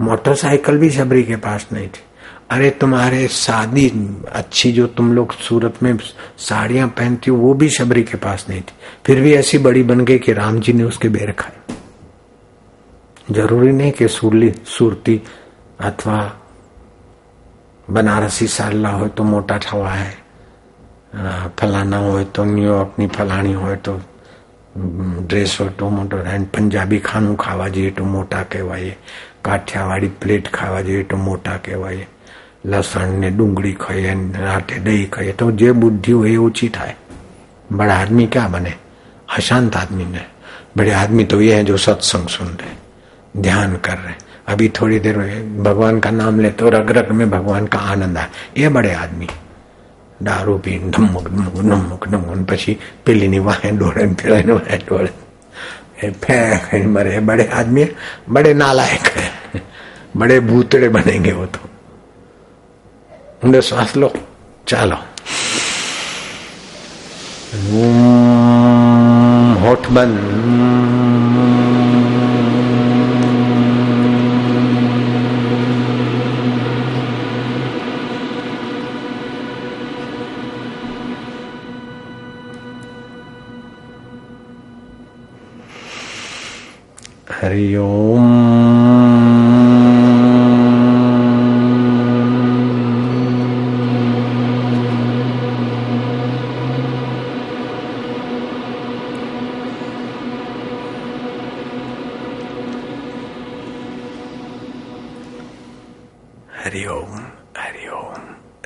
मोटरसाइकिल 0.00 0.78
भी 0.78 0.90
शबरी 0.90 1.22
के 1.22 1.36
पास 1.36 1.68
नहीं 1.72 1.88
थी। 1.88 2.00
अरे 2.50 2.70
तुम्हारे 2.70 3.28
शादी, 3.28 3.92
अच्छी 4.32 4.72
जो 4.72 4.86
तुम 4.86 5.12
लोग 5.12 5.32
सूरत 5.32 5.82
में 5.82 5.98
साड़ियाँ 6.38 6.88
पहनती 6.88 7.30
हो, 7.30 7.36
वो 7.36 7.54
भी 7.54 7.68
शबरी 7.68 8.02
के 8.02 8.16
पास 8.16 8.46
नहीं 8.50 8.60
थी। 8.60 8.74
फिर 9.06 9.20
भी 9.20 9.34
ऐसी 9.34 9.58
बड़ी 9.58 9.82
बन 9.82 10.00
गई 10.00 10.18
कि 10.18 10.32
राम 10.32 10.60
जी 10.60 10.72
ने 10.72 10.84
उसके 10.84 11.08
बेर 11.08 11.32
खाए। 11.32 11.74
ज़रूरी 13.30 13.72
नहीं 13.72 13.92
कि 13.92 14.08
सुरली 14.08 14.54
सूरती 14.66 15.22
अथवा 15.80 16.40
बनारसी 17.87 18.47
सारला 18.47 18.91
હોય 18.91 19.09
તો 19.09 19.23
મોટા 19.23 19.57
થવા 19.59 19.95
હે 19.95 20.11
ફલાના 21.57 21.97
હોય 21.99 22.25
તો 22.25 22.45
ન્યુયોર્કની 22.45 23.07
ફલાણી 23.07 23.53
હોય 23.53 23.77
તો 23.77 23.95
ડ્રેસ 25.23 25.57
હોય 25.59 25.71
તો 25.71 25.89
મોટો 25.89 26.21
એન્ડ 26.27 26.47
પંજાબી 26.53 27.01
ખાનું 27.01 27.37
ખાવા 27.37 27.69
જઈએ 27.69 27.91
તો 27.91 28.05
મોટા 28.05 28.45
કહેવાય 28.45 28.95
કાઠિયાવાડી 29.41 30.13
પ્લેટ 30.21 30.51
ખાવા 30.51 30.81
જઈએ 30.83 31.03
તો 31.03 31.17
મોટા 31.17 31.57
કહેવાય 31.59 32.07
લસણ 32.65 33.19
ને 33.19 33.29
ડુંગળી 33.31 33.75
ખાઈએ 33.75 34.15
રાતે 34.39 34.75
દહીં 34.79 35.09
ખાઈએ 35.09 35.33
તો 35.33 35.51
જે 35.53 35.73
બુદ્ધિ 35.73 36.11
હોય 36.13 36.33
એ 36.33 36.41
ઓછી 36.47 36.69
થાય 36.69 36.95
बड़ा 37.69 37.95
आदमी 37.95 38.25
क्या 38.27 38.47
बने 38.47 38.73
अशांत 39.29 39.75
आदमी 39.75 40.05
ने 40.05 40.25
बड़े 40.77 40.91
आदमी 40.93 41.23
तो 41.25 41.41
ये 41.41 41.55
है 41.55 41.63
जो 41.63 41.77
सत्संग 41.79 42.27
सुन 42.27 42.47
रहे 42.47 43.41
ध्यान 43.41 43.75
कर 43.77 43.97
रहे 43.97 44.15
अभी 44.47 44.69
थोड़ी 44.77 44.99
देर 44.99 45.17
में 45.17 45.63
भगवान 45.63 45.99
का 45.99 46.11
नाम 46.13 46.39
ले 46.39 46.49
तो 46.51 46.69
रग 46.69 46.91
रग 46.97 47.11
में 47.11 47.29
भगवान 47.29 47.67
का 47.67 47.79
आनंद 47.91 48.17
आए 48.17 48.29
ये 48.57 48.69
बड़े 48.69 48.93
आदमी 48.95 49.29
દારૂ 50.19 50.53
પીને 50.59 50.87
ધમક 50.93 51.25
ધમક 51.27 51.57
ધમક 51.63 52.03
ધમક 52.07 52.41
પછી 52.47 52.73
પેલીની 53.05 53.39
વાહે 53.39 53.69
ડોળે 53.71 54.03
પેલાની 54.19 54.53
વાહે 54.53 54.77
ડોળે 54.79 55.11
फेंक 56.17 56.67
मरे 56.87 57.19
बड़े 57.21 57.45
आदमी 57.53 57.85
बड़े 58.29 58.51
नालायक 58.55 59.07
है 59.15 59.27
बड़े 60.17 60.39
भूतड़े 60.41 60.89
बनेंगे 60.89 61.31
वो 61.31 61.45
तो 61.47 61.61
ઊંડો 63.41 63.59
શ્વાસ 63.61 63.91
લો 63.95 64.09
ચાલો 64.67 64.97
હોઠ 69.63 69.87
બંધ 69.91 71.32
हरि 87.44 87.76
ओम 87.76 88.54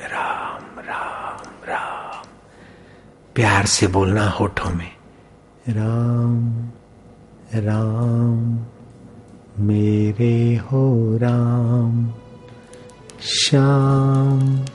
राम 0.01 0.79
राम 0.79 1.47
राम। 1.67 2.27
प्यार 3.35 3.65
से 3.65 3.87
बोलना 3.87 4.29
होठों 4.29 4.71
में। 4.71 4.95
राम 5.69 6.69
राम। 7.55 8.68
मेरे 9.59 10.55
हो 10.55 11.17
राम, 11.17 12.09
श्याम 13.21 14.65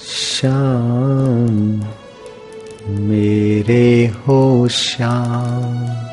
श्याम। 0.00 1.82
मेरे 2.88 4.06
हो 4.06 4.68
श्याम, 4.68 6.06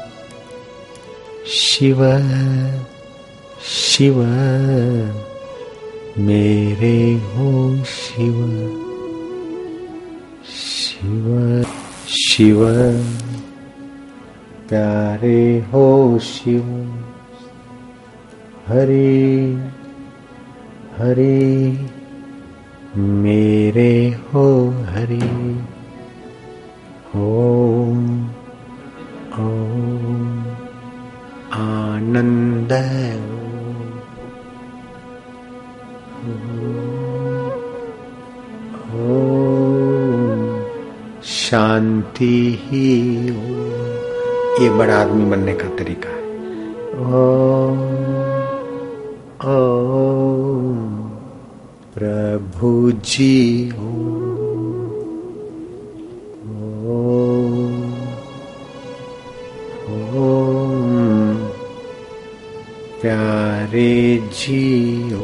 शिव 1.47 1.97
शिव। 3.63 4.15
मेरे 6.17 7.13
हो 7.13 7.83
शिव 7.85 8.45
शिव 10.49 11.63
शिव। 12.09 12.67
प्यारे 14.69 15.65
हो 15.73 16.19
शिव। 16.21 16.95
हरि 18.69 19.71
हरि 20.97 21.89
मेरे 22.95 24.17
हो 24.33 24.69
हरि। 24.69 25.59
ओम 27.15 28.25
ओम 29.39 30.43
आनंद। 31.53 32.73
शांति 41.23 42.59
ही। 42.61 43.17
ये 44.63 44.69
बड़ा 44.69 45.01
आदमी 45.01 45.29
बनने 45.29 45.53
का 45.53 45.67
तरीका 45.69 46.09
है। 46.09 46.19
ओ, 46.99 48.25
ओ 48.25 48.28
ओ 49.39 49.51
प्रभु 51.93 52.91
जी 52.91 53.69
हो। 53.69 53.89
प्यारे 63.01 64.17
जी 64.17 65.11
हो। 65.11 65.23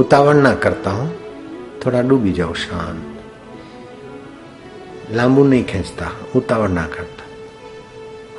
उतावर 0.00 0.34
ना 0.34 0.54
करता 0.54 0.90
हूँ। 0.90 1.12
थोड़ा 1.86 2.02
डूबी 2.02 2.32
जाओ 2.32 2.54
शांत। 2.54 3.20
लाबू 5.10 5.44
नहीं 5.44 5.64
खेचता 5.64 6.10
उतावर 6.36 6.68
ना 6.68 6.86
करता। 6.86 7.24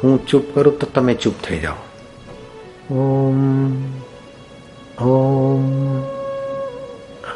हूँ 0.03 0.17
चुप 0.17 0.51
करो 0.55 0.71
तो 0.71 0.87
तमें 0.87 1.15
चुप 1.15 1.35
थे 1.49 1.59
जाओ 1.59 1.77
ओम। 2.91 4.04
ઓમ 4.98 5.64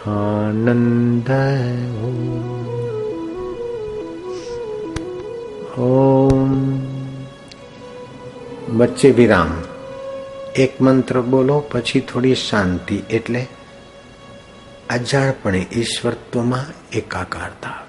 આનંદ 0.06 1.30
ઓમ 5.76 6.80
વચ્ચે 8.76 9.10
વિરામ 9.10 9.52
એક 10.54 10.72
મંત્ર 10.80 11.20
બોલો 11.20 11.60
પછી 11.72 12.00
થોડી 12.00 12.34
શાંતિ 12.34 13.04
એટલે 13.10 13.46
અજાણપણે 14.88 15.66
ઈશ્વરત્વમાં 15.72 16.66
એકાકારતા 16.92 17.84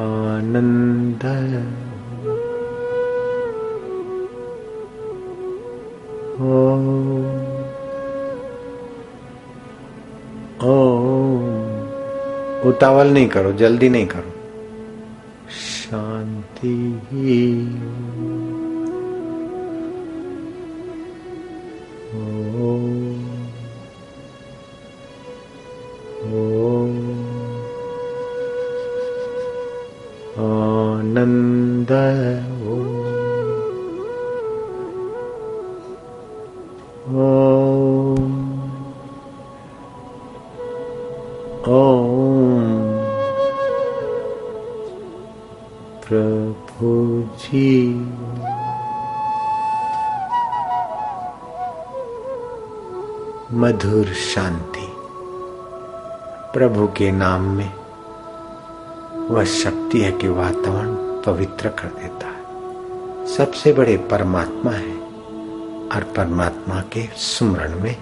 ॐ 0.00 0.26
आनन्द 0.28 1.24
उतावल 12.68 13.08
नहीं 13.08 13.28
करो 13.28 13.52
जल्दी 13.52 13.88
नहीं 13.88 14.06
करो। 14.06 14.32
शांति 15.60 16.74
आनंद 31.10 31.88
प्रभु 46.08 47.22
जी। 47.38 47.94
मधुर 53.52 54.06
शांति। 54.06 54.86
प्रभु 56.54 56.86
के 56.86 57.10
नाम 57.12 57.42
में 57.42 57.79
वह 59.30 59.44
शक्ति 59.44 60.00
है 60.00 60.12
कि 60.12 60.28
वातावरण 60.28 60.94
पवित्र 61.22 61.68
कर 61.68 61.88
देता 61.88 62.26
है। 62.26 62.40
सबसे 63.26 63.72
बड़े 63.72 63.96
परमात्मा 63.96 64.70
है 64.70 64.96
और 65.92 66.02
परमात्मा 66.16 66.80
के 66.92 67.02
स्मरण 67.16 67.80
में, 67.80 67.96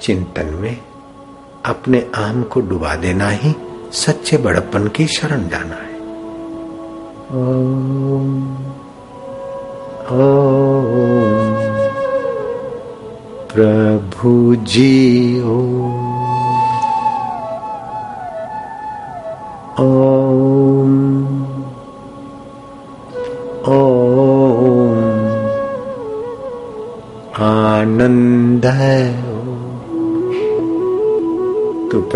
चिंतन 0.00 0.46
में, 0.46 0.76
अपने 1.66 2.10
आम 2.14 2.42
को 2.42 2.60
डुबा 2.60 2.94
देना 2.94 3.28
ही 3.28 3.54
सच्चे 3.92 4.36
बड़प्पन 4.36 4.88
की 4.88 5.06
शरण 5.06 5.48
जाना 5.48 5.74
है। 5.74 6.00
ओम 7.32 8.56
ओम, 10.10 11.54
प्रभु 13.52 14.54
जी 14.54 15.42
ओ 15.42 15.60
ओम। 19.84 20.19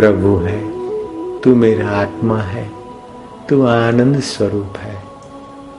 प्रभु 0.03 0.35
है 0.37 0.59
तू 1.41 1.55
मेरा 1.55 1.89
आत्मा 1.97 2.39
है 2.43 2.65
तू 3.49 3.61
आनंद 3.65 4.19
स्वरूप 4.25 4.77
है 4.77 4.95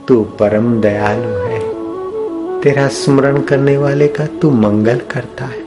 तू 0.07 0.23
परम 0.39 0.69
दयालु 0.81 1.33
है 1.45 1.59
तेरा 2.61 2.87
स्मरण 2.95 3.41
करने 3.41 3.77
वाले 3.77 4.07
का 4.09 4.25
तू 4.41 4.49
मंगल 4.59 5.01
करता 5.11 5.45
है 5.47 5.61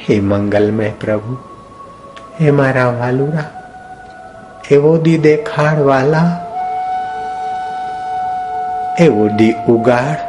हे 0.00 0.20
मंगलमय 0.26 0.92
प्रभु 1.00 1.36
હે 2.36 2.52
મારા 2.52 2.84
વાલુરા 2.92 3.42
એવો 4.70 4.92
દી 4.98 5.18
દેખાડ 5.18 5.80
વાલા 5.82 6.22
એવો 8.98 9.26
દી 9.38 9.48
ઉગાડ 9.68 10.22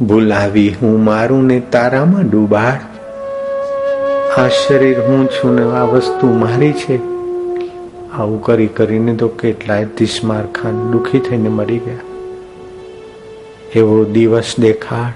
ભૂલાવી 0.00 0.66
હું 0.72 0.96
મારું 1.02 1.44
ને 1.44 1.58
તારામાં 1.72 2.30
ડૂબાડ 2.30 2.87
આ 4.39 4.47
શરીર 4.47 4.99
હું 4.99 5.29
છું 5.29 5.55
ને 5.55 5.63
આ 5.63 5.83
વસ્તુ 5.83 6.27
મારી 6.27 6.73
છે? 6.73 6.95
આવું 8.11 8.43
કરી 8.43 8.67
કરીને 8.67 9.15
તો 9.15 9.27
કેટલાય 9.27 9.85
તિસ્માર 9.85 10.45
ખાન 10.45 10.91
દુખી 10.91 11.19
થઈને 11.19 11.49
મરી 11.49 11.77
ગયા. 11.77 11.97
એવો 13.75 14.03
દિવસ 14.03 14.55
દેખાડ, 14.59 15.11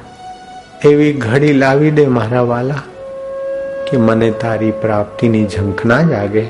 એવી 0.88 1.14
ઘડી 1.14 1.54
લાવી 1.54 1.92
દે 1.92 2.08
મારા 2.08 2.42
વાલા, 2.42 2.82
કે 3.92 3.98
મને 3.98 4.32
તારી 4.32 4.72
પ્રાપ્તિની 4.72 5.48
ઝંખના 5.48 6.02
જાગે. 6.02 6.46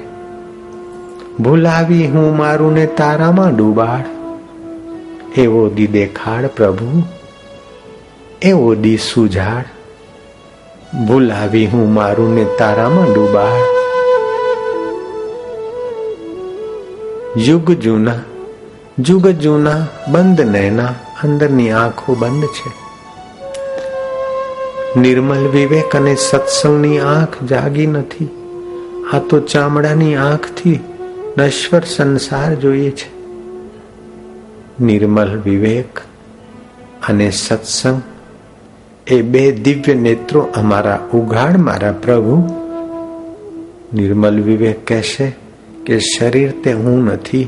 ભૂલાવી 1.39 2.07
હું 2.07 2.37
મારું 2.37 2.73
ને 2.73 2.85
તારામાં 2.85 3.55
ડૂબાડ. 3.55 4.05
એવો 5.39 5.69
દી 5.69 5.87
દેખાડ 5.87 6.45
પ્રભુ, 6.45 7.03
એવો 8.41 8.75
દી 8.75 8.97
સુજાડ. 8.97 9.63
ભૂલાવી 10.93 11.67
હું 11.67 11.93
મારું 11.93 12.35
ને 12.35 12.45
તારામાં 12.57 13.13
ડૂબાડ. 13.13 13.63
યુગ 17.37 17.71
જૂના 17.71 18.19
જુગ 18.99 19.27
જૂના, 19.27 19.87
બંધ 20.07 20.41
નૈના 20.41 20.85
અંદરની 21.23 21.71
આંખો 21.71 22.15
બંધ 22.15 22.45
છે. 22.45 22.71
નિર્મલ 24.99 25.47
વિવેક 25.47 25.95
અને 25.95 26.15
સત્સંગની 26.15 26.99
આંખ 26.99 27.43
જાગી 27.43 27.87
નથી. 27.87 28.29
આ 29.13 29.19
તો 29.19 29.39
ચામડાની 29.39 30.15
આંખથી 30.15 30.79
નશ્વર 31.37 31.81
સંસાર 31.81 32.55
જોઈએ 32.55 32.91
છે. 32.91 33.11
નિર્મલ 34.83 35.41
વિવેક 35.45 35.99
અને 37.09 37.31
સત્સંગ 37.31 38.01
એ 39.07 39.21
બે 39.21 39.51
દિવ્ય 39.51 39.93
નેત્રો 39.93 40.41
અમારા 40.41 41.07
ઉઘાડ, 41.13 41.57
મારા 41.57 41.91
પ્રભુ. 41.91 42.35
નિર્મલ 43.93 44.41
વિવેક 44.41 44.87
કહેશે 44.87 45.35
કે 45.85 45.99
શરીર 45.99 46.51
તે 46.63 46.73
હું 46.73 47.03
નથી 47.03 47.43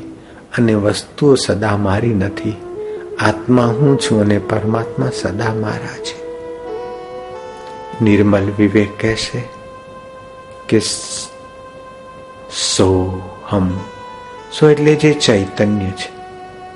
અને 0.58 0.74
વસ્તુઓ 0.74 1.36
સદા 1.36 1.78
મારી 1.78 2.14
નથી. 2.14 2.56
આત્મા 3.20 3.66
હું 3.66 4.00
છું 4.00 4.22
અને 4.22 4.38
પરમાત્મા 4.38 5.10
સદા 5.22 5.54
મારા 5.54 5.98
છે. 6.04 6.26
નિર્મલ 8.04 8.52
વિવેક 8.58 9.02
કહેશે 9.02 9.44
કે 10.70 10.80
સો 12.76 13.22
હમ. 13.50 13.80
સો 14.60 14.70
એટલે 14.70 14.96
જે 14.96 15.14
ચૈતન્ય 15.14 15.92
છે, 15.92 16.10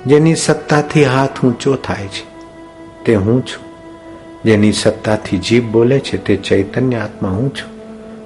જેની 0.04 0.34
સત્તાથી 0.34 1.04
હાથ 1.04 1.44
ઊંચો 1.44 1.74
થાય 1.74 2.06
છે, 2.06 2.24
તે 3.04 3.14
હું 3.14 3.46
છું. 3.46 3.69
જેની 4.44 4.72
સત્તાથી 4.72 5.38
જીભ 5.38 5.70
બોલે 5.70 6.00
છે 6.00 6.24
તે 6.24 6.36
ચૈતન્ય 6.36 6.96
આત્મા 6.96 7.28
હું 7.28 7.54
છું. 7.54 7.80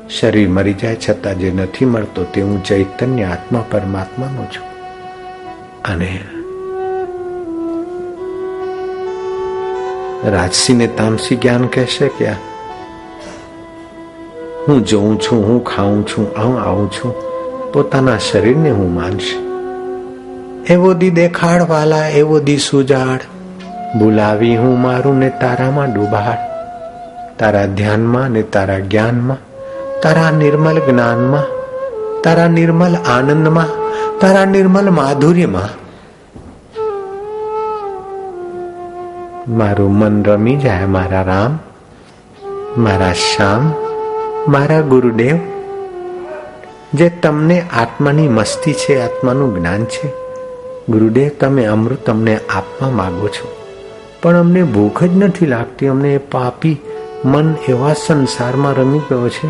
શરીર 0.09 0.49
મરી 0.49 0.73
જાય 0.73 0.97
છતાં 1.09 1.39
જે 1.39 1.53
નથી 1.53 1.85
મળતો 1.85 2.25
તે 2.25 2.43
હું 2.43 2.65
ચૈતન્ય 2.65 3.25
આત્મા 3.25 3.65
પરમાત્માનો 3.71 4.45
છું. 4.45 4.67
અને 5.85 6.21
રાજસીને 10.25 10.87
તામસી 10.87 11.37
જ્ઞાન 11.37 11.67
કહેશે 11.67 12.09
કે 12.09 12.29
હું 14.69 14.87
જોઉં 14.87 15.21
છું, 15.21 15.49
હું 15.49 15.65
ખાઉં 15.65 16.07
છું 16.07 16.45
હું 16.45 16.61
આવું 16.61 16.93
છું, 16.93 17.15
પોતાના 17.73 18.19
શરીરને 18.19 18.71
હું 18.71 18.95
માનશ. 18.95 19.35
એવો 20.71 20.95
દી 20.95 21.11
દેખાડવાલા, 21.11 22.09
એવો 22.09 22.41
દી 22.41 22.59
સુજાડ. 22.59 23.34
બોલાવી 23.99 24.57
હું 24.57 24.80
મારું 24.80 25.18
ને 25.18 25.28
તારામાં 25.28 25.95
ડૂબાડ. 25.95 26.55
તારા 27.38 27.66
ધ્યાનમાં 27.66 28.28
ને 28.28 28.42
તારા 28.42 28.78
જ્ઞાનમાં, 28.78 29.36
તારા 30.01 30.30
નિર્મલ 30.30 30.78
જ્ઞાનમાં, 30.78 31.45
તારા 32.22 32.49
નિર્મલ 32.49 32.97
આનંદમાં, 32.97 33.66
તારા 34.20 34.45
નિર્મલ 34.45 34.90
માધુર્યમાં. 34.90 35.84
મારું 39.57 39.95
મન 39.95 40.24
રમી 40.24 40.57
જાય 40.57 40.86
મારા 40.86 41.22
રામ, 41.22 41.59
મારા 42.82 43.12
શ્યામ, 43.12 43.72
મારા 44.49 44.80
ગુરુદેવ, 44.80 45.36
જે 46.95 47.09
તમને 47.09 47.61
આત્માની 47.61 48.28
મસ્તી 48.28 48.72
છે, 48.72 49.01
આત્માનું 49.01 49.59
જ્ઞાન 49.59 49.84
છે. 49.84 50.09
ગુરુદેવ, 50.88 51.30
તમે 51.40 51.64
અમૃત 51.64 52.07
તમને 52.07 52.38
આપવા 52.55 52.90
માગો 52.90 53.28
છો. 53.28 53.64
પણ 54.25 54.37
અમને 54.37 54.62
ભૂખ 54.62 55.05
જ 55.05 55.16
નથી 55.16 55.47
લાગતી. 55.47 55.87
અમને 55.87 56.14
એ 56.14 56.18
પાપી 56.18 56.81
મન 57.25 57.55
એવા 57.68 57.93
સંસારમાં 57.93 58.75
રમી 58.75 58.99
ગયો 58.99 59.29
છે 59.29 59.49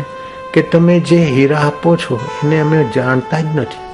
કે 0.53 0.61
તમે 0.61 0.99
જે 0.99 1.17
હીરા 1.17 1.57
આપો 1.57 1.95
છો, 1.95 2.19
એને 2.43 2.61
અમે 2.61 2.85
જાણતા 2.95 3.39
જ 3.39 3.45
નથી. 3.55 3.85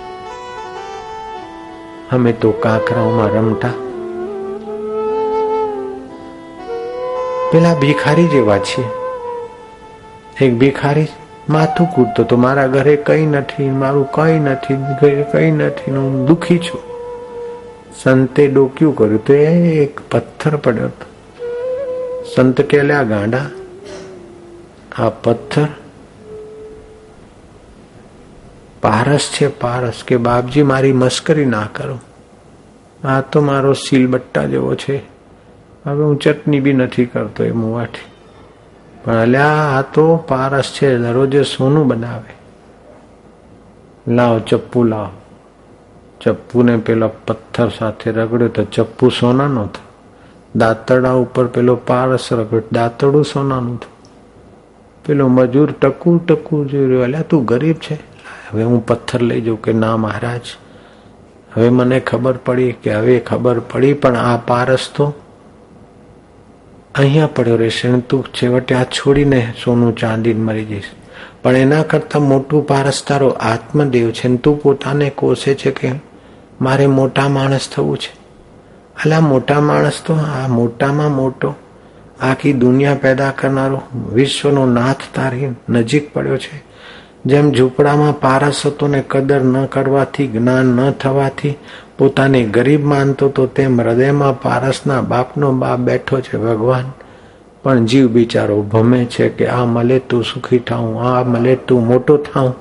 અમે 2.11 2.32
તો 2.34 2.51
કાંકરાઓમાં 2.51 3.27
રમતા. 3.27 3.69
પેલા 7.51 7.75
ભિખારી 7.75 8.27
જેવા 8.27 8.57
છીએ. 8.57 8.86
એક 10.45 10.57
ભિખારી 10.57 11.07
માથું 11.49 11.88
કૂદતો 11.88 12.23
તો 12.23 12.38
મારા 12.38 12.67
ઘરે 12.67 12.95
કઈ 12.95 13.25
નથી, 13.25 13.69
મારું 13.69 14.07
કઈ 14.11 14.39
નથી 14.39 14.73
કંઈ 14.73 15.23
કઈ 15.32 15.51
નથી, 15.51 15.91
હું 15.91 16.25
દુખી 16.25 16.59
છું. 16.59 16.90
સંતે 18.03 18.47
ડોક્યું 18.47 18.95
કર્યું 18.95 19.25
તો 19.25 19.33
એ 19.33 19.77
એક 19.83 19.99
પથ્થર 20.11 20.55
પડ્યો 20.55 20.85
હતો. 20.85 21.05
સંત 22.35 22.61
કેલ્યા 22.61 23.03
ગાંડા, 23.03 23.45
આ 24.97 25.09
પથ્થર 25.09 25.67
પારસ 28.81 29.29
છે, 29.33 29.47
પારસ, 29.47 30.03
કે 30.07 30.17
બાપજી 30.17 30.63
મારી 30.63 30.93
મસ્કરી 30.93 31.45
ના 31.45 31.67
કરો. 31.73 31.99
આ 33.07 33.21
તો 33.21 33.41
મારો 33.41 33.73
સીલબટ્ટા 33.73 34.45
જેવો 34.45 34.75
છે. 34.75 34.97
હવે 35.85 36.03
હું 36.03 36.19
ચટણી 36.19 36.59
બી 36.59 36.73
નથી 36.73 37.05
કરતો 37.05 37.43
એ 37.43 37.51
મુવાથી. 37.51 38.11
પણ 39.03 39.15
અલ્યા 39.15 39.47
આ 39.47 39.81
તો 39.81 40.17
પારસ 40.17 40.71
છે, 40.81 40.97
દરરોજે 40.97 41.43
સોનું 41.43 41.87
બનાવે. 41.87 42.33
લાવ, 44.15 44.39
ચપ્પુ 44.39 44.83
લાવ. 44.83 45.09
ચપ્પુને 46.22 46.78
પેલા 46.78 47.07
પથ્થર 47.07 47.69
સાથે 47.69 48.11
રગડ્યો 48.11 48.47
તો 48.47 48.63
ચપ્પુ 48.63 49.09
સોનાનો 49.09 49.65
થયો. 49.65 49.88
દાંતડા 50.55 51.13
ઉપર 51.13 51.47
પેલો 51.47 51.76
પારસ 51.76 52.34
રગડ 52.34 52.63
દાંતડું 52.72 53.26
સોનાનું 53.26 53.80
થયું. 53.80 53.97
પેલો 55.05 55.28
મજૂર 55.28 55.72
ટકું 55.72 56.26
ટકું 56.26 56.67
જોઈ 56.67 56.86
રહ્યો, 56.86 57.03
અલ્યા, 57.03 57.22
તું 57.22 57.45
ગરીબ 57.45 57.76
છે? 57.76 57.95
હવે 58.49 58.63
હું 58.63 58.86
પથ્થર 58.86 59.22
લઈ 59.22 59.41
જાઉં 59.41 59.61
કે 59.61 59.74
ના 59.74 59.97
મહારાજ? 59.97 60.41
હવે 61.55 61.70
મને 61.70 62.00
ખબર 62.00 62.37
પડી 62.37 62.71
કે 62.71 62.93
હવે 62.93 63.20
ખબર 63.20 63.59
પડી, 63.59 63.93
પણ 63.93 64.16
આ 64.16 64.37
પારસ 64.37 64.91
તો 64.95 65.13
અહીંયા 66.95 67.28
પડ્યો 67.28 67.55
રહેશે 67.55 68.00
તું 68.00 68.24
છેવટે 68.24 68.75
આ 68.75 68.83
છોડીને 68.83 69.54
સોનું 69.63 69.95
ચાંદી 69.95 70.33
મરી 70.33 70.66
જઈશ. 70.66 70.91
પણ 71.43 71.55
એના 71.55 71.83
કરતા 71.83 72.20
મોટું 72.20 72.67
પારસ 72.67 73.05
તારો 73.05 73.28
આત્મદેવ 73.28 74.12
છે 74.12 74.36
તું 74.36 74.62
પોતાને 74.62 75.09
કોસે 75.09 75.55
છે 75.55 75.71
કે 75.71 75.91
મારે 76.62 76.88
મોટા 76.88 77.28
માણસ 77.28 77.70
થવું 77.75 77.97
છે. 77.97 78.21
અલા, 79.05 79.20
મોટા 79.20 79.59
માણસ 79.59 80.01
તો 80.05 80.13
આ 80.13 80.47
મોટામાં 80.47 81.16
મોટો. 81.16 81.55
આખી 82.21 82.54
દુનિયા 82.54 82.96
પેદા 82.96 83.32
કરનારો, 83.32 83.82
વિશ્વનો 84.13 84.66
નાથ 84.66 84.96
તારી 85.16 85.55
નજીક 85.70 86.13
પડ્યો 86.13 86.38
છે. 86.38 86.63
જેમ 87.25 87.51
ઝૂંપડામાં 87.51 88.20
પારસ 88.20 88.66
હતો 88.66 88.88
ને 88.88 89.04
કદર 89.08 89.43
ન 89.43 89.66
કરવાથી, 89.66 90.28
જ્ઞાન 90.28 90.66
ન 90.66 90.92
થવાથી 90.92 91.58
પોતાને 91.97 92.43
ગરીબ 92.43 92.86
માનતો 92.86 93.29
તો 93.29 93.46
તેમ 93.46 93.82
હૃદયમાં 93.82 94.42
પારસના 94.42 95.01
બાપનો 95.01 95.51
બાપ 95.51 95.79
બેઠો 95.79 96.20
છે 96.20 96.38
ભગવાન. 96.38 96.92
પણ 97.63 97.86
જીવ 97.86 98.08
બિચારો 98.08 98.62
ભમે 98.62 99.05
છે 99.05 99.29
કે 99.29 99.47
આ 99.47 99.66
મળે 99.66 100.00
તું 100.00 100.24
સુખી 100.24 100.59
થાઉં, 100.59 101.04
આ 101.04 101.24
મળે 101.24 101.55
તું 101.55 101.88
મોટો 101.88 102.17
થાઉં. 102.17 102.55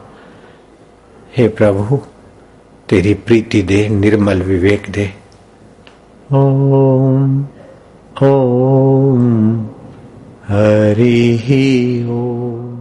હે 1.39 1.49
પ્રભુ 1.49 2.03
तेरी 2.91 3.15
प्रीति 3.15 3.63
दे 3.63 3.89
निर्मल 3.89 4.43
विवेक 4.43 4.83
दे। 4.91 5.11
ओम 6.33 7.45
ओम 8.23 9.61
हरि 10.49 11.39
ओम। 12.11 12.80